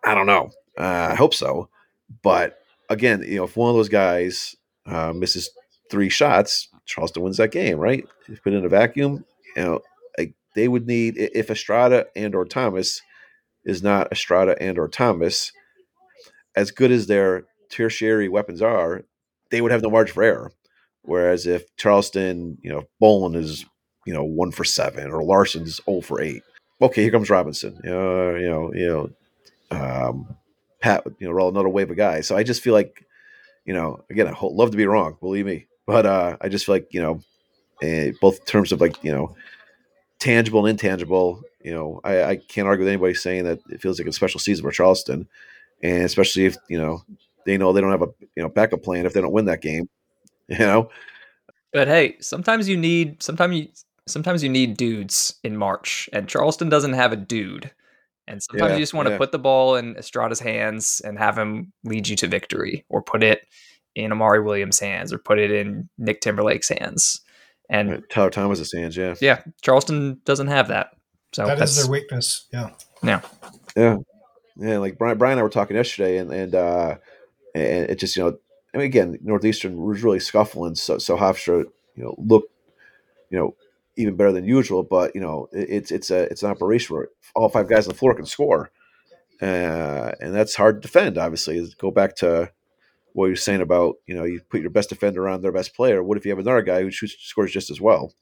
[0.03, 0.51] I don't know.
[0.77, 1.69] Uh, I hope so,
[2.23, 5.49] but again, you know, if one of those guys uh, misses
[5.91, 8.05] three shots, Charleston wins that game, right?
[8.27, 9.25] If put in a vacuum,
[9.55, 9.81] you know,
[10.17, 13.01] like they would need if Estrada and or Thomas
[13.65, 15.51] is not Estrada and or Thomas,
[16.55, 19.03] as good as their tertiary weapons are,
[19.51, 20.51] they would have no margin for error.
[21.03, 23.65] Whereas if Charleston, you know, Bolon is,
[24.05, 26.43] you know, one for seven or Larson's 0 for eight.
[26.81, 27.79] Okay, here comes Robinson.
[27.85, 29.09] Uh, you know, you know,
[29.71, 30.35] um,
[30.81, 32.25] Pat, you know, roll another wave of guys.
[32.27, 33.05] So I just feel like
[33.65, 36.75] you know, again, I love to be wrong, believe me, but uh, I just feel
[36.75, 37.21] like you know,
[37.83, 39.35] uh, both terms of like you know,
[40.19, 41.41] tangible and intangible.
[41.61, 44.39] You know, I, I can't argue with anybody saying that it feels like a special
[44.39, 45.27] season for Charleston,
[45.83, 47.03] and especially if you know
[47.45, 49.61] they know they don't have a you know backup plan if they don't win that
[49.61, 49.89] game.
[50.51, 50.89] You know,
[51.71, 53.67] but hey, sometimes you need sometimes you
[54.09, 57.71] sometimes you need dudes in March, and Charleston doesn't have a dude.
[58.27, 59.17] And sometimes yeah, you just want to yeah.
[59.17, 63.23] put the ball in Estrada's hands and have him lead you to victory, or put
[63.23, 63.47] it
[63.95, 67.21] in Amari Williams' hands, or put it in Nick Timberlake's hands.
[67.69, 68.03] And.
[68.09, 69.41] Tyler Thomas's hands, yeah, yeah.
[69.61, 70.91] Charleston doesn't have that,
[71.31, 72.47] so that is their weakness.
[72.51, 72.69] Yeah,
[73.03, 73.21] yeah,
[73.75, 73.97] yeah,
[74.57, 74.77] yeah.
[74.77, 76.97] Like Brian, Brian and I were talking yesterday, and and uh,
[77.55, 78.37] and it just you know,
[78.73, 81.65] I mean, again, Northeastern was really scuffling, so so Hofstra,
[81.95, 82.51] you know, looked,
[83.29, 83.55] you know,
[83.99, 84.81] even better than usual.
[84.81, 87.97] But you know, it's it's a it's an operation where all five guys on the
[87.99, 88.71] floor can score,
[89.41, 91.17] uh, and that's hard to defend.
[91.17, 92.51] Obviously, go back to
[93.13, 96.01] what you're saying about you know you put your best defender on their best player.
[96.01, 98.13] What if you have another guy who shoots, scores just as well?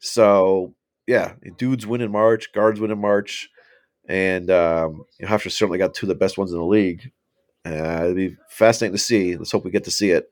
[0.00, 0.74] So
[1.06, 3.50] yeah, dudes win in March, guards win in March,
[4.08, 7.12] and um, you know, Hofstra certainly got two of the best ones in the league.
[7.66, 9.36] Uh, it'd be fascinating to see.
[9.36, 10.30] Let's hope we get to see it.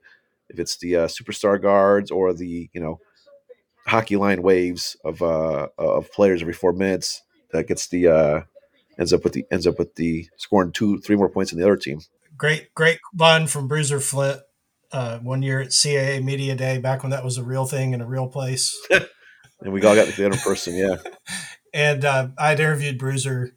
[0.49, 2.99] If it's the uh, superstar guards or the you know
[3.87, 7.21] hockey line waves of uh, of players every four minutes
[7.51, 8.41] that gets the uh,
[8.99, 11.65] ends up with the ends up with the scoring two three more points than the
[11.65, 11.99] other team.
[12.37, 14.41] Great great line from Bruiser Flint
[14.91, 18.01] uh, one year at CAA Media Day back when that was a real thing in
[18.01, 18.77] a real place.
[18.89, 20.95] and we all got together in person, yeah.
[21.73, 23.55] and uh, I'd interviewed Bruiser,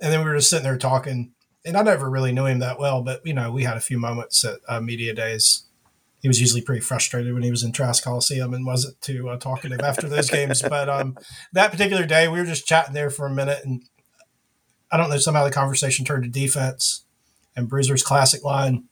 [0.00, 1.32] and then we were just sitting there talking.
[1.64, 3.98] And I never really knew him that well, but you know, we had a few
[3.98, 5.64] moments at uh, media days
[6.26, 9.36] he was usually pretty frustrated when he was in Trask Coliseum and wasn't too uh,
[9.36, 10.60] talkative after those games.
[10.68, 11.16] But um,
[11.52, 13.84] that particular day, we were just chatting there for a minute, and
[14.90, 17.04] I don't know somehow the conversation turned to defense
[17.54, 18.86] and Bruiser's classic line.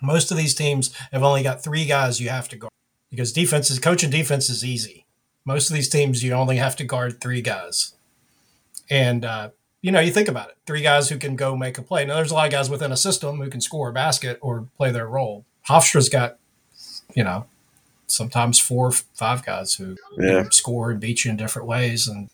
[0.00, 2.72] Most of these teams have only got three guys you have to guard
[3.10, 5.04] because defense is coaching defense is easy.
[5.44, 7.96] Most of these teams you only have to guard three guys,
[8.88, 9.50] and uh,
[9.82, 12.06] you know you think about it, three guys who can go make a play.
[12.06, 14.68] Now there's a lot of guys within a system who can score a basket or
[14.78, 15.44] play their role.
[15.68, 16.38] Hofstra's got
[17.16, 17.46] you know,
[18.06, 20.26] sometimes four or five guys who yeah.
[20.26, 22.06] you know, score and beat you in different ways.
[22.06, 22.30] And,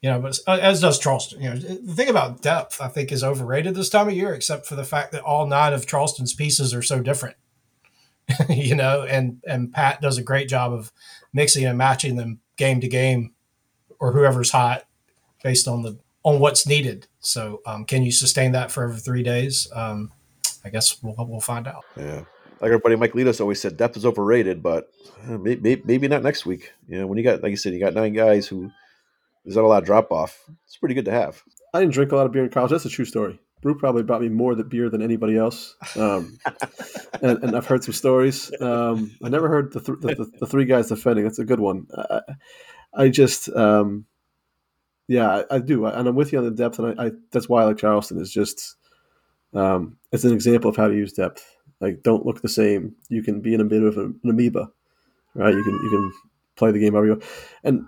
[0.00, 1.42] you know, but as does Charleston.
[1.42, 4.66] You know, the thing about depth, I think, is overrated this time of year, except
[4.66, 7.36] for the fact that all nine of Charleston's pieces are so different.
[8.48, 10.92] you know, and and Pat does a great job of
[11.32, 13.32] mixing and matching them game to game,
[13.98, 14.84] or whoever's hot,
[15.42, 17.08] based on the on what's needed.
[17.18, 19.66] So, um, can you sustain that for over three days?
[19.74, 20.12] Um,
[20.64, 21.84] I guess we'll we'll find out.
[21.96, 22.22] Yeah.
[22.60, 24.90] Like our buddy Mike Litos always said, depth is overrated, but
[25.26, 26.72] maybe, maybe not next week.
[26.88, 28.70] You know, when you got, like you said, you got nine guys who
[29.44, 30.44] there's not a lot of drop off.
[30.66, 31.42] It's pretty good to have.
[31.72, 32.70] I didn't drink a lot of beer in college.
[32.70, 33.40] That's a true story.
[33.62, 36.38] Brew probably bought me more the beer than anybody else, um,
[37.22, 38.50] and, and, I've heard some stories.
[38.58, 41.24] Um, I never heard the, th- the, the, the, three guys defending.
[41.24, 41.86] That's a good one.
[41.94, 42.20] I,
[42.94, 44.06] I just, um,
[45.08, 47.60] yeah, I, I, do, and I'm with you on the depth, and I, that's why
[47.60, 48.76] I like Charleston is just
[49.52, 51.44] um, it's an example of how to use depth.
[51.80, 52.94] Like, don't look the same.
[53.08, 54.70] You can be in a bit of an amoeba,
[55.34, 55.54] right?
[55.54, 56.12] You can you can
[56.56, 57.24] play the game however you want.
[57.64, 57.84] And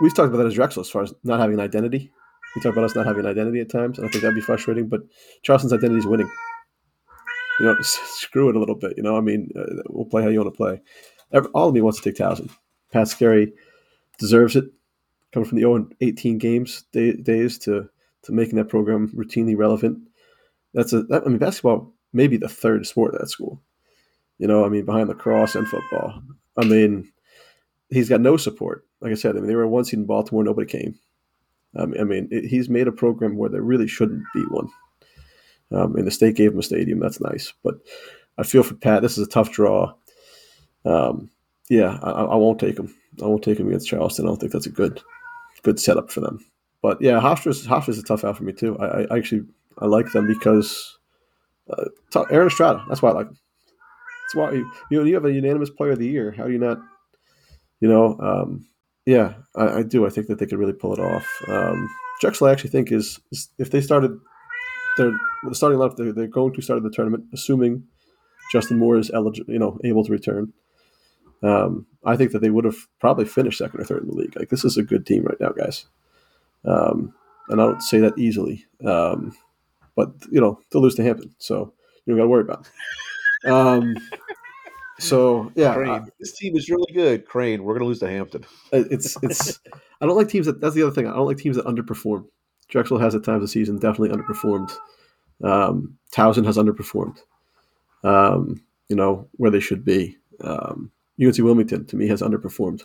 [0.00, 2.12] we've talked about that as Drexel as far as not having an identity.
[2.54, 4.40] We talk about us not having an identity at times, and I think that'd be
[4.40, 4.88] frustrating.
[4.88, 5.02] But
[5.42, 6.30] Charleston's identity is winning.
[7.58, 8.94] You know, screw it a little bit.
[8.96, 10.80] You know, I mean, uh, we'll play how you want to play.
[11.52, 12.50] All of me wants to take Towson.
[12.92, 13.52] Pat Skerry
[14.18, 14.66] deserves it.
[15.32, 17.88] Coming from the 0 18 games day, days to
[18.22, 19.98] to making that program routinely relevant.
[20.74, 21.02] That's a.
[21.04, 23.60] That, I mean, basketball may be the third sport at that school.
[24.38, 26.22] You know, I mean, behind lacrosse and football.
[26.56, 27.12] I mean,
[27.88, 28.86] he's got no support.
[29.00, 30.98] Like I said, I mean, they were one seed in Baltimore, nobody came.
[31.76, 34.68] Um, I mean, it, he's made a program where there really shouldn't be one.
[35.72, 37.00] Um, and the state gave him a stadium.
[37.00, 37.52] That's nice.
[37.62, 37.76] But
[38.38, 39.02] I feel for Pat.
[39.02, 39.94] This is a tough draw.
[40.84, 41.30] Um,
[41.68, 42.94] yeah, I, I, won't take him.
[43.22, 44.26] I won't take him against Charleston.
[44.26, 45.00] I don't think that's a good
[45.62, 46.44] good setup for them.
[46.82, 48.78] But yeah, Hofstra's Hofstra's a tough out for me too.
[48.78, 49.46] I, I actually
[49.78, 50.98] I like them because
[51.70, 52.84] uh, Aaron Estrada.
[52.88, 53.38] That's why I like him.
[54.24, 56.32] That's why you, you you have a unanimous player of the year.
[56.32, 56.78] How do you not?
[57.80, 58.66] You know, um,
[59.06, 60.06] yeah, I, I, do.
[60.06, 61.26] I think that they could really pull it off.
[61.48, 61.88] Um,
[62.20, 64.18] Drexel, I actually think is, is if they started
[64.96, 65.12] their
[65.42, 67.84] the starting lineup, they're, they're going to start the tournament, assuming
[68.50, 70.52] Justin Moore is eligible, you know, able to return.
[71.42, 74.36] Um, I think that they would have probably finished second or third in the league.
[74.36, 75.86] Like this is a good team right now, guys.
[76.64, 77.12] Um,
[77.48, 78.64] and I don't say that easily.
[78.86, 79.36] Um,
[79.96, 81.72] but you know they'll lose to Hampton, so
[82.06, 82.68] you don't got to worry about.
[83.44, 83.50] It.
[83.50, 83.96] Um,
[84.98, 87.26] so yeah, uh, this team is really good.
[87.26, 88.44] Crane, we're going to lose to Hampton.
[88.72, 89.60] It's it's.
[90.00, 90.60] I don't like teams that.
[90.60, 91.06] That's the other thing.
[91.06, 92.26] I don't like teams that underperform.
[92.68, 94.72] Drexel has at times a season definitely underperformed.
[95.42, 97.18] Um, Towson has underperformed.
[98.02, 100.16] Um, you know where they should be.
[100.40, 100.90] Um,
[101.22, 102.82] UNC Wilmington to me has underperformed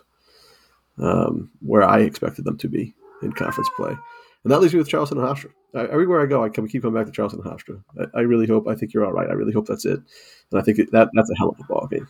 [1.00, 3.96] um, where I expected them to be in conference play,
[4.44, 5.52] and that leaves me with Charleston and Hofstra.
[5.76, 7.84] I, everywhere I go, I keep coming back to Charleston and Hofstra.
[8.00, 8.68] I, I, really hope.
[8.68, 9.30] I think you're all right.
[9.30, 10.00] I really hope that's it,
[10.52, 12.08] and I think it, that that's a hell of a ball game.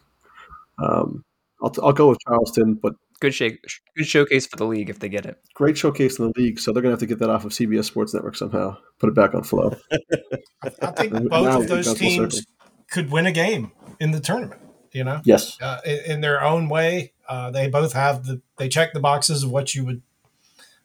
[0.78, 1.26] Um,
[1.62, 3.60] I'll, I'll go with Charleston, but good shake,
[3.98, 5.38] good showcase for the league if they get it.
[5.56, 7.86] Great showcase in the league, so they're gonna have to get that off of CBS
[7.86, 8.78] Sports Network somehow.
[9.00, 9.76] Put it back on Flo.
[10.82, 12.52] I think both now of those teams circle.
[12.92, 14.62] could win a game in the tournament.
[14.92, 18.70] You know, yes, uh, in, in, their own way, uh, they both have the they
[18.70, 20.02] check the boxes of what you would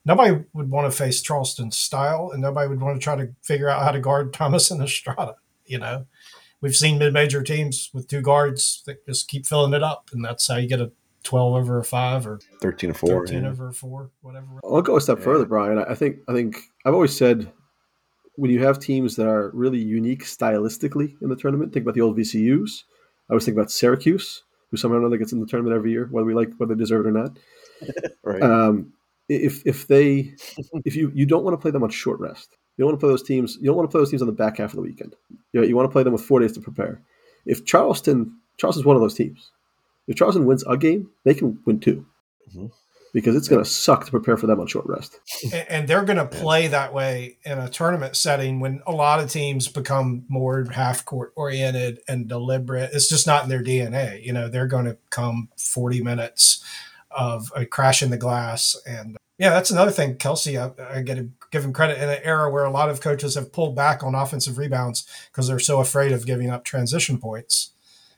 [0.05, 3.69] nobody would want to face Charleston's style, and nobody would want to try to figure
[3.69, 5.37] out how to guard Thomas and Estrada.
[5.67, 6.07] You know,
[6.61, 10.49] we've seen mid-major teams with two guards that just keep filling it up, and that's
[10.49, 10.93] how you get a
[11.25, 13.49] 12 over a 5 or 13 or 4 13 yeah.
[13.49, 15.25] over a 4 whatever i'll go a step yeah.
[15.25, 17.51] further brian i think i think i've always said
[18.37, 22.01] when you have teams that are really unique stylistically in the tournament think about the
[22.03, 22.83] old vcus
[23.29, 26.09] i always think about syracuse who somehow or another gets in the tournament every year
[26.11, 27.39] whether we like whether they deserve it or not
[28.23, 28.93] right um,
[29.29, 30.35] if if they
[30.85, 33.07] if you you don't want to play them on short rest, you don't want to
[33.07, 33.57] play those teams.
[33.61, 35.15] You don't want to play those teams on the back half of the weekend.
[35.53, 37.01] You, know, you want to play them with four days to prepare.
[37.47, 39.51] If Charleston Charleston's one of those teams,
[40.07, 42.07] if Charleston wins a game, they can win 2
[42.51, 42.67] mm-hmm.
[43.13, 45.19] because it's going to suck to prepare for them on short rest.
[45.45, 49.21] And, and they're going to play that way in a tournament setting when a lot
[49.21, 52.91] of teams become more half court oriented and deliberate.
[52.93, 54.25] It's just not in their DNA.
[54.25, 56.63] You know, they're going to come forty minutes
[57.17, 58.77] of a crash in the glass.
[58.87, 60.17] And yeah, that's another thing.
[60.17, 63.01] Kelsey, I, I get to give him credit in an era where a lot of
[63.01, 67.19] coaches have pulled back on offensive rebounds because they're so afraid of giving up transition
[67.19, 67.71] points.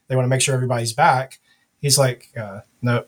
[0.09, 1.39] They want to make sure everybody's back.
[1.81, 3.05] He's like, uh, no,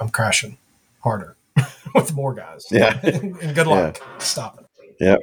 [0.00, 0.58] I'm crashing
[1.00, 1.36] harder
[1.94, 2.66] with more guys.
[2.70, 2.98] Yeah.
[3.02, 3.98] and good luck.
[4.00, 4.18] Yeah.
[4.18, 4.96] Stop it.
[5.00, 5.20] Yep.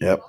[0.00, 0.22] Yep.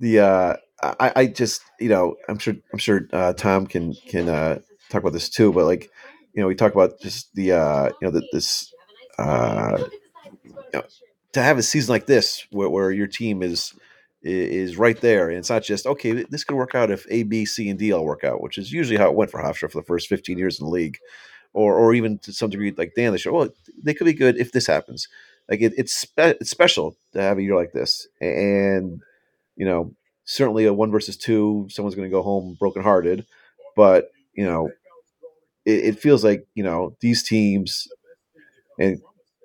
[0.00, 4.28] The, uh, I, I just, you know, I'm sure, I'm sure, uh, Tom can, can,
[4.28, 4.58] uh,
[4.90, 5.90] talk about this too, but like,
[6.34, 8.72] you know, we talk about just the uh, you know the, this
[9.18, 9.84] uh,
[10.44, 10.82] you know,
[11.32, 13.74] to have a season like this where, where your team is
[14.22, 16.24] is right there, and it's not just okay.
[16.28, 18.72] This could work out if A, B, C, and D all work out, which is
[18.72, 20.98] usually how it went for Hofstra for the first fifteen years in the league,
[21.52, 23.12] or or even to some degree like Dan.
[23.12, 23.48] They show well,
[23.82, 25.08] they could be good if this happens.
[25.50, 29.00] Like it, it's spe- it's special to have a year like this, and
[29.56, 29.92] you know
[30.24, 33.26] certainly a one versus two, someone's going to go home brokenhearted,
[33.74, 34.70] but you know
[35.64, 37.88] it, it feels like you know these teams,
[38.78, 39.00] and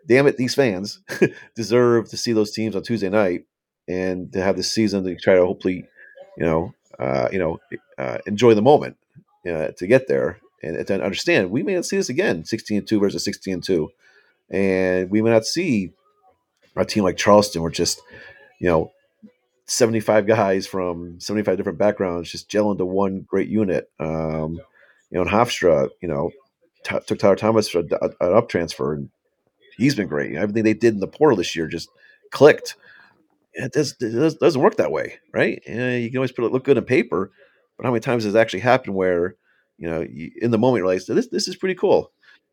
[0.08, 1.02] damn it, these fans
[1.56, 3.46] deserve to see those teams on Tuesday night
[3.88, 5.86] and to have the season to try to hopefully,
[6.38, 7.60] you know, uh, you know,
[7.98, 8.98] uh, enjoy the moment
[9.50, 12.88] uh, to get there and to understand we may not see this again 16 and
[12.88, 13.90] 2 versus 16 and 2.
[14.50, 15.92] And we may not see
[16.76, 18.02] a team like Charleston where just,
[18.60, 18.92] you know,
[19.66, 23.90] 75 guys from 75 different backgrounds just gel into one great unit.
[24.00, 24.62] Um,
[25.10, 26.32] you know, and Hofstra, you know,
[26.84, 29.10] t- took Tyler Thomas for an up transfer, and
[29.78, 30.36] he's been great.
[30.36, 31.90] Everything they did in the portal this year just
[32.32, 32.76] clicked.
[33.54, 35.62] It, does, it doesn't work that way, right?
[35.66, 37.32] you can always put it look good on paper,
[37.76, 39.36] but how many times has it actually happened where,
[39.78, 42.12] you know, you, in the moment you realize this this is pretty cool,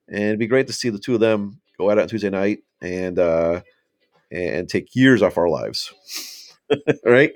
[0.09, 2.61] and it'd be great to see the two of them go out on Tuesday night
[2.81, 3.61] and uh,
[4.31, 5.93] and take years off our lives,
[7.05, 7.33] right?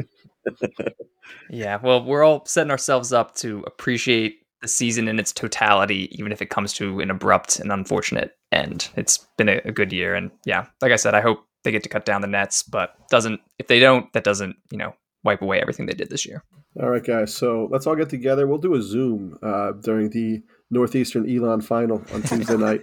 [1.50, 6.32] yeah, well, we're all setting ourselves up to appreciate the season in its totality, even
[6.32, 8.89] if it comes to an abrupt and unfortunate end.
[8.97, 11.82] It's been a, a, good year, and yeah, like I said, I hope they get
[11.85, 14.94] to cut down the nets, but doesn't if they don't, that doesn't you know
[15.24, 16.43] wipe away everything they did this year.
[16.80, 17.35] All right, guys.
[17.35, 18.47] So let's all get together.
[18.47, 22.82] We'll do a Zoom uh, during the Northeastern Elon final on Tuesday night.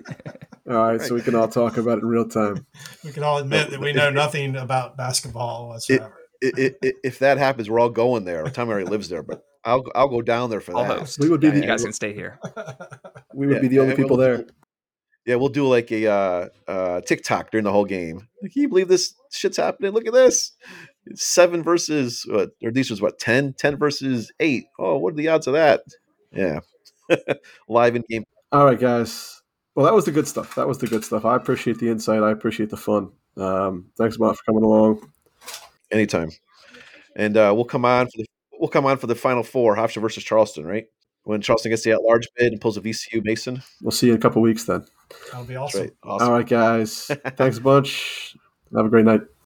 [0.69, 2.65] All right, so we can all talk about it in real time.
[3.03, 6.17] We can all admit that we know nothing about basketball whatsoever.
[6.41, 8.43] It, it, if that happens, we're all going there.
[8.45, 10.99] Tom already lives there, but I'll I'll go down there for I'll that.
[10.99, 11.19] Host.
[11.19, 11.49] We would be.
[11.49, 12.39] The, you guys can stay here.
[13.33, 14.45] We would yeah, be the only people we'll, there.
[15.25, 18.29] Yeah, we'll do like a uh, uh, TikTok during the whole game.
[18.41, 19.91] Like, can you believe this shit's happening?
[19.91, 20.53] Look at this.
[21.05, 23.55] It's seven versus what, or these was what 10?
[23.57, 24.67] 10 versus eight.
[24.79, 25.81] Oh, what are the odds of that?
[26.31, 26.59] Yeah,
[27.67, 28.23] live in game.
[28.53, 29.41] All right, guys.
[29.75, 30.55] Well, that was the good stuff.
[30.55, 31.25] That was the good stuff.
[31.25, 32.23] I appreciate the insight.
[32.23, 33.11] I appreciate the fun.
[33.35, 35.11] Um, thanks a lot for coming along.
[35.91, 36.29] Anytime.
[37.17, 38.25] And uh, we'll come on for the
[38.59, 40.85] we'll come on for the final four, Hofstra versus Charleston, right?
[41.23, 43.63] When Charleston gets the at large bid and pulls a VCU Mason.
[43.81, 44.85] We'll see you in a couple weeks then.
[45.31, 45.81] That'll be awesome.
[45.81, 45.91] Right.
[46.03, 46.27] awesome.
[46.27, 47.05] All right, guys.
[47.35, 48.35] Thanks a bunch.
[48.75, 49.21] Have a great night.